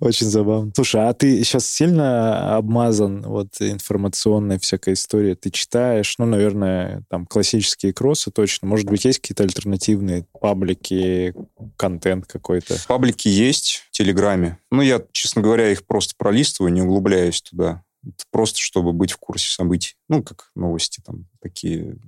Очень 0.00 0.28
забавно. 0.28 0.72
Слушай, 0.74 1.08
а 1.08 1.12
ты 1.12 1.42
сейчас 1.44 1.66
сильно 1.66 2.56
обмазан 2.56 3.22
вот 3.22 3.48
информационной 3.60 4.58
всякой 4.58 4.94
историей? 4.94 5.34
Ты 5.34 5.50
читаешь, 5.50 6.14
ну, 6.18 6.26
наверное, 6.26 7.02
там 7.08 7.26
классические 7.26 7.92
кроссы 7.92 8.30
точно. 8.30 8.68
Может 8.68 8.86
быть, 8.86 9.04
есть 9.04 9.20
какие-то 9.20 9.42
альтернативные 9.44 10.26
паблики, 10.48 11.34
контент 11.76 12.26
какой-то? 12.26 12.76
Паблики 12.88 13.28
есть 13.28 13.84
в 13.88 13.90
Телеграме. 13.90 14.58
Ну, 14.70 14.80
я, 14.80 15.02
честно 15.12 15.42
говоря, 15.42 15.70
их 15.70 15.86
просто 15.86 16.14
пролистываю, 16.16 16.72
не 16.72 16.80
углубляюсь 16.80 17.42
туда. 17.42 17.84
Это 18.02 18.24
просто, 18.30 18.58
чтобы 18.58 18.94
быть 18.94 19.12
в 19.12 19.18
курсе 19.18 19.52
событий. 19.52 19.96
Ну, 20.08 20.22
как 20.22 20.50
новости 20.54 21.02
там 21.04 21.26
такие 21.42 21.98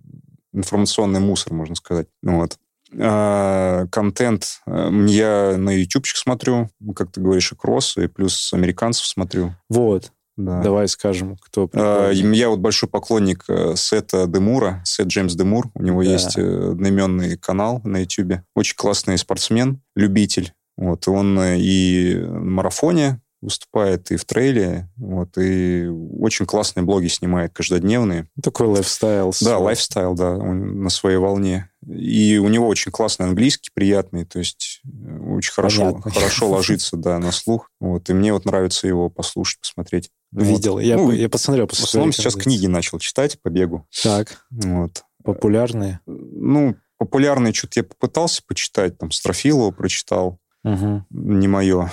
информационный 0.54 1.20
мусор, 1.20 1.52
можно 1.52 1.74
сказать. 1.74 2.06
Ну, 2.22 2.38
вот. 2.38 2.56
А, 2.98 3.86
контент. 3.88 4.62
Э, 4.66 4.90
я 5.06 5.56
на 5.58 5.70
ютубчик 5.70 6.16
смотрю, 6.16 6.70
как 6.96 7.12
ты 7.12 7.20
говоришь, 7.20 7.52
и 7.52 7.56
кроссы, 7.56 8.04
и 8.04 8.08
плюс 8.08 8.54
американцев 8.54 9.06
смотрю. 9.06 9.54
Вот. 9.68 10.12
Да. 10.44 10.62
Давай 10.62 10.88
скажем, 10.88 11.36
кто... 11.36 11.68
А, 11.74 12.10
я 12.10 12.48
вот 12.48 12.60
большой 12.60 12.88
поклонник 12.88 13.44
э, 13.48 13.74
Сета 13.76 14.26
Демура, 14.26 14.82
Сет 14.84 15.08
Джеймс 15.08 15.34
Демур. 15.34 15.70
У 15.74 15.82
него 15.82 16.02
да. 16.02 16.10
есть 16.10 16.38
э, 16.38 16.70
одноименный 16.72 17.36
канал 17.36 17.80
на 17.84 17.98
YouTube. 17.98 18.40
Очень 18.54 18.76
классный 18.76 19.18
спортсмен, 19.18 19.80
любитель. 19.94 20.52
Вот, 20.76 21.06
он 21.08 21.38
и 21.38 22.14
в 22.14 22.42
марафоне 22.42 23.20
выступает 23.40 24.10
и 24.10 24.16
в 24.16 24.24
трейле, 24.24 24.88
вот, 24.96 25.36
и 25.38 25.86
очень 25.88 26.46
классные 26.46 26.84
влоги 26.84 27.08
снимает 27.08 27.52
каждодневные. 27.52 28.28
Такой 28.42 28.66
лайфстайл. 28.66 29.32
Да, 29.40 29.58
лайфстайл, 29.58 30.14
да, 30.14 30.30
он 30.32 30.82
на 30.82 30.90
своей 30.90 31.16
волне. 31.16 31.70
И 31.86 32.38
у 32.38 32.48
него 32.48 32.68
очень 32.68 32.92
классный 32.92 33.26
английский, 33.26 33.70
приятный, 33.72 34.26
то 34.26 34.38
есть 34.38 34.82
э, 34.84 35.18
очень 35.30 35.52
хорошо, 35.52 36.00
хорошо 36.00 36.48
ложится, 36.50 36.96
да, 36.96 37.18
на 37.18 37.32
слух. 37.32 37.70
Вот, 37.80 38.10
и 38.10 38.12
мне 38.12 38.32
вот 38.32 38.44
нравится 38.44 38.86
его 38.86 39.08
послушать, 39.08 39.60
посмотреть. 39.60 40.10
Видел, 40.32 40.74
вот. 40.74 40.80
я, 40.80 40.96
ну, 40.96 41.10
я 41.10 41.28
посмотрел. 41.28 41.66
В 41.66 41.72
основном 41.72 42.12
сейчас 42.12 42.34
книги 42.34 42.66
начал 42.66 42.98
читать 42.98 43.40
по 43.40 43.48
бегу. 43.48 43.86
Так. 44.02 44.44
Вот. 44.50 45.02
Популярные? 45.24 46.00
Ну, 46.06 46.76
популярные 46.98 47.52
что-то 47.52 47.80
я 47.80 47.84
попытался 47.84 48.42
почитать, 48.46 48.98
там, 48.98 49.10
Строфилова 49.10 49.70
прочитал. 49.70 50.38
Угу. 50.62 51.06
Не 51.10 51.48
мое 51.48 51.90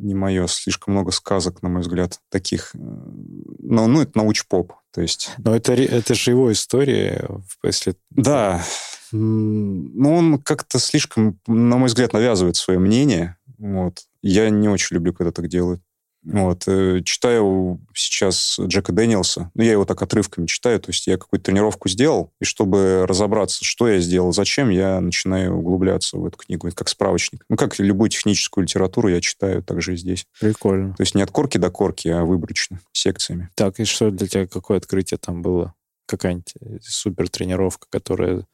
не 0.00 0.14
мое, 0.14 0.46
слишком 0.46 0.94
много 0.94 1.12
сказок, 1.12 1.62
на 1.62 1.68
мой 1.68 1.82
взгляд, 1.82 2.20
таких. 2.30 2.70
Но, 2.74 3.86
ну, 3.86 4.02
это 4.02 4.16
науч-поп, 4.18 4.72
то 4.92 5.00
есть... 5.00 5.30
Но 5.38 5.54
это, 5.54 5.74
это 5.74 6.14
же 6.14 6.30
его 6.30 6.50
история, 6.52 7.28
если... 7.62 7.94
Да, 8.10 8.64
ну, 9.12 10.14
он 10.14 10.38
как-то 10.38 10.78
слишком, 10.78 11.38
на 11.46 11.76
мой 11.76 11.88
взгляд, 11.88 12.12
навязывает 12.12 12.56
свое 12.56 12.78
мнение, 12.78 13.36
вот. 13.58 14.00
Я 14.22 14.50
не 14.50 14.68
очень 14.68 14.94
люблю, 14.94 15.12
когда 15.12 15.32
так 15.32 15.48
делают. 15.48 15.82
Вот. 16.22 16.64
Э, 16.66 17.00
читаю 17.04 17.80
сейчас 17.94 18.58
Джека 18.60 18.92
Дэниелса. 18.92 19.50
Ну, 19.54 19.62
я 19.62 19.72
его 19.72 19.84
так 19.84 20.02
отрывками 20.02 20.46
читаю. 20.46 20.80
То 20.80 20.90
есть 20.90 21.06
я 21.06 21.16
какую-то 21.16 21.46
тренировку 21.46 21.88
сделал, 21.88 22.32
и 22.40 22.44
чтобы 22.44 23.06
разобраться, 23.06 23.64
что 23.64 23.88
я 23.88 24.00
сделал, 24.00 24.32
зачем, 24.32 24.70
я 24.70 25.00
начинаю 25.00 25.56
углубляться 25.56 26.18
в 26.18 26.26
эту 26.26 26.38
книгу. 26.38 26.68
Это 26.68 26.76
как 26.76 26.88
справочник. 26.88 27.44
Ну, 27.48 27.56
как 27.56 27.78
любую 27.78 28.10
техническую 28.10 28.64
литературу 28.64 29.08
я 29.08 29.20
читаю 29.20 29.62
также 29.62 29.94
и 29.94 29.96
здесь. 29.96 30.26
Прикольно. 30.40 30.94
То 30.94 31.02
есть 31.02 31.14
не 31.14 31.22
от 31.22 31.30
корки 31.30 31.58
до 31.58 31.70
корки, 31.70 32.08
а 32.08 32.24
выборочно, 32.24 32.80
секциями. 32.92 33.48
Так, 33.54 33.80
и 33.80 33.84
что 33.84 34.10
для 34.10 34.26
тебя, 34.26 34.46
какое 34.46 34.78
открытие 34.78 35.18
там 35.18 35.42
было? 35.42 35.74
Какая-нибудь 36.06 36.54
супер 36.82 37.28
тренировка, 37.28 37.86
которая 37.88 38.44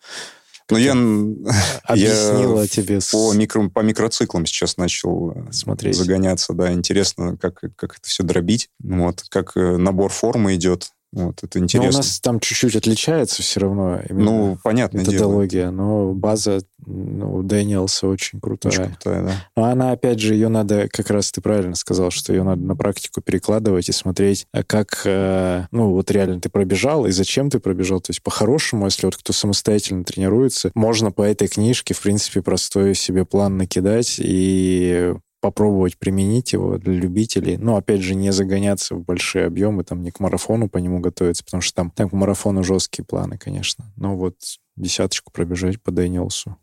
ну, 0.70 0.76
я, 0.78 0.92
объяснила 1.84 2.62
я 2.62 2.66
тебе 2.66 3.00
по, 3.12 3.32
микро, 3.34 3.68
по 3.68 3.80
микроциклам 3.80 4.46
сейчас 4.46 4.76
начал 4.76 5.30
э, 5.32 5.52
Смотреть. 5.52 5.96
загоняться. 5.96 6.52
Да, 6.54 6.72
интересно, 6.72 7.36
как, 7.36 7.60
как 7.76 7.96
это 7.98 8.08
все 8.08 8.22
дробить. 8.22 8.68
Вот, 8.80 9.24
как 9.28 9.56
э, 9.56 9.76
набор 9.76 10.10
формы 10.10 10.54
идет. 10.56 10.90
Вот, 11.12 11.42
это 11.42 11.58
интересно. 11.58 11.90
Но 11.90 11.96
у 11.96 11.98
нас 11.98 12.20
там 12.20 12.40
чуть-чуть 12.40 12.76
отличается 12.76 13.42
все 13.42 13.60
равно. 13.60 14.00
Ну, 14.10 14.58
понятно. 14.62 14.98
Методология, 14.98 15.70
но 15.70 16.12
база 16.12 16.60
ну, 16.84 17.42
Дэниелса 17.42 18.06
очень 18.06 18.40
крутая. 18.40 18.72
Очень 18.72 18.84
крутая, 18.86 19.22
да. 19.24 19.32
Но 19.56 19.64
она, 19.64 19.92
опять 19.92 20.20
же, 20.20 20.34
ее 20.34 20.48
надо, 20.48 20.88
как 20.90 21.10
раз 21.10 21.32
ты 21.32 21.40
правильно 21.40 21.74
сказал, 21.74 22.10
что 22.10 22.32
ее 22.32 22.42
надо 22.42 22.62
на 22.62 22.76
практику 22.76 23.20
перекладывать 23.20 23.88
и 23.88 23.92
смотреть, 23.92 24.46
а 24.52 24.62
как, 24.62 25.02
э, 25.04 25.66
ну, 25.70 25.92
вот 25.92 26.10
реально 26.10 26.40
ты 26.40 26.48
пробежал, 26.48 27.06
и 27.06 27.12
зачем 27.12 27.50
ты 27.50 27.60
пробежал. 27.60 28.00
То 28.00 28.10
есть, 28.10 28.22
по-хорошему, 28.22 28.84
если 28.84 29.06
вот 29.06 29.16
кто 29.16 29.32
самостоятельно 29.32 30.04
тренируется, 30.04 30.70
можно 30.74 31.12
по 31.12 31.22
этой 31.22 31.48
книжке, 31.48 31.94
в 31.94 32.02
принципе, 32.02 32.42
простой 32.42 32.94
себе 32.94 33.24
план 33.24 33.56
накидать 33.56 34.16
и 34.18 35.14
попробовать 35.40 35.98
применить 35.98 36.52
его 36.52 36.78
для 36.78 36.94
любителей. 36.94 37.56
Но, 37.56 37.76
опять 37.76 38.00
же, 38.00 38.14
не 38.14 38.32
загоняться 38.32 38.94
в 38.94 39.04
большие 39.04 39.46
объемы, 39.46 39.84
там, 39.84 40.02
не 40.02 40.10
к 40.10 40.20
марафону 40.20 40.68
по 40.68 40.78
нему 40.78 41.00
готовиться, 41.00 41.44
потому 41.44 41.60
что 41.60 41.74
там, 41.74 41.90
там 41.90 42.10
к 42.10 42.12
марафону 42.12 42.64
жесткие 42.64 43.04
планы, 43.04 43.38
конечно. 43.38 43.92
Но 43.96 44.16
вот 44.16 44.36
десяточку 44.76 45.32
пробежать 45.32 45.82
по 45.82 45.90
Дэниелсу. 45.90 46.56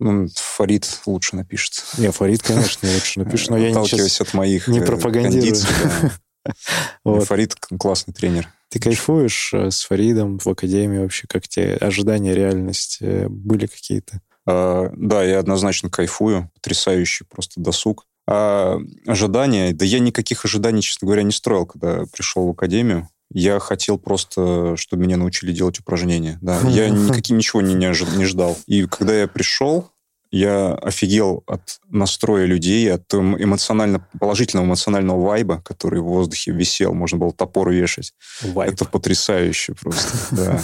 Ну, 0.00 0.28
Фарид 0.34 1.00
лучше 1.06 1.34
напишет. 1.36 1.84
Не, 1.98 2.12
Фарид, 2.12 2.42
конечно, 2.42 2.88
лучше 2.88 3.18
напишет, 3.18 3.50
но 3.50 3.58
я 3.58 3.72
не 3.72 4.20
от 4.20 4.34
моих 4.34 4.68
не 4.68 4.78
э, 4.78 4.86
пропагандирую. 4.86 6.12
вот. 7.04 7.24
Фарид 7.24 7.56
классный 7.56 8.14
тренер. 8.14 8.48
Ты 8.68 8.78
кайфуешь 8.78 9.52
э, 9.54 9.70
с 9.70 9.82
Фаридом 9.84 10.38
в 10.38 10.46
академии 10.46 10.98
вообще? 10.98 11.26
Как 11.28 11.48
тебе 11.48 11.74
ожидания, 11.74 12.34
реальность 12.34 12.98
э, 13.00 13.28
были 13.28 13.66
какие-то? 13.66 14.20
А, 14.46 14.90
да, 14.94 15.24
я 15.24 15.40
однозначно 15.40 15.90
кайфую. 15.90 16.50
Потрясающий 16.54 17.24
просто 17.24 17.60
досуг. 17.60 18.06
А 18.30 18.78
ожидания, 19.06 19.72
да 19.72 19.86
я 19.86 20.00
никаких 20.00 20.44
ожиданий, 20.44 20.82
честно 20.82 21.06
говоря, 21.06 21.22
не 21.22 21.32
строил, 21.32 21.64
когда 21.64 22.04
пришел 22.12 22.46
в 22.46 22.50
академию. 22.50 23.08
Я 23.32 23.58
хотел 23.58 23.98
просто, 23.98 24.76
чтобы 24.76 25.02
меня 25.02 25.16
научили 25.16 25.50
делать 25.50 25.80
упражнения. 25.80 26.38
Да. 26.42 26.60
Я 26.68 26.90
никаким 26.90 27.38
ничего 27.38 27.62
не, 27.62 27.72
не, 27.72 27.86
не 27.86 28.24
ждал. 28.26 28.58
И 28.66 28.84
когда 28.84 29.18
я 29.18 29.28
пришел, 29.28 29.90
я 30.30 30.74
офигел 30.74 31.42
от 31.46 31.80
настроя 31.88 32.44
людей, 32.44 32.92
от 32.92 33.14
эмоционально, 33.14 34.06
положительного 34.20 34.66
эмоционального 34.66 35.22
вайба, 35.22 35.62
который 35.62 36.00
в 36.00 36.04
воздухе 36.04 36.52
висел. 36.52 36.92
Можно 36.92 37.16
было 37.16 37.32
топор 37.32 37.70
вешать. 37.70 38.12
Вайб. 38.42 38.74
Это 38.74 38.84
потрясающе 38.84 39.72
просто. 39.72 40.18
Да. 40.32 40.62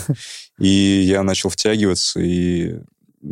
И 0.58 0.68
я 0.68 1.22
начал 1.22 1.48
втягиваться, 1.48 2.20
и 2.20 2.80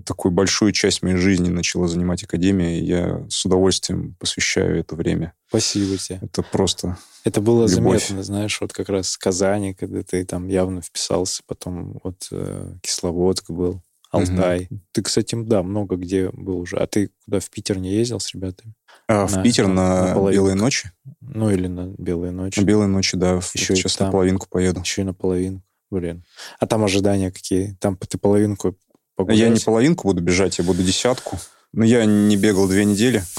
такую 0.04 0.32
большую 0.32 0.72
часть 0.72 1.02
моей 1.02 1.16
жизни 1.16 1.48
начала 1.48 1.88
занимать 1.88 2.24
академия, 2.24 2.80
и 2.80 2.84
я 2.84 3.26
с 3.28 3.44
удовольствием 3.44 4.16
посвящаю 4.18 4.78
это 4.80 4.96
время. 4.96 5.34
Спасибо 5.48 5.96
тебе. 5.98 6.18
Это 6.22 6.42
просто 6.42 6.96
Это 7.24 7.40
было 7.40 7.66
любовь. 7.68 8.06
заметно, 8.06 8.22
знаешь, 8.22 8.60
вот 8.60 8.72
как 8.72 8.88
раз 8.88 9.14
в 9.14 9.18
Казани, 9.18 9.74
когда 9.74 10.02
ты 10.02 10.24
там 10.24 10.48
явно 10.48 10.80
вписался, 10.80 11.42
потом 11.46 12.00
вот 12.02 12.28
э, 12.30 12.74
Кисловодск 12.82 13.50
был, 13.50 13.82
Алтай. 14.12 14.68
Угу. 14.70 14.80
Ты, 14.92 15.02
кстати, 15.02 15.34
да, 15.34 15.62
много 15.62 15.96
где 15.96 16.30
был 16.30 16.58
уже. 16.58 16.76
А 16.76 16.86
ты 16.86 17.10
куда, 17.24 17.40
в 17.40 17.48
Питер 17.50 17.78
не 17.78 17.92
ездил 17.92 18.20
с 18.20 18.32
ребятами? 18.34 18.74
А, 19.08 19.22
на, 19.22 19.26
в 19.26 19.42
Питер 19.42 19.68
на, 19.68 20.14
на 20.14 20.30
Белые 20.30 20.54
ночи? 20.54 20.92
Ну, 21.20 21.50
или 21.50 21.66
на 21.66 21.94
Белые 21.96 22.30
ночи. 22.30 22.60
На 22.60 22.64
Белые 22.64 22.88
ночи, 22.88 23.16
да. 23.16 23.40
Еще 23.54 23.74
сейчас 23.74 23.96
там, 23.96 24.08
на 24.08 24.12
половинку 24.12 24.46
поеду. 24.50 24.80
Еще 24.80 25.00
и 25.00 25.04
на 25.04 25.14
половинку. 25.14 25.64
Блин. 25.90 26.24
А 26.58 26.66
там 26.66 26.84
ожидания 26.84 27.30
какие? 27.30 27.76
Там 27.80 27.96
ты 27.96 28.18
половинку 28.18 28.76
погулять? 29.16 29.38
Я 29.38 29.48
не 29.48 29.60
половинку 29.60 30.08
буду 30.08 30.22
бежать, 30.22 30.58
я 30.58 30.64
буду 30.64 30.82
десятку. 30.82 31.38
Но 31.72 31.84
я 31.84 32.04
не 32.04 32.36
бегал 32.36 32.68
две 32.68 32.84
недели. 32.84 33.22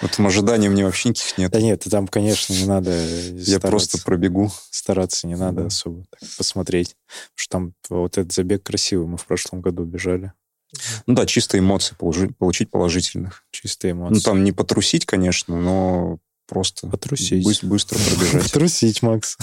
Вот 0.00 0.10
там 0.16 0.26
ожиданий 0.26 0.68
мне 0.68 0.84
вообще 0.84 1.10
никаких 1.10 1.38
нет. 1.38 1.52
Да 1.52 1.60
нет, 1.60 1.86
там, 1.88 2.08
конечно, 2.08 2.52
не 2.52 2.64
надо 2.64 2.90
Я 3.36 3.60
просто 3.60 4.02
пробегу. 4.02 4.50
Стараться 4.68 5.28
не 5.28 5.36
надо 5.36 5.66
особо 5.66 6.04
посмотреть. 6.36 6.96
Потому 7.06 7.36
что 7.36 7.50
там 7.50 7.74
вот 7.88 8.18
этот 8.18 8.32
забег 8.32 8.64
красивый. 8.64 9.06
Мы 9.06 9.16
в 9.16 9.24
прошлом 9.24 9.60
году 9.60 9.84
бежали. 9.84 10.32
Ну 11.06 11.14
да, 11.14 11.24
чистые 11.24 11.60
эмоции 11.60 11.94
получить 11.96 12.70
положительных. 12.70 13.44
Чистые 13.52 13.92
эмоции. 13.92 14.14
Ну 14.14 14.20
там 14.20 14.42
не 14.42 14.50
потрусить, 14.50 15.06
конечно, 15.06 15.56
но 15.56 16.18
просто 16.52 16.86
Потрусить. 16.86 17.44
Быстро, 17.44 17.66
быстро 17.66 17.98
пробежать. 17.98 18.42
Потрусить, 18.44 19.02
Макс. 19.02 19.38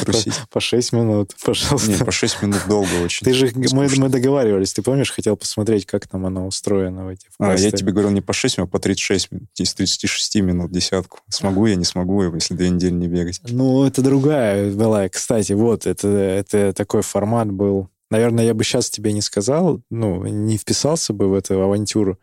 Потрусить. 0.00 0.34
По, 0.36 0.46
по 0.54 0.60
6 0.60 0.92
минут, 0.92 1.34
пожалуйста. 1.44 1.90
Нет, 1.90 2.04
по 2.04 2.12
6 2.12 2.42
минут 2.42 2.62
долго 2.68 2.92
очень. 3.04 3.24
Ты 3.24 3.32
же, 3.32 3.50
мы, 3.54 3.88
мы 3.96 4.08
договаривались, 4.08 4.72
ты 4.72 4.82
помнишь, 4.82 5.10
хотел 5.10 5.36
посмотреть, 5.36 5.86
как 5.86 6.06
там 6.06 6.26
оно 6.26 6.46
устроено 6.46 7.06
в 7.06 7.08
эти 7.08 7.26
А, 7.40 7.56
я 7.56 7.72
тебе 7.72 7.90
говорил 7.90 8.10
не 8.10 8.20
по 8.20 8.32
6 8.32 8.58
минут, 8.58 8.70
а 8.70 8.72
по 8.72 8.78
36 8.78 9.32
минут, 9.32 9.48
из 9.56 9.74
36 9.74 10.36
минут 10.36 10.70
десятку. 10.70 11.18
Смогу 11.28 11.66
я, 11.66 11.74
не 11.74 11.84
смогу, 11.84 12.22
если 12.32 12.54
две 12.54 12.70
недели 12.70 12.92
не 12.92 13.08
бегать. 13.08 13.40
Ну, 13.48 13.84
это 13.84 14.00
другая 14.00 14.70
была. 14.70 15.08
Кстати, 15.08 15.52
вот, 15.52 15.86
это, 15.86 16.08
это 16.08 16.72
такой 16.72 17.02
формат 17.02 17.50
был. 17.50 17.88
Наверное, 18.10 18.44
я 18.44 18.54
бы 18.54 18.62
сейчас 18.62 18.90
тебе 18.90 19.12
не 19.12 19.22
сказал, 19.22 19.80
ну, 19.90 20.24
не 20.26 20.56
вписался 20.56 21.12
бы 21.12 21.28
в 21.28 21.34
эту 21.34 21.60
авантюру, 21.60 22.18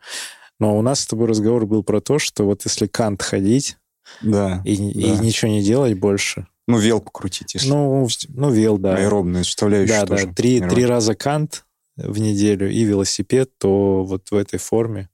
но 0.58 0.78
у 0.78 0.82
нас 0.82 1.00
с 1.00 1.06
тобой 1.06 1.26
разговор 1.26 1.66
был 1.66 1.82
про 1.82 2.00
то, 2.00 2.18
что 2.18 2.44
вот 2.44 2.64
если 2.64 2.86
Кант 2.86 3.20
ходить, 3.20 3.76
да. 4.20 4.62
И, 4.64 4.76
да. 4.76 4.84
и 4.84 5.18
ничего 5.18 5.50
не 5.50 5.62
делать 5.62 5.98
больше. 5.98 6.46
Ну, 6.68 6.78
вел 6.78 7.00
покрутить, 7.00 7.54
если. 7.54 7.68
Ну, 7.68 8.08
ну 8.28 8.50
вел, 8.50 8.78
да. 8.78 8.96
Аэробную 8.96 9.44
составляющую 9.44 10.00
Да, 10.00 10.06
тоже. 10.06 10.26
да. 10.26 10.32
Три, 10.32 10.60
три 10.60 10.86
раза 10.86 11.14
кант 11.14 11.64
в 11.96 12.18
неделю 12.18 12.70
и 12.70 12.84
велосипед, 12.84 13.50
то 13.58 14.04
вот 14.04 14.30
в 14.30 14.36
этой 14.36 14.58
форме, 14.58 15.08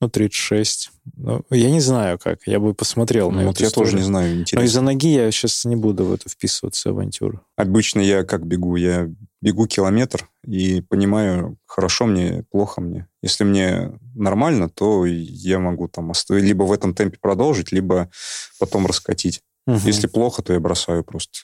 ну, 0.00 0.08
36. 0.08 0.92
Ну, 1.16 1.44
я 1.50 1.70
не 1.70 1.80
знаю 1.80 2.18
как, 2.18 2.40
я 2.46 2.60
бы 2.60 2.72
посмотрел 2.74 3.30
ну, 3.30 3.40
на 3.40 3.46
вот 3.46 3.60
я 3.60 3.70
тоже 3.70 3.96
не 3.96 4.02
знаю, 4.02 4.32
интересно. 4.32 4.60
Но 4.60 4.64
из-за 4.64 4.80
ноги 4.80 5.08
я 5.08 5.30
сейчас 5.30 5.64
не 5.64 5.76
буду 5.76 6.04
в 6.04 6.12
это 6.12 6.28
вписываться, 6.28 6.90
авантюру. 6.90 7.40
Обычно 7.56 8.00
я 8.00 8.24
как 8.24 8.46
бегу? 8.46 8.76
Я 8.76 9.10
бегу 9.40 9.66
километр 9.66 10.28
и 10.44 10.80
понимаю, 10.82 11.58
хорошо 11.66 12.06
мне, 12.06 12.44
плохо 12.50 12.80
мне. 12.80 13.08
Если 13.22 13.44
мне 13.44 13.98
нормально, 14.14 14.68
то 14.68 15.04
я 15.06 15.58
могу 15.58 15.88
там 15.88 16.10
оставить, 16.10 16.44
либо 16.44 16.64
в 16.64 16.72
этом 16.72 16.94
темпе 16.94 17.18
продолжить, 17.20 17.72
либо 17.72 18.10
потом 18.58 18.86
раскатить. 18.86 19.42
Угу. 19.66 19.80
Если 19.84 20.06
плохо, 20.06 20.42
то 20.42 20.52
я 20.52 20.60
бросаю 20.60 21.04
просто. 21.04 21.40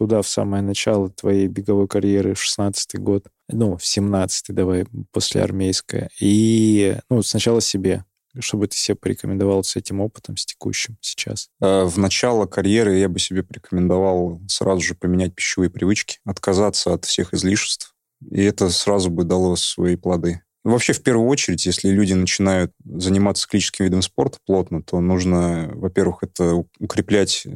Туда 0.00 0.22
в 0.22 0.28
самое 0.28 0.62
начало 0.62 1.10
твоей 1.10 1.46
беговой 1.46 1.86
карьеры, 1.86 2.32
в 2.32 2.40
16 2.40 2.98
год, 2.98 3.26
ну, 3.48 3.76
в 3.76 3.84
17 3.84 4.46
давай, 4.54 4.86
после 5.12 5.42
армейская. 5.42 6.08
И, 6.18 6.96
ну, 7.10 7.22
сначала 7.22 7.60
себе. 7.60 8.06
Что 8.38 8.56
бы 8.56 8.66
ты 8.66 8.78
себе 8.78 8.94
порекомендовал 8.94 9.62
с 9.62 9.76
этим 9.76 10.00
опытом, 10.00 10.38
с 10.38 10.46
текущим 10.46 10.96
сейчас? 11.02 11.50
Э, 11.60 11.84
в 11.84 11.98
начало 11.98 12.46
карьеры 12.46 12.96
я 12.96 13.10
бы 13.10 13.18
себе 13.18 13.42
порекомендовал 13.42 14.40
сразу 14.48 14.80
же 14.80 14.94
поменять 14.94 15.34
пищевые 15.34 15.68
привычки, 15.68 16.16
отказаться 16.24 16.94
от 16.94 17.04
всех 17.04 17.34
излишеств, 17.34 17.94
и 18.30 18.42
это 18.42 18.70
сразу 18.70 19.10
бы 19.10 19.24
дало 19.24 19.54
свои 19.56 19.96
плоды. 19.96 20.40
Вообще, 20.64 20.94
в 20.94 21.02
первую 21.02 21.28
очередь, 21.28 21.66
если 21.66 21.90
люди 21.90 22.14
начинают 22.14 22.72
заниматься 22.86 23.46
клиническим 23.46 23.84
видом 23.84 24.00
спорта 24.00 24.38
плотно, 24.46 24.82
то 24.82 24.98
нужно, 25.00 25.70
во-первых, 25.74 26.22
это 26.22 26.64
укреплять 26.78 27.46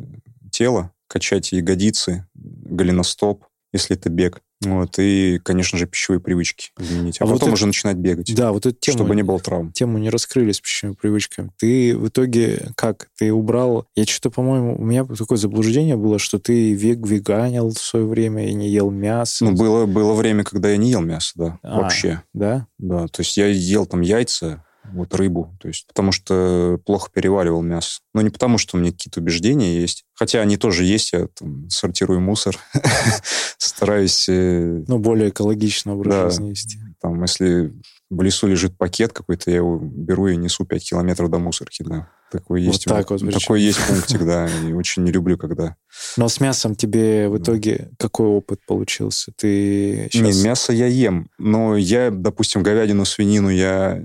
тело, 0.50 0.90
качать 1.14 1.52
ягодицы, 1.52 2.26
голеностоп, 2.34 3.44
если 3.72 3.96
это 3.96 4.10
бег. 4.10 4.40
Вот, 4.64 4.98
и, 4.98 5.38
конечно 5.44 5.78
же, 5.78 5.86
пищевые 5.86 6.18
привычки 6.18 6.70
изменить. 6.76 7.20
А, 7.20 7.24
а 7.24 7.28
потом 7.28 7.50
вот 7.50 7.54
уже 7.54 7.66
начинать 7.66 7.96
бегать. 7.96 8.34
Да, 8.34 8.50
вот 8.50 8.66
эту 8.66 8.76
тему... 8.80 8.98
Чтобы 8.98 9.14
не 9.14 9.22
было 9.22 9.38
травм. 9.38 9.70
Тему 9.70 9.98
не 9.98 10.10
раскрыли 10.10 10.50
с 10.50 10.60
пищевыми 10.60 10.96
привычками. 10.96 11.52
Ты 11.56 11.96
в 11.96 12.08
итоге 12.08 12.72
как? 12.74 13.10
Ты 13.16 13.32
убрал... 13.32 13.86
Я 13.94 14.06
что-то, 14.06 14.30
по-моему, 14.30 14.76
у 14.76 14.84
меня 14.84 15.04
такое 15.04 15.38
заблуждение 15.38 15.96
было, 15.96 16.18
что 16.18 16.40
ты 16.40 16.72
вег 16.72 17.06
веганил 17.06 17.70
в 17.70 17.78
свое 17.78 18.06
время 18.06 18.48
и 18.48 18.54
не 18.54 18.68
ел 18.70 18.90
мясо. 18.90 19.44
Ну, 19.44 19.52
было, 19.52 19.86
было 19.86 20.14
время, 20.14 20.42
когда 20.42 20.70
я 20.70 20.76
не 20.78 20.90
ел 20.90 21.00
мясо, 21.00 21.30
да, 21.36 21.58
а, 21.62 21.82
вообще. 21.82 22.22
Да? 22.32 22.66
Да, 22.78 23.06
то 23.06 23.20
есть 23.20 23.36
я 23.36 23.46
ел 23.46 23.86
там 23.86 24.00
яйца, 24.00 24.64
вот 24.92 25.14
рыбу, 25.14 25.56
то 25.60 25.68
есть 25.68 25.86
потому 25.86 26.12
что 26.12 26.78
плохо 26.84 27.10
переваривал 27.12 27.62
мясо. 27.62 28.00
Но 28.12 28.22
не 28.22 28.30
потому, 28.30 28.58
что 28.58 28.76
у 28.76 28.80
меня 28.80 28.92
какие-то 28.92 29.20
убеждения 29.20 29.80
есть. 29.80 30.04
Хотя 30.14 30.40
они 30.40 30.56
тоже 30.56 30.84
есть, 30.84 31.12
я 31.12 31.26
там 31.26 31.68
сортирую 31.70 32.20
мусор, 32.20 32.56
стараюсь... 33.58 34.28
Э, 34.28 34.84
ну, 34.86 34.98
более 34.98 35.30
экологично 35.30 35.94
образ 35.94 36.34
жизни 36.34 36.50
вести. 36.50 36.78
Там, 37.00 37.20
если 37.22 37.72
в 38.10 38.22
лесу 38.22 38.46
лежит 38.46 38.76
пакет 38.78 39.12
какой-то, 39.12 39.50
я 39.50 39.56
его 39.56 39.78
беру 39.78 40.28
и 40.28 40.36
несу 40.36 40.64
5 40.64 40.90
километров 40.90 41.30
до 41.30 41.38
мусорки, 41.38 41.82
да. 41.82 42.08
Такой 42.30 42.64
вот 42.64 42.72
есть, 42.72 42.84
так 42.86 43.10
вот, 43.10 43.20
такой 43.32 43.62
есть 43.62 43.78
пунктик, 43.86 44.24
да, 44.24 44.48
и 44.66 44.72
очень 44.72 45.04
не 45.04 45.12
люблю, 45.12 45.38
когда... 45.38 45.76
Но 46.16 46.28
с 46.28 46.40
мясом 46.40 46.74
тебе 46.74 47.28
в 47.28 47.38
итоге 47.38 47.92
какой 47.96 48.26
опыт 48.26 48.60
получился? 48.66 49.32
Ты 49.36 50.08
сейчас... 50.10 50.36
Не, 50.36 50.42
мясо 50.42 50.72
я 50.72 50.86
ем, 50.86 51.28
но 51.38 51.76
я, 51.76 52.10
допустим, 52.10 52.64
говядину, 52.64 53.04
свинину 53.04 53.50
я 53.50 54.02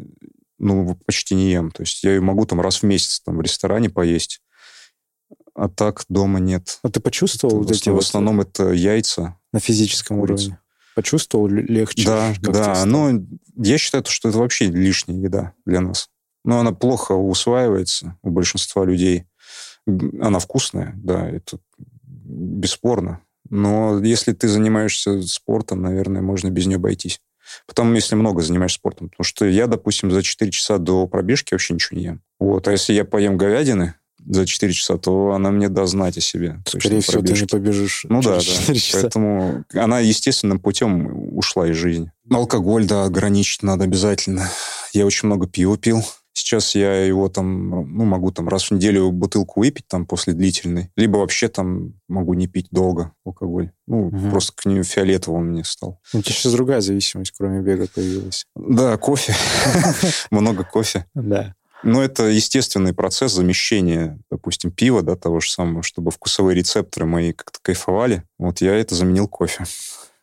ну, 0.60 0.98
почти 1.06 1.36
не 1.36 1.52
ем. 1.52 1.72
То 1.72 1.84
есть 1.84 2.04
я 2.04 2.12
ее 2.12 2.22
могу 2.22 2.46
там 2.46 2.62
раз 2.62 2.82
в 2.82 2.84
месяц 2.84 3.22
там 3.22 3.38
в 3.38 3.42
ресторане 3.42 3.90
поесть, 3.90 4.42
а 5.56 5.68
так 5.70 6.04
дома 6.10 6.40
нет. 6.40 6.80
А 6.84 6.90
ты 6.90 7.00
почувствовал 7.00 7.62
это, 7.62 7.68
вот 7.68 7.76
эти 7.76 7.90
В 7.90 7.98
основном 7.98 8.38
вот 8.38 8.50
это 8.50 8.72
яйца. 8.72 9.38
На 9.52 9.60
физическом 9.60 10.20
курица. 10.20 10.44
уровне? 10.44 10.60
Почувствовал 10.96 11.48
легче? 11.48 12.06
Да, 12.06 12.34
да. 12.42 12.86
Но 12.86 13.12
я 13.56 13.78
считаю, 13.78 14.04
что 14.08 14.30
это 14.30 14.38
вообще 14.38 14.68
лишняя 14.68 15.18
еда 15.18 15.54
для 15.66 15.82
нас. 15.82 16.10
Но 16.44 16.60
она 16.60 16.72
плохо 16.72 17.14
усваивается 17.14 18.18
у 18.22 18.30
большинства 18.30 18.86
людей. 18.86 19.26
Она 19.88 20.40
вкусная, 20.40 20.94
да, 20.96 21.28
это 21.28 21.60
бесспорно. 21.78 23.22
Но 23.50 24.00
если 24.04 24.34
ты 24.34 24.48
занимаешься 24.48 25.22
спортом, 25.24 25.82
наверное, 25.82 26.22
можно 26.22 26.50
без 26.50 26.68
нее 26.68 26.76
обойтись. 26.76 27.22
Потом, 27.66 27.94
если 27.94 28.16
много 28.16 28.42
занимаешься 28.42 28.78
спортом. 28.78 29.10
Потому 29.10 29.26
что 29.26 29.46
я, 29.46 29.68
допустим, 29.68 30.12
за 30.12 30.24
4 30.24 30.52
часа 30.52 30.78
до 30.78 31.08
пробежки 31.08 31.54
вообще 31.54 31.74
ничего 31.74 31.98
не 32.00 32.06
ем. 32.06 32.22
Вот. 32.40 32.68
А 32.68 32.72
если 32.72 32.94
я 32.94 33.06
поем 33.06 33.38
говядины, 33.38 33.96
за 34.26 34.46
4 34.46 34.74
часа, 34.74 34.98
то 34.98 35.32
она 35.32 35.50
мне 35.52 35.70
даст 35.70 35.92
знать 35.92 36.18
о 36.18 36.22
себе. 36.22 36.62
Скорее 36.66 37.02
всего, 37.02 37.22
ты 37.22 37.34
не 37.34 37.46
побежишь 37.48 38.06
Ну 38.10 38.22
да, 38.22 38.36
да. 38.36 38.40
Часа. 38.42 39.00
Поэтому 39.02 39.64
она 39.74 40.00
естественным 40.00 40.60
путем 40.60 41.10
ушла 41.38 41.68
из 41.68 41.76
жизни. 41.76 42.12
Алкоголь, 42.30 42.86
да, 42.86 43.06
ограничить 43.06 43.64
надо 43.64 43.86
обязательно. 43.86 44.50
Я 44.94 45.06
очень 45.06 45.28
много 45.28 45.48
пива 45.48 45.78
пил. 45.78 46.04
Сейчас 46.34 46.76
я 46.76 47.06
его 47.06 47.28
там, 47.28 47.70
ну, 47.70 48.06
могу 48.06 48.32
там 48.32 48.48
раз 48.48 48.66
в 48.66 48.72
неделю 48.72 49.12
бутылку 49.12 49.60
выпить 49.60 49.88
там 49.88 50.06
после 50.06 50.34
длительной, 50.34 50.90
либо 50.96 51.18
вообще 51.18 51.48
там 51.48 51.94
могу 52.08 52.34
не 52.34 52.48
пить 52.48 52.68
долго 52.72 53.12
алкоголь. 53.26 53.72
Ну, 53.88 54.08
угу. 54.08 54.30
просто 54.30 54.54
к 54.56 54.66
нему 54.66 54.84
фиолетовым 54.84 55.48
мне 55.48 55.64
стал. 55.64 56.00
У 56.14 56.22
тебя 56.22 56.34
сейчас 56.34 56.54
другая 56.54 56.82
зависимость, 56.82 57.34
кроме 57.38 57.62
бега, 57.62 57.88
появилась. 57.94 58.46
Да, 58.56 58.98
кофе. 58.98 59.34
Много 60.32 60.64
кофе. 60.64 61.06
Да. 61.14 61.56
Но 61.84 62.04
это 62.04 62.26
естественный 62.26 62.94
процесс 62.94 63.34
замещения, 63.34 64.20
допустим, 64.30 64.72
пива, 64.72 65.02
да, 65.02 65.16
того 65.16 65.40
же 65.40 65.50
самого, 65.50 65.82
чтобы 65.82 66.12
вкусовые 66.12 66.56
рецепторы 66.56 67.06
мои 67.06 67.32
как-то 67.32 67.60
кайфовали. 67.62 68.24
Вот 68.38 68.62
я 68.62 68.76
это 68.76 68.96
заменил 68.96 69.28
кофе. 69.28 69.66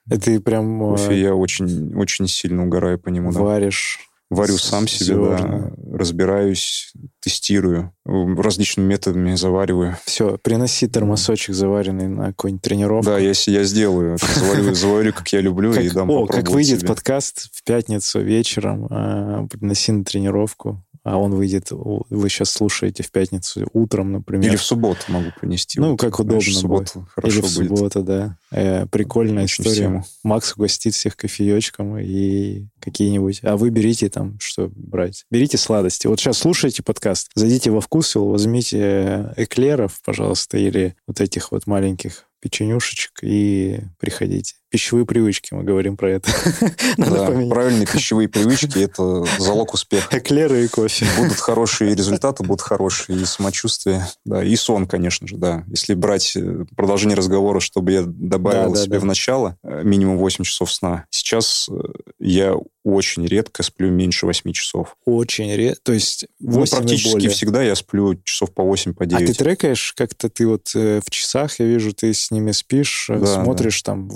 Это 0.08 0.30
и 0.30 0.38
прям... 0.38 0.78
Кофе 0.78 1.12
э, 1.12 1.20
я 1.20 1.34
очень, 1.34 1.94
очень 1.96 2.28
сильно 2.28 2.64
угораю 2.64 2.98
по 2.98 3.08
нему. 3.08 3.32
Варишь 3.32 4.05
Варю 4.28 4.58
сам 4.58 4.88
себе, 4.88 5.14
да, 5.14 5.70
разбираюсь, 5.92 6.92
тестирую, 7.20 7.92
различными 8.04 8.88
методами 8.88 9.36
завариваю. 9.36 9.96
Все, 10.04 10.36
приноси 10.38 10.88
термосочек 10.88 11.54
заваренный 11.54 12.08
на 12.08 12.26
какую-нибудь 12.28 12.62
тренировку. 12.62 13.06
Да, 13.06 13.18
я, 13.18 13.32
я 13.46 13.64
сделаю. 13.64 14.18
Заварю, 14.18 14.74
заварю, 14.74 15.12
как 15.12 15.28
я 15.32 15.40
люблю, 15.40 15.72
как, 15.72 15.84
и 15.84 15.90
дам 15.90 16.10
О, 16.10 16.26
как 16.26 16.50
выйдет 16.50 16.80
себе. 16.80 16.88
подкаст 16.88 17.50
в 17.52 17.62
пятницу 17.62 18.20
вечером, 18.20 18.86
э, 18.90 19.46
приноси 19.48 19.92
на 19.92 20.04
тренировку 20.04 20.84
а 21.06 21.18
он 21.18 21.36
выйдет, 21.36 21.68
вы 21.70 22.28
сейчас 22.28 22.50
слушаете 22.50 23.04
в 23.04 23.12
пятницу 23.12 23.68
утром, 23.72 24.10
например. 24.10 24.50
Или 24.50 24.56
в 24.56 24.62
субботу 24.62 25.00
могу 25.06 25.30
принести. 25.40 25.78
Ну, 25.78 25.92
вот, 25.92 26.00
как 26.00 26.18
удобно 26.18 26.40
в 26.40 26.52
субботу 26.52 26.98
будет. 26.98 27.08
Хорошо 27.10 27.38
Или 27.38 27.46
в 27.46 27.48
субботу, 27.48 28.00
будет. 28.00 28.04
да. 28.04 28.38
Э, 28.50 28.86
прикольная 28.86 29.44
Очень 29.44 29.62
история. 29.62 29.82
Всему. 29.86 30.04
Макс 30.24 30.54
угостит 30.56 30.94
всех 30.94 31.16
кофеечком 31.16 31.96
и 31.98 32.66
какие-нибудь. 32.80 33.38
А 33.44 33.56
вы 33.56 33.70
берите 33.70 34.08
там, 34.08 34.36
что 34.40 34.68
брать? 34.74 35.26
Берите 35.30 35.58
сладости. 35.58 36.08
Вот 36.08 36.18
сейчас 36.18 36.38
слушайте 36.38 36.82
подкаст, 36.82 37.30
зайдите 37.36 37.70
во 37.70 37.80
вкусвилл, 37.80 38.26
возьмите 38.30 39.32
эклеров, 39.36 40.00
пожалуйста, 40.04 40.58
или 40.58 40.96
вот 41.06 41.20
этих 41.20 41.52
вот 41.52 41.68
маленьких 41.68 42.24
печенюшечек 42.40 43.20
и 43.22 43.80
приходите. 43.98 44.54
Пищевые 44.76 45.06
привычки, 45.06 45.54
мы 45.54 45.62
говорим 45.62 45.96
про 45.96 46.10
это. 46.10 46.30
да, 46.98 47.28
правильные 47.48 47.86
пищевые 47.86 48.28
привычки– 48.28 48.78
это 48.84 49.24
залог 49.38 49.72
успеха. 49.72 50.18
Эклеры 50.18 50.66
и 50.66 50.68
кофе. 50.68 51.06
Будут 51.16 51.38
хорошие 51.38 51.94
результаты, 51.94 52.44
будут 52.44 52.60
хорошие 52.60 53.22
и 53.22 53.24
самочувствие, 53.24 54.06
да, 54.26 54.44
и 54.44 54.54
сон, 54.54 54.86
конечно 54.86 55.26
же, 55.26 55.38
да. 55.38 55.64
Если 55.68 55.94
брать 55.94 56.36
э, 56.36 56.66
продолжение 56.76 57.16
разговора, 57.16 57.60
чтобы 57.60 57.92
я 57.92 58.02
добавил 58.04 58.74
да, 58.74 58.82
себе 58.82 58.98
да, 58.98 59.00
в 59.00 59.04
начало 59.06 59.56
э, 59.62 59.80
минимум 59.82 60.18
8 60.18 60.44
часов 60.44 60.70
сна. 60.70 61.06
Сейчас 61.08 61.70
э, 61.70 61.80
я 62.18 62.56
очень 62.86 63.26
редко 63.26 63.64
сплю 63.64 63.90
меньше 63.90 64.26
8 64.26 64.52
часов. 64.52 64.96
Очень 65.04 65.52
редко? 65.52 65.80
То 65.82 65.92
есть 65.92 66.26
8 66.38 66.60
ну, 66.60 66.66
практически 66.66 67.28
всегда 67.28 67.62
я 67.62 67.74
сплю 67.74 68.14
часов 68.22 68.54
по 68.54 68.62
8, 68.62 68.94
по 68.94 69.06
9. 69.06 69.22
А 69.22 69.26
ты 69.26 69.36
трекаешь 69.36 69.92
как-то, 69.96 70.28
ты 70.28 70.46
вот 70.46 70.70
э, 70.76 71.00
в 71.04 71.10
часах, 71.10 71.58
я 71.58 71.66
вижу, 71.66 71.92
ты 71.92 72.14
с 72.14 72.30
ними 72.30 72.52
спишь, 72.52 73.06
да, 73.08 73.42
смотришь 73.42 73.82
да. 73.82 73.92
там 73.92 74.08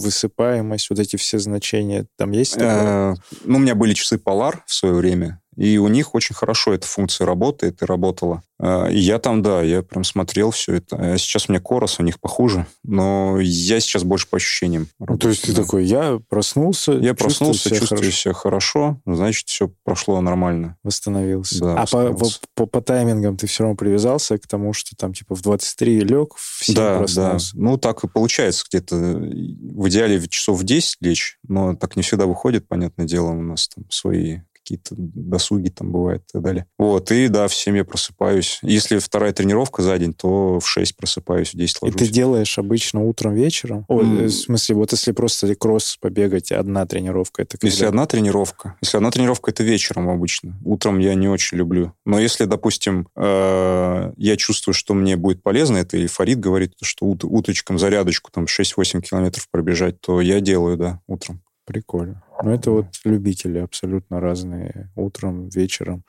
высыпаемость, 0.50 0.90
вот 0.90 0.98
эти 0.98 1.16
все 1.16 1.38
значения, 1.38 2.06
там 2.16 2.32
есть 2.32 2.54
такое? 2.54 3.12
Э, 3.12 3.14
ну, 3.44 3.56
у 3.56 3.60
меня 3.60 3.74
были 3.74 3.94
часы 3.94 4.16
Polar 4.16 4.58
в 4.66 4.74
свое 4.74 4.94
время, 4.94 5.40
и 5.60 5.76
у 5.76 5.88
них 5.88 6.14
очень 6.14 6.34
хорошо 6.34 6.72
эта 6.72 6.86
функция 6.86 7.26
работает 7.26 7.82
и 7.82 7.84
работала. 7.84 8.42
А, 8.58 8.86
и 8.86 8.98
я 8.98 9.18
там, 9.18 9.42
да, 9.42 9.60
я 9.60 9.82
прям 9.82 10.04
смотрел 10.04 10.52
все 10.52 10.76
это. 10.76 10.96
А 10.96 11.18
сейчас 11.18 11.48
у 11.48 11.52
меня 11.52 11.60
Корос, 11.60 12.00
у 12.00 12.02
них 12.02 12.18
похуже, 12.18 12.66
но 12.82 13.38
я 13.38 13.78
сейчас 13.80 14.02
больше 14.02 14.26
по 14.26 14.38
ощущениям. 14.38 14.88
Ну, 14.98 15.18
то 15.18 15.28
есть 15.28 15.42
ты 15.42 15.54
такой, 15.54 15.84
я 15.84 16.18
проснулся, 16.30 16.92
Я 16.92 17.12
проснулся, 17.12 17.68
себя 17.68 17.78
чувствую 17.78 18.00
хорошо. 18.00 18.16
себя 18.16 18.32
хорошо, 18.32 19.00
значит, 19.04 19.48
все 19.48 19.70
прошло 19.84 20.18
нормально. 20.22 20.78
Восстановился. 20.82 21.60
Да, 21.60 21.74
а 21.74 21.82
восстановился. 21.82 22.40
По, 22.54 22.64
по, 22.64 22.66
по 22.66 22.80
таймингам 22.80 23.36
ты 23.36 23.46
все 23.46 23.64
равно 23.64 23.76
привязался 23.76 24.38
к 24.38 24.46
тому, 24.46 24.72
что 24.72 24.96
там 24.96 25.12
типа 25.12 25.34
в 25.34 25.42
23 25.42 26.00
лег, 26.00 26.36
в 26.36 26.64
7 26.64 26.74
да, 26.74 26.98
проснулся? 27.00 27.52
Да, 27.52 27.60
ну 27.60 27.76
так 27.76 28.02
и 28.02 28.08
получается 28.08 28.64
где-то. 28.66 28.96
В 28.96 29.88
идеале 29.90 30.26
часов 30.26 30.58
в 30.58 30.64
10 30.64 30.96
лечь, 31.02 31.38
но 31.46 31.76
так 31.76 31.96
не 31.96 32.02
всегда 32.02 32.24
выходит, 32.24 32.66
понятное 32.66 33.06
дело, 33.06 33.32
у 33.32 33.42
нас 33.42 33.68
там 33.68 33.84
свои 33.90 34.38
какие-то 34.70 34.94
досуги 34.96 35.68
там 35.68 35.90
бывают 35.90 36.22
и 36.28 36.32
так 36.32 36.42
далее. 36.42 36.66
Вот, 36.78 37.10
и 37.10 37.26
да, 37.28 37.48
в 37.48 37.54
7 37.54 37.76
я 37.76 37.84
просыпаюсь. 37.84 38.60
Если 38.62 38.98
вторая 38.98 39.32
тренировка 39.32 39.82
за 39.82 39.98
день, 39.98 40.14
то 40.14 40.60
в 40.60 40.68
6 40.68 40.96
просыпаюсь, 40.96 41.52
в 41.52 41.56
10 41.56 41.82
ложусь. 41.82 41.96
И 41.96 41.98
ты 41.98 42.10
делаешь 42.10 42.58
обычно 42.58 43.02
утром, 43.02 43.34
вечером? 43.34 43.84
Mm. 43.88 44.26
В 44.26 44.30
смысле, 44.30 44.76
вот 44.76 44.92
если 44.92 45.12
просто 45.12 45.52
кросс 45.56 45.96
побегать, 46.00 46.52
одна 46.52 46.86
тренировка, 46.86 47.42
это 47.42 47.58
когда? 47.58 47.66
Если 47.66 47.84
одна 47.84 48.06
тренировка, 48.06 48.76
если 48.80 48.96
одна 48.96 49.10
тренировка, 49.10 49.50
это 49.50 49.64
вечером 49.64 50.08
обычно. 50.08 50.56
Утром 50.64 50.98
я 50.98 51.14
не 51.14 51.28
очень 51.28 51.58
люблю. 51.58 51.92
Но 52.04 52.20
если, 52.20 52.44
допустим, 52.44 53.08
э, 53.16 54.12
я 54.16 54.36
чувствую, 54.36 54.74
что 54.74 54.94
мне 54.94 55.16
будет 55.16 55.42
полезно, 55.42 55.78
это 55.78 55.96
или 55.96 56.06
Фарид 56.06 56.38
говорит, 56.38 56.74
что 56.82 57.06
ут- 57.06 57.24
утречком 57.24 57.78
зарядочку 57.78 58.30
там 58.30 58.46
6-8 58.46 59.00
километров 59.02 59.48
пробежать, 59.50 60.00
то 60.00 60.20
я 60.20 60.40
делаю, 60.40 60.76
да, 60.76 61.00
утром. 61.08 61.42
Прикольно. 61.66 62.22
Ну, 62.42 62.50
это 62.50 62.70
вот 62.70 62.86
любители 63.04 63.58
абсолютно 63.58 64.20
разные. 64.20 64.90
Утром, 64.96 65.48
вечером. 65.48 66.04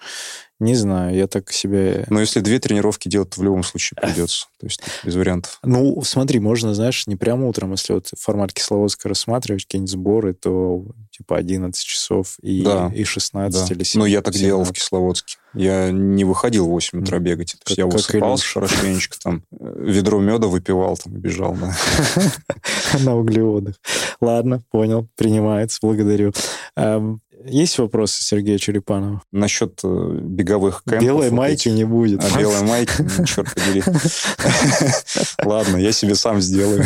Не 0.62 0.76
знаю, 0.76 1.16
я 1.16 1.26
так 1.26 1.52
себе... 1.52 2.06
Но 2.10 2.20
если 2.20 2.40
две 2.40 2.60
тренировки 2.60 3.08
делать, 3.08 3.32
то 3.32 3.42
в 3.42 3.44
любом 3.44 3.64
случае 3.64 3.98
придется. 4.00 4.46
То 4.60 4.68
есть 4.68 4.84
без 5.04 5.16
вариантов. 5.16 5.58
Ну, 5.64 6.00
смотри, 6.04 6.40
можно, 6.40 6.76
знаешь, 6.76 7.08
не 7.08 7.16
прямо 7.16 7.48
утром, 7.48 7.72
если 7.72 7.94
вот 7.94 8.12
формат 8.16 8.54
Кисловодска 8.54 9.10
рассматривать, 9.10 9.64
какие-нибудь 9.64 9.92
сборы, 9.92 10.34
то 10.36 10.86
типа 11.10 11.38
11 11.38 11.84
часов 11.84 12.38
и, 12.44 12.62
да. 12.62 12.92
и 12.94 13.04
16 13.04 13.68
да. 13.68 13.74
или 13.74 13.84
17. 13.84 13.96
Ну, 13.96 14.06
я 14.06 14.22
так 14.22 14.36
17. 14.36 14.42
делал 14.48 14.64
в 14.64 14.72
Кисловодске. 14.72 15.38
Я 15.56 15.92
не 15.92 16.24
выходил 16.26 16.68
в 16.68 16.70
8 16.70 17.02
утра 17.02 17.18
бегать. 17.18 17.54
То 17.54 17.72
есть 17.72 17.78
я 17.80 17.88
высыпался 17.88 18.48
хорошенечко, 18.48 19.18
там, 19.20 19.44
э, 19.52 19.74
ведро 19.80 20.20
меда 20.20 20.48
выпивал, 20.48 20.96
там, 20.96 21.16
и 21.16 21.18
бежал, 21.18 21.58
да. 21.60 21.76
На 23.04 23.18
углеводах. 23.18 23.76
Ладно, 24.22 24.62
понял, 24.70 25.08
принимается, 25.18 25.80
благодарю. 25.82 26.21
Есть 27.46 27.80
вопросы 27.80 28.22
Сергея 28.24 28.58
Черепанова? 28.58 29.24
Насчет 29.32 29.80
э, 29.84 30.20
беговых 30.22 30.84
кемпов. 30.84 31.04
Белой 31.04 31.32
майки 31.32 31.68
этих. 31.68 31.74
не 31.74 31.86
будет. 31.86 32.24
А 32.24 32.38
белой 32.38 32.62
майки? 32.64 32.94
Ну, 33.00 33.26
черт 33.26 33.54
побери. 33.54 33.84
Ладно, 35.44 35.78
я 35.78 35.92
себе 35.92 36.16
сам 36.16 36.40
сделаю 36.42 36.84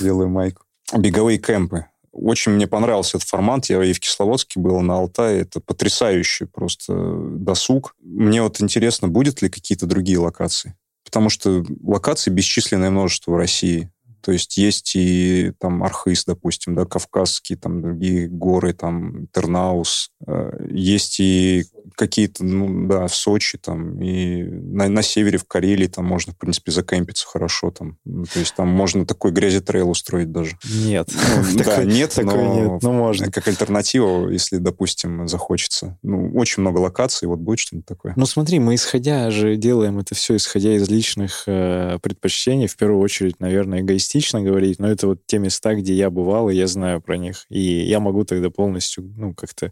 белую 0.00 0.28
майку. 0.28 0.64
Беговые 0.96 1.38
кемпы. 1.38 1.86
Очень 2.12 2.52
мне 2.52 2.66
понравился 2.66 3.16
этот 3.16 3.28
формат. 3.28 3.66
Я 3.66 3.82
и 3.84 3.92
в 3.92 4.00
Кисловодске 4.00 4.58
был, 4.58 4.80
на 4.80 4.94
Алтае. 4.96 5.42
Это 5.42 5.60
потрясающий 5.60 6.46
просто 6.46 6.92
досуг. 7.36 7.94
Мне 8.00 8.42
вот 8.42 8.60
интересно, 8.60 9.08
будет 9.08 9.42
ли 9.42 9.48
какие-то 9.48 9.86
другие 9.86 10.18
локации. 10.18 10.74
Потому 11.04 11.30
что 11.30 11.64
локаций 11.82 12.32
бесчисленное 12.32 12.90
множество 12.90 13.32
в 13.32 13.36
России. 13.36 13.90
То 14.22 14.32
есть 14.32 14.56
есть 14.56 14.92
и 14.94 15.52
там 15.58 15.82
Архыз, 15.82 16.24
допустим, 16.24 16.74
да, 16.74 16.84
Кавказские, 16.84 17.58
там 17.58 17.82
другие 17.82 18.28
горы, 18.28 18.72
там 18.72 19.26
Тернаус. 19.28 20.10
Э, 20.26 20.66
есть 20.70 21.20
и 21.20 21.64
какие-то, 22.00 22.42
ну, 22.42 22.88
да, 22.88 23.06
в 23.08 23.14
Сочи 23.14 23.58
там, 23.58 24.00
и 24.00 24.42
на, 24.42 24.88
на 24.88 25.02
севере, 25.02 25.36
в 25.36 25.44
Карелии 25.44 25.86
там 25.86 26.06
можно, 26.06 26.32
в 26.32 26.38
принципе, 26.38 26.72
закемпиться 26.72 27.26
хорошо 27.26 27.70
там. 27.70 27.98
Ну, 28.06 28.24
то 28.24 28.38
есть 28.38 28.54
там 28.54 28.68
можно 28.68 29.04
такой 29.04 29.32
грязи-трейл 29.32 29.90
устроить 29.90 30.32
даже. 30.32 30.56
Нет. 30.64 31.10
Ну, 31.12 31.58
да, 31.62 31.84
нет, 31.84 32.18
но 32.22 32.54
нет, 32.54 32.82
но 32.82 32.92
можно. 32.94 33.30
как 33.30 33.48
альтернатива, 33.48 34.30
если, 34.30 34.56
допустим, 34.56 35.28
захочется. 35.28 35.98
Ну, 36.02 36.32
очень 36.34 36.62
много 36.62 36.78
локаций, 36.78 37.28
вот 37.28 37.40
будет 37.40 37.58
что-нибудь 37.58 37.86
такое. 37.86 38.14
Ну, 38.16 38.24
смотри, 38.24 38.60
мы 38.60 38.76
исходя 38.76 39.30
же 39.30 39.56
делаем 39.56 39.98
это 39.98 40.14
все, 40.14 40.36
исходя 40.36 40.74
из 40.74 40.88
личных 40.88 41.42
э, 41.46 41.98
предпочтений, 42.00 42.66
в 42.66 42.78
первую 42.78 43.00
очередь, 43.00 43.40
наверное, 43.40 43.82
эгоистично 43.82 44.40
говорить, 44.40 44.78
но 44.78 44.90
это 44.90 45.06
вот 45.06 45.20
те 45.26 45.38
места, 45.38 45.74
где 45.74 45.92
я 45.92 46.08
бывал, 46.08 46.48
и 46.48 46.56
я 46.56 46.66
знаю 46.66 47.02
про 47.02 47.18
них, 47.18 47.44
и 47.50 47.60
я 47.60 48.00
могу 48.00 48.24
тогда 48.24 48.48
полностью, 48.48 49.04
ну, 49.18 49.34
как-то 49.34 49.70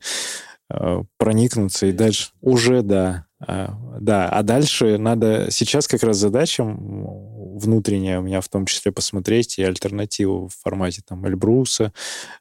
проникнуться 1.17 1.87
и 1.87 1.93
дальше. 1.93 2.31
Уже 2.41 2.83
да 2.83 3.28
да 3.41 4.29
а 4.29 4.43
дальше 4.43 4.99
надо 4.99 5.49
сейчас 5.51 5.87
как 5.87 6.03
раз 6.03 6.17
задача 6.17 6.65
внутреннее 7.59 8.19
у 8.19 8.23
меня 8.23 8.41
в 8.41 8.49
том 8.49 8.67
числе 8.67 8.93
посмотреть 8.93 9.59
и 9.59 9.63
альтернативу 9.63 10.49
в 10.49 10.63
формате 10.63 11.03
там 11.07 11.27
Эльбруса, 11.27 11.93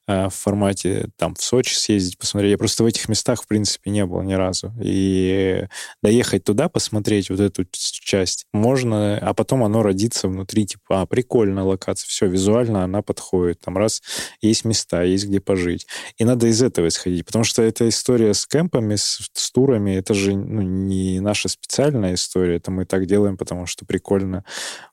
э, 0.08 0.28
в 0.28 0.34
формате 0.34 1.10
там 1.18 1.36
в 1.36 1.42
Сочи 1.42 1.76
съездить, 1.76 2.18
посмотреть. 2.18 2.52
Я 2.52 2.58
просто 2.58 2.84
в 2.84 2.88
этих 2.88 3.10
местах, 3.10 3.44
в 3.44 3.48
принципе, 3.48 3.92
не 3.92 4.06
был 4.06 4.22
ни 4.22 4.34
разу. 4.34 4.74
И 4.82 5.66
доехать 6.02 6.44
туда, 6.44 6.70
посмотреть 6.70 7.30
вот 7.30 7.40
эту 7.40 7.66
часть 7.72 8.46
можно, 8.54 9.18
а 9.18 9.34
потом 9.34 9.64
оно 9.64 9.84
родится 9.84 10.28
внутри, 10.28 10.66
типа, 10.66 11.02
а, 11.02 11.06
прикольная 11.06 11.64
локация, 11.64 12.08
все, 12.08 12.28
визуально 12.28 12.84
она 12.84 13.02
подходит. 13.02 13.60
Там 13.62 13.78
раз 13.78 14.02
есть 14.42 14.66
места, 14.66 15.04
есть 15.04 15.28
где 15.28 15.40
пожить. 15.40 15.88
И 16.18 16.26
надо 16.26 16.48
из 16.48 16.62
этого 16.62 16.88
исходить, 16.88 17.26
потому 17.26 17.44
что 17.44 17.62
эта 17.62 17.88
история 17.90 18.34
с 18.34 18.46
кемпами, 18.46 18.96
с, 18.96 19.30
с 19.34 19.52
турами, 19.52 19.92
это 19.92 20.14
же 20.14 20.36
ну, 20.36 20.62
не 20.88 21.20
наша 21.20 21.50
специальная 21.50 22.14
история, 22.16 22.58
это 22.58 22.72
мы 22.72 22.86
так 22.86 23.06
делаем, 23.06 23.38
потому 23.38 23.66
что 23.66 23.86
прикольно 23.86 24.44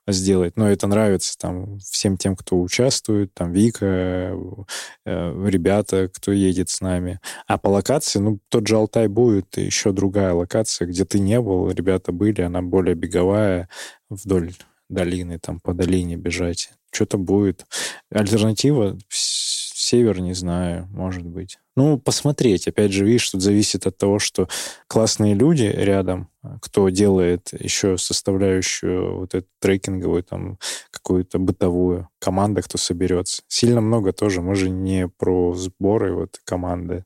сделать. 0.07 0.57
Но 0.57 0.69
это 0.69 0.87
нравится 0.87 1.39
там 1.39 1.79
всем 1.79 2.17
тем, 2.17 2.37
кто 2.37 2.61
участвует, 2.61 3.33
там 3.35 3.53
Вика, 3.53 3.87
э, 3.87 5.49
ребята, 5.49 6.11
кто 6.13 6.33
едет 6.33 6.69
с 6.71 6.81
нами. 6.81 7.21
А 7.47 7.59
по 7.59 7.69
локации, 7.69 8.19
ну, 8.19 8.39
тот 8.49 8.67
же 8.67 8.77
Алтай 8.77 9.09
будет, 9.09 9.57
и 9.57 9.63
еще 9.63 9.93
другая 9.93 10.35
локация, 10.35 10.87
где 10.87 11.05
ты 11.05 11.19
не 11.19 11.41
был, 11.41 11.71
ребята 11.71 12.13
были, 12.13 12.43
она 12.43 12.63
более 12.63 12.95
беговая 12.95 13.69
вдоль 14.11 14.53
долины, 14.89 15.39
там 15.39 15.61
по 15.61 15.75
долине 15.75 16.17
бежать. 16.17 16.71
Что-то 16.93 17.19
будет. 17.19 17.67
Альтернатива 18.11 18.97
север, 19.09 20.21
не 20.21 20.35
знаю, 20.35 20.89
может 20.93 21.25
быть. 21.25 21.59
Ну, 21.77 21.99
посмотреть. 21.99 22.69
Опять 22.69 22.93
же, 22.93 23.05
видишь, 23.05 23.31
тут 23.31 23.43
зависит 23.43 23.87
от 23.87 23.99
того, 23.99 24.21
что 24.21 24.49
классные 24.87 25.35
люди 25.35 25.65
рядом, 25.65 26.29
кто 26.61 26.89
делает 26.89 27.51
еще 27.53 27.99
составляющую 27.99 29.19
вот 29.19 29.35
эту 29.35 29.49
трекинговую, 29.61 30.23
там, 30.23 30.59
какую-то 30.91 31.39
бытовую, 31.39 32.09
команда, 32.21 32.63
кто 32.63 32.79
соберется. 32.79 33.43
Сильно 33.49 33.81
много 33.81 34.13
тоже. 34.13 34.41
Мы 34.41 34.55
же 34.55 34.71
не 34.71 35.09
про 35.09 35.53
сборы 35.55 36.15
вот 36.15 36.41
команды. 36.45 37.05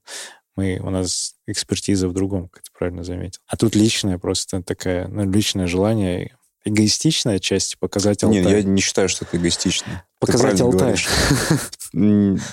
Мы, 0.55 0.81
у 0.83 0.91
нас 0.91 1.37
экспертиза 1.47 2.09
в 2.09 2.13
другом, 2.13 2.49
как 2.49 2.65
ты 2.65 2.71
правильно 2.77 3.05
заметил. 3.05 3.41
А 3.47 3.57
тут 3.57 3.75
личное 3.75 4.19
просто 4.19 4.63
такая, 4.63 5.09
ну, 5.09 5.31
личное 5.31 5.67
желание 5.67 6.37
эгоистичная 6.69 7.39
часть 7.39 7.79
показать 7.79 8.23
Алтай? 8.23 8.43
Нет, 8.43 8.51
я 8.51 8.63
не 8.63 8.81
считаю, 8.81 9.09
что 9.09 9.25
это 9.25 9.37
эгоистично. 9.37 10.05
Показать 10.21 10.61
Алтай. 10.61 10.97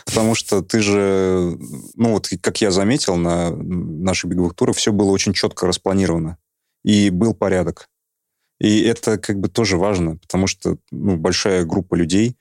Потому 0.05 0.35
что 0.35 0.61
ты 0.61 0.81
же, 0.81 1.57
ну 1.95 2.13
вот 2.13 2.29
как 2.41 2.61
я 2.61 2.71
заметил 2.71 3.15
на 3.15 3.51
наших 3.51 4.29
беговых 4.29 4.53
турах, 4.55 4.75
все 4.75 4.91
было 4.91 5.11
очень 5.11 5.33
четко 5.33 5.67
распланировано. 5.67 6.37
И 6.83 7.09
был 7.09 7.33
порядок. 7.33 7.89
И 8.59 8.81
это 8.81 9.17
как 9.17 9.39
бы 9.39 9.49
тоже 9.49 9.77
важно, 9.77 10.17
потому 10.17 10.47
что 10.47 10.77
ну, 10.91 11.17
большая 11.17 11.65
группа 11.65 11.95
людей, 11.95 12.37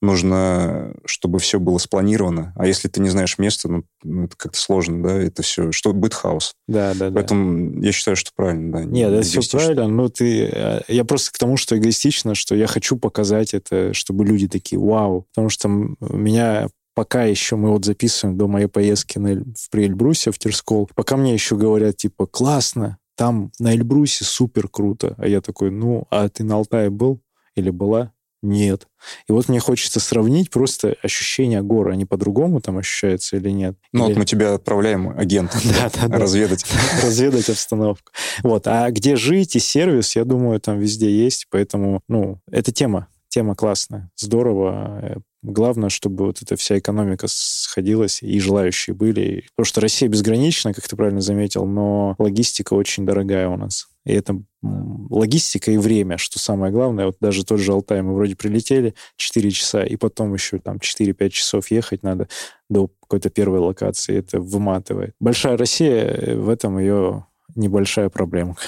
нужно, 0.00 0.94
чтобы 1.04 1.38
все 1.38 1.60
было 1.60 1.78
спланировано. 1.78 2.54
А 2.56 2.66
если 2.66 2.88
ты 2.88 3.00
не 3.00 3.10
знаешь 3.10 3.38
места, 3.38 3.68
ну, 3.68 3.84
ну 4.02 4.24
это 4.24 4.36
как-то 4.36 4.58
сложно, 4.58 5.02
да, 5.02 5.12
это 5.20 5.42
все, 5.42 5.70
что 5.72 5.92
будет 5.92 6.14
хаос. 6.14 6.54
Да, 6.66 6.94
да, 6.94 7.10
Поэтому 7.10 7.72
да. 7.72 7.86
я 7.86 7.92
считаю, 7.92 8.16
что 8.16 8.30
правильно, 8.34 8.72
да. 8.72 8.84
Нет, 8.84 9.12
это 9.12 9.22
все 9.22 9.58
правильно, 9.58 9.88
но 9.88 10.08
ты... 10.08 10.44
Э, 10.44 10.80
я 10.88 11.04
просто 11.04 11.32
к 11.32 11.38
тому, 11.38 11.58
что 11.58 11.76
эгоистично, 11.76 12.34
что 12.34 12.54
я 12.54 12.66
хочу 12.66 12.96
показать 12.96 13.52
это, 13.52 13.92
чтобы 13.92 14.24
люди 14.24 14.48
такие, 14.48 14.80
вау, 14.80 15.26
потому 15.34 15.50
что 15.50 15.68
меня 15.68 16.68
пока 16.94 17.24
еще 17.24 17.54
мы 17.56 17.70
вот 17.70 17.84
записываем 17.84 18.36
до 18.36 18.48
моей 18.48 18.66
поездки 18.66 19.18
на, 19.18 19.34
в 19.34 19.70
Приэльбрусе, 19.70 20.32
в 20.32 20.38
Терскол, 20.38 20.90
пока 20.96 21.16
мне 21.16 21.32
еще 21.32 21.56
говорят, 21.56 21.96
типа, 21.96 22.26
классно, 22.26 22.98
там 23.18 23.50
на 23.58 23.74
Эльбрусе 23.74 24.24
супер 24.24 24.68
круто. 24.68 25.16
А 25.18 25.26
я 25.26 25.40
такой, 25.40 25.72
ну, 25.72 26.06
а 26.08 26.28
ты 26.28 26.44
на 26.44 26.54
Алтае 26.54 26.88
был 26.88 27.20
или 27.56 27.70
была? 27.70 28.12
Нет. 28.42 28.86
И 29.28 29.32
вот 29.32 29.48
мне 29.48 29.58
хочется 29.58 29.98
сравнить 29.98 30.50
просто 30.50 30.94
ощущения 31.02 31.60
горы. 31.60 31.92
Они 31.92 32.04
по-другому 32.04 32.60
там 32.60 32.78
ощущаются 32.78 33.36
или 33.36 33.50
нет? 33.50 33.76
Ну, 33.92 34.04
или... 34.04 34.12
вот 34.12 34.18
мы 34.20 34.24
тебя 34.24 34.54
отправляем, 34.54 35.08
агент, 35.18 35.52
разведать. 36.08 36.64
Разведать 37.02 37.50
обстановку. 37.50 38.12
Вот. 38.44 38.68
А 38.68 38.88
где 38.92 39.16
жить 39.16 39.56
и 39.56 39.58
сервис, 39.58 40.14
я 40.14 40.24
думаю, 40.24 40.60
там 40.60 40.78
везде 40.78 41.10
есть. 41.10 41.48
Поэтому, 41.50 42.00
ну, 42.06 42.40
это 42.48 42.70
тема. 42.70 43.08
Тема 43.28 43.56
классная. 43.56 44.12
Здорово. 44.16 45.20
Главное, 45.48 45.88
чтобы 45.88 46.26
вот 46.26 46.42
эта 46.42 46.56
вся 46.56 46.78
экономика 46.78 47.26
сходилась, 47.26 48.22
и 48.22 48.38
желающие 48.38 48.94
были. 48.94 49.46
Потому 49.56 49.64
что 49.64 49.80
Россия 49.80 50.06
безгранична, 50.06 50.74
как 50.74 50.86
ты 50.86 50.94
правильно 50.94 51.22
заметил, 51.22 51.64
но 51.64 52.14
логистика 52.18 52.74
очень 52.74 53.06
дорогая 53.06 53.48
у 53.48 53.56
нас. 53.56 53.88
И 54.04 54.12
это 54.12 54.42
логистика 54.62 55.70
и 55.70 55.78
время, 55.78 56.18
что 56.18 56.38
самое 56.38 56.70
главное. 56.70 57.06
Вот 57.06 57.16
даже 57.18 57.46
тот 57.46 57.60
же 57.60 57.72
Алтай, 57.72 58.02
мы 58.02 58.14
вроде 58.14 58.36
прилетели 58.36 58.94
4 59.16 59.50
часа, 59.50 59.84
и 59.84 59.96
потом 59.96 60.34
еще 60.34 60.58
там 60.58 60.76
4-5 60.76 61.30
часов 61.30 61.70
ехать 61.70 62.02
надо 62.02 62.28
до 62.68 62.90
какой-то 63.00 63.30
первой 63.30 63.60
локации. 63.60 64.18
Это 64.18 64.40
выматывает. 64.40 65.14
Большая 65.18 65.56
Россия, 65.56 66.04
э, 66.04 66.36
в 66.36 66.50
этом 66.50 66.78
ее 66.78 67.24
небольшая 67.58 68.08
проблема. 68.08 68.56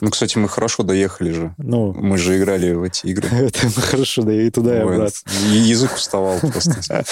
Ну, 0.00 0.10
кстати, 0.10 0.36
мы 0.36 0.48
хорошо 0.48 0.82
доехали 0.82 1.32
же. 1.32 1.54
Ну, 1.56 1.94
мы 1.94 2.18
же 2.18 2.38
играли 2.38 2.72
в 2.72 2.82
эти 2.82 3.06
игры. 3.06 3.28
Это 3.32 3.64
мы 3.64 3.82
хорошо 3.82 4.22
доехали 4.22 4.46
и 4.46 4.50
туда, 4.50 4.76
и 4.76 4.80
обратно. 4.80 5.30
Язык 5.50 5.94
уставал 5.94 6.38
просто. 6.40 7.04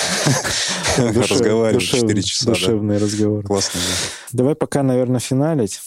Разговаривали 1.30 1.82
4 1.82 2.22
часа. 2.22 2.46
Душевный 2.46 2.98
разговор. 2.98 3.42
Классно. 3.44 3.80
Давай 4.32 4.54
пока, 4.54 4.82
наверное, 4.82 5.20
финалить. 5.20 5.80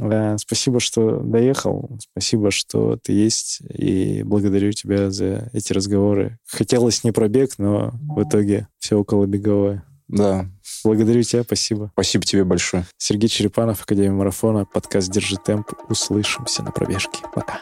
Э, 0.00 0.36
спасибо, 0.38 0.80
что 0.80 1.20
доехал. 1.20 1.98
Спасибо, 2.10 2.50
что 2.50 2.96
ты 3.02 3.12
есть. 3.12 3.60
И 3.68 4.22
благодарю 4.24 4.72
тебя 4.72 5.10
за 5.10 5.50
эти 5.52 5.72
разговоры. 5.72 6.38
Хотелось 6.46 7.04
не 7.04 7.12
пробег, 7.12 7.52
но 7.58 7.92
в 7.92 8.22
итоге 8.22 8.68
все 8.78 8.96
около 8.96 9.26
беговое. 9.26 9.84
Да. 10.08 10.46
Благодарю 10.84 11.22
тебя, 11.22 11.42
спасибо. 11.42 11.90
Спасибо 11.94 12.24
тебе 12.24 12.44
большое. 12.44 12.84
Сергей 12.98 13.28
Черепанов, 13.28 13.82
Академия 13.82 14.12
марафона, 14.12 14.64
подкаст 14.64 15.10
«Держи 15.10 15.36
темп». 15.36 15.72
Услышимся 15.88 16.62
на 16.62 16.70
пробежке. 16.70 17.20
Пока. 17.34 17.60